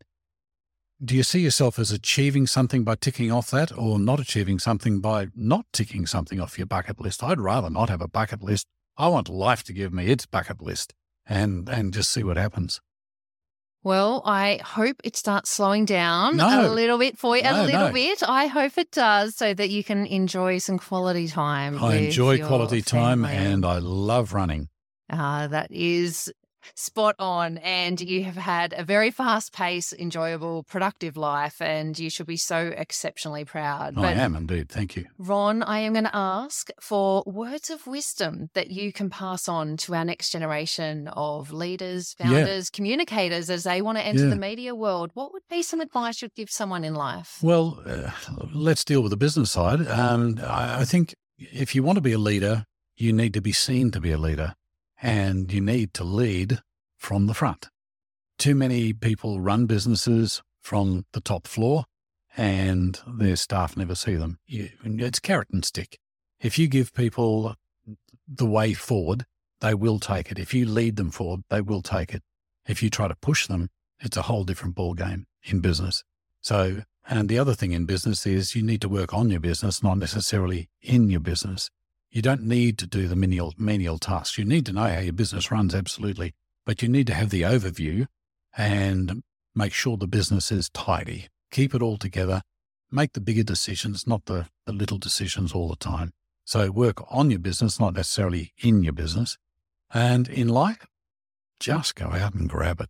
do 1.02 1.16
you 1.16 1.22
see 1.22 1.40
yourself 1.40 1.78
as 1.78 1.90
achieving 1.90 2.46
something 2.46 2.84
by 2.84 2.94
ticking 2.94 3.32
off 3.32 3.50
that 3.52 3.72
or 3.76 3.98
not 3.98 4.20
achieving 4.20 4.58
something 4.58 5.00
by 5.00 5.28
not 5.34 5.64
ticking 5.72 6.06
something 6.06 6.38
off 6.38 6.58
your 6.58 6.66
bucket 6.66 7.00
list? 7.00 7.22
I'd 7.22 7.40
rather 7.40 7.70
not 7.70 7.88
have 7.88 8.02
a 8.02 8.08
bucket 8.08 8.42
list. 8.42 8.66
I 8.98 9.08
want 9.08 9.30
life 9.30 9.62
to 9.64 9.72
give 9.72 9.94
me 9.94 10.08
its 10.08 10.26
bucket 10.26 10.60
list 10.60 10.92
and 11.24 11.70
and 11.70 11.94
just 11.94 12.10
see 12.10 12.22
what 12.22 12.36
happens. 12.36 12.82
Well, 13.82 14.22
I 14.26 14.60
hope 14.62 14.96
it 15.04 15.16
starts 15.16 15.48
slowing 15.50 15.86
down 15.86 16.36
No. 16.36 16.70
a 16.70 16.74
little 16.74 16.98
bit 16.98 17.16
for 17.16 17.36
you. 17.36 17.42
No, 17.44 17.62
a 17.62 17.64
little 17.64 17.86
no. 17.88 17.92
bit. 17.92 18.22
I 18.26 18.46
hope 18.46 18.76
it 18.76 18.90
does 18.90 19.36
so 19.36 19.54
that 19.54 19.70
you 19.70 19.82
can 19.82 20.04
enjoy 20.06 20.58
some 20.58 20.78
quality 20.78 21.28
time. 21.28 21.82
I 21.82 21.96
enjoy 21.96 22.44
quality 22.46 22.82
time 22.82 23.24
and 23.24 23.64
I 23.64 23.78
love 23.78 24.34
running. 24.34 24.68
Ah, 25.10 25.46
that 25.48 25.72
is 25.72 26.30
spot 26.74 27.14
on. 27.18 27.58
And 27.58 28.00
you 28.00 28.24
have 28.24 28.36
had 28.36 28.74
a 28.76 28.84
very 28.84 29.10
fast 29.10 29.52
paced, 29.52 29.92
enjoyable, 29.94 30.62
productive 30.64 31.16
life, 31.16 31.60
and 31.60 31.98
you 31.98 32.10
should 32.10 32.26
be 32.26 32.36
so 32.36 32.72
exceptionally 32.76 33.44
proud. 33.44 33.96
I 33.98 34.00
But 34.02 34.16
am 34.16 34.36
indeed. 34.36 34.68
Thank 34.68 34.96
you. 34.96 35.06
Ron, 35.18 35.62
I 35.62 35.80
am 35.80 35.92
going 35.92 36.04
to 36.04 36.16
ask 36.16 36.70
for 36.80 37.22
words 37.26 37.70
of 37.70 37.86
wisdom 37.86 38.50
that 38.54 38.70
you 38.70 38.92
can 38.92 39.10
pass 39.10 39.48
on 39.48 39.76
to 39.78 39.94
our 39.94 40.04
next 40.04 40.30
generation 40.30 41.08
of 41.08 41.52
leaders, 41.52 42.14
Yeah. 42.18 42.26
founders, 42.26 42.70
communicators 42.70 43.50
as 43.50 43.64
they 43.64 43.82
want 43.82 43.98
to 43.98 44.04
enter 44.06 44.24
Yeah. 44.24 44.30
the 44.30 44.36
media 44.36 44.74
world. 44.74 45.10
What 45.14 45.32
would 45.32 45.42
be 45.50 45.62
some 45.62 45.80
advice 45.80 46.22
you'd 46.22 46.34
give 46.34 46.50
someone 46.50 46.84
in 46.84 46.94
life? 46.94 47.38
Well, 47.42 47.80
uh, 47.86 48.10
let's 48.52 48.84
deal 48.84 49.02
with 49.02 49.10
the 49.10 49.16
business 49.16 49.50
side. 49.50 49.86
Um, 49.88 50.38
I, 50.42 50.80
I 50.80 50.84
think 50.84 51.14
if 51.38 51.74
you 51.74 51.82
want 51.82 51.96
to 51.96 52.02
be 52.02 52.12
a 52.12 52.18
leader, 52.18 52.64
you 52.96 53.12
need 53.12 53.32
to 53.34 53.40
be 53.40 53.52
seen 53.52 53.90
to 53.92 54.00
be 54.00 54.12
a 54.12 54.18
leader 54.18 54.54
and 55.02 55.52
you 55.52 55.60
need 55.60 55.94
to 55.94 56.04
lead 56.04 56.60
from 56.96 57.26
the 57.26 57.34
front. 57.34 57.68
Too 58.38 58.54
many 58.54 58.92
people 58.92 59.40
run 59.40 59.66
businesses 59.66 60.42
from 60.60 61.06
the 61.12 61.20
top 61.20 61.46
floor 61.46 61.84
and 62.36 63.00
their 63.06 63.36
staff 63.36 63.76
never 63.76 63.94
see 63.94 64.14
them. 64.14 64.38
It's 64.46 65.20
carrot 65.20 65.48
and 65.52 65.64
stick. 65.64 65.98
If 66.40 66.58
you 66.58 66.68
give 66.68 66.94
people 66.94 67.54
the 68.28 68.46
way 68.46 68.72
forward, 68.72 69.26
they 69.60 69.74
will 69.74 69.98
take 69.98 70.30
it. 70.30 70.38
If 70.38 70.54
you 70.54 70.64
lead 70.64 70.96
them 70.96 71.10
forward, 71.10 71.42
they 71.50 71.60
will 71.60 71.82
take 71.82 72.14
it. 72.14 72.22
If 72.66 72.82
you 72.82 72.90
try 72.90 73.08
to 73.08 73.16
push 73.16 73.46
them, 73.46 73.68
it's 73.98 74.16
a 74.16 74.22
whole 74.22 74.44
different 74.44 74.74
ball 74.74 74.94
game 74.94 75.26
in 75.42 75.60
business. 75.60 76.04
So, 76.40 76.82
and 77.08 77.28
the 77.28 77.38
other 77.38 77.54
thing 77.54 77.72
in 77.72 77.84
business 77.84 78.26
is 78.26 78.54
you 78.54 78.62
need 78.62 78.80
to 78.82 78.88
work 78.88 79.12
on 79.12 79.28
your 79.30 79.40
business, 79.40 79.82
not 79.82 79.98
necessarily 79.98 80.70
in 80.80 81.10
your 81.10 81.20
business. 81.20 81.70
You 82.10 82.22
don't 82.22 82.42
need 82.42 82.76
to 82.78 82.86
do 82.86 83.06
the 83.06 83.14
menial, 83.14 83.54
menial 83.56 83.98
tasks. 83.98 84.36
You 84.36 84.44
need 84.44 84.66
to 84.66 84.72
know 84.72 84.88
how 84.88 84.98
your 84.98 85.12
business 85.12 85.50
runs, 85.50 85.74
absolutely. 85.74 86.34
But 86.66 86.82
you 86.82 86.88
need 86.88 87.06
to 87.06 87.14
have 87.14 87.30
the 87.30 87.42
overview 87.42 88.06
and 88.56 89.22
make 89.54 89.72
sure 89.72 89.96
the 89.96 90.08
business 90.08 90.50
is 90.50 90.68
tidy. 90.70 91.28
Keep 91.52 91.74
it 91.74 91.82
all 91.82 91.98
together. 91.98 92.42
Make 92.90 93.12
the 93.12 93.20
bigger 93.20 93.44
decisions, 93.44 94.06
not 94.06 94.24
the, 94.24 94.48
the 94.66 94.72
little 94.72 94.98
decisions 94.98 95.52
all 95.52 95.68
the 95.68 95.76
time. 95.76 96.10
So 96.44 96.70
work 96.72 97.04
on 97.12 97.30
your 97.30 97.38
business, 97.38 97.78
not 97.78 97.94
necessarily 97.94 98.52
in 98.58 98.82
your 98.82 98.92
business. 98.92 99.38
And 99.94 100.28
in 100.28 100.48
life, 100.48 100.86
just 101.60 101.94
go 101.94 102.06
out 102.06 102.34
and 102.34 102.48
grab 102.48 102.80
it. 102.80 102.88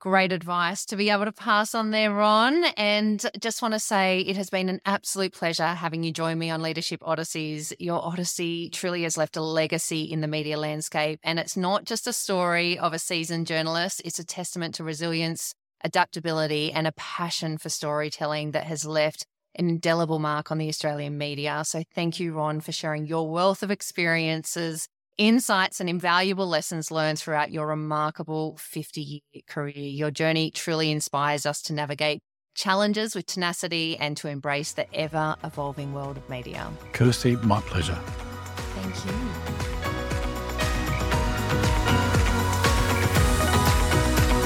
Great 0.00 0.30
advice 0.30 0.84
to 0.86 0.94
be 0.94 1.10
able 1.10 1.24
to 1.24 1.32
pass 1.32 1.74
on 1.74 1.90
there, 1.90 2.14
Ron. 2.14 2.66
And 2.76 3.20
just 3.40 3.60
want 3.60 3.74
to 3.74 3.80
say 3.80 4.20
it 4.20 4.36
has 4.36 4.48
been 4.48 4.68
an 4.68 4.80
absolute 4.86 5.32
pleasure 5.32 5.66
having 5.66 6.04
you 6.04 6.12
join 6.12 6.38
me 6.38 6.50
on 6.50 6.62
Leadership 6.62 7.00
Odysseys. 7.02 7.72
Your 7.80 8.00
Odyssey 8.04 8.70
truly 8.70 9.02
has 9.02 9.16
left 9.16 9.36
a 9.36 9.40
legacy 9.42 10.04
in 10.04 10.20
the 10.20 10.28
media 10.28 10.56
landscape. 10.56 11.18
And 11.24 11.40
it's 11.40 11.56
not 11.56 11.84
just 11.84 12.06
a 12.06 12.12
story 12.12 12.78
of 12.78 12.92
a 12.92 12.98
seasoned 13.00 13.48
journalist, 13.48 14.00
it's 14.04 14.20
a 14.20 14.24
testament 14.24 14.76
to 14.76 14.84
resilience, 14.84 15.52
adaptability, 15.82 16.72
and 16.72 16.86
a 16.86 16.92
passion 16.92 17.58
for 17.58 17.68
storytelling 17.68 18.52
that 18.52 18.66
has 18.66 18.84
left 18.84 19.26
an 19.56 19.68
indelible 19.68 20.20
mark 20.20 20.52
on 20.52 20.58
the 20.58 20.68
Australian 20.68 21.18
media. 21.18 21.62
So 21.64 21.82
thank 21.92 22.20
you, 22.20 22.34
Ron, 22.34 22.60
for 22.60 22.70
sharing 22.70 23.04
your 23.04 23.28
wealth 23.28 23.64
of 23.64 23.72
experiences 23.72 24.86
insights 25.18 25.80
and 25.80 25.90
invaluable 25.90 26.46
lessons 26.46 26.90
learned 26.90 27.18
throughout 27.18 27.50
your 27.50 27.66
remarkable 27.66 28.56
50 28.58 29.00
year 29.00 29.42
career. 29.48 29.74
Your 29.76 30.10
journey 30.10 30.50
truly 30.50 30.90
inspires 30.90 31.44
us 31.44 31.60
to 31.62 31.72
navigate 31.72 32.20
challenges 32.54 33.14
with 33.14 33.26
tenacity 33.26 33.96
and 33.98 34.16
to 34.16 34.28
embrace 34.28 34.72
the 34.72 34.92
ever 34.94 35.36
evolving 35.44 35.92
world 35.92 36.16
of 36.16 36.28
media. 36.28 36.70
Kirsty, 36.92 37.36
my 37.36 37.60
pleasure. 37.62 37.98
Thank 38.74 38.94
you. 39.04 39.12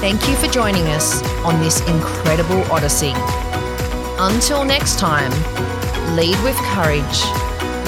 Thank 0.01 0.27
you 0.27 0.35
for 0.35 0.51
joining 0.51 0.83
us 0.87 1.23
on 1.45 1.61
this 1.61 1.79
incredible 1.87 2.61
odyssey. 2.71 3.13
Until 4.19 4.65
next 4.65 4.99
time, 4.99 5.31
lead 6.15 6.37
with 6.43 6.57
courage, 6.57 7.23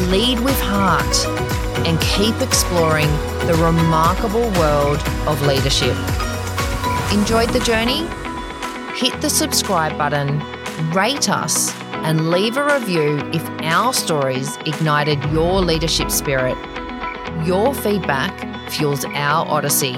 lead 0.09 0.39
with 0.39 0.59
heart, 0.61 1.54
and 1.85 1.99
keep 2.01 2.39
exploring 2.41 3.07
the 3.47 3.55
remarkable 3.61 4.49
world 4.59 4.99
of 5.27 5.41
leadership. 5.45 5.95
Enjoyed 7.11 7.49
the 7.49 7.61
journey? 7.65 8.07
Hit 8.97 9.19
the 9.21 9.29
subscribe 9.29 9.97
button, 9.97 10.39
rate 10.91 11.29
us, 11.29 11.73
and 12.05 12.29
leave 12.29 12.57
a 12.57 12.63
review 12.63 13.17
if 13.33 13.47
our 13.61 13.93
stories 13.93 14.57
ignited 14.65 15.23
your 15.31 15.61
leadership 15.61 16.11
spirit. 16.11 16.57
Your 17.45 17.73
feedback 17.73 18.71
fuels 18.71 19.05
our 19.05 19.47
odyssey. 19.47 19.95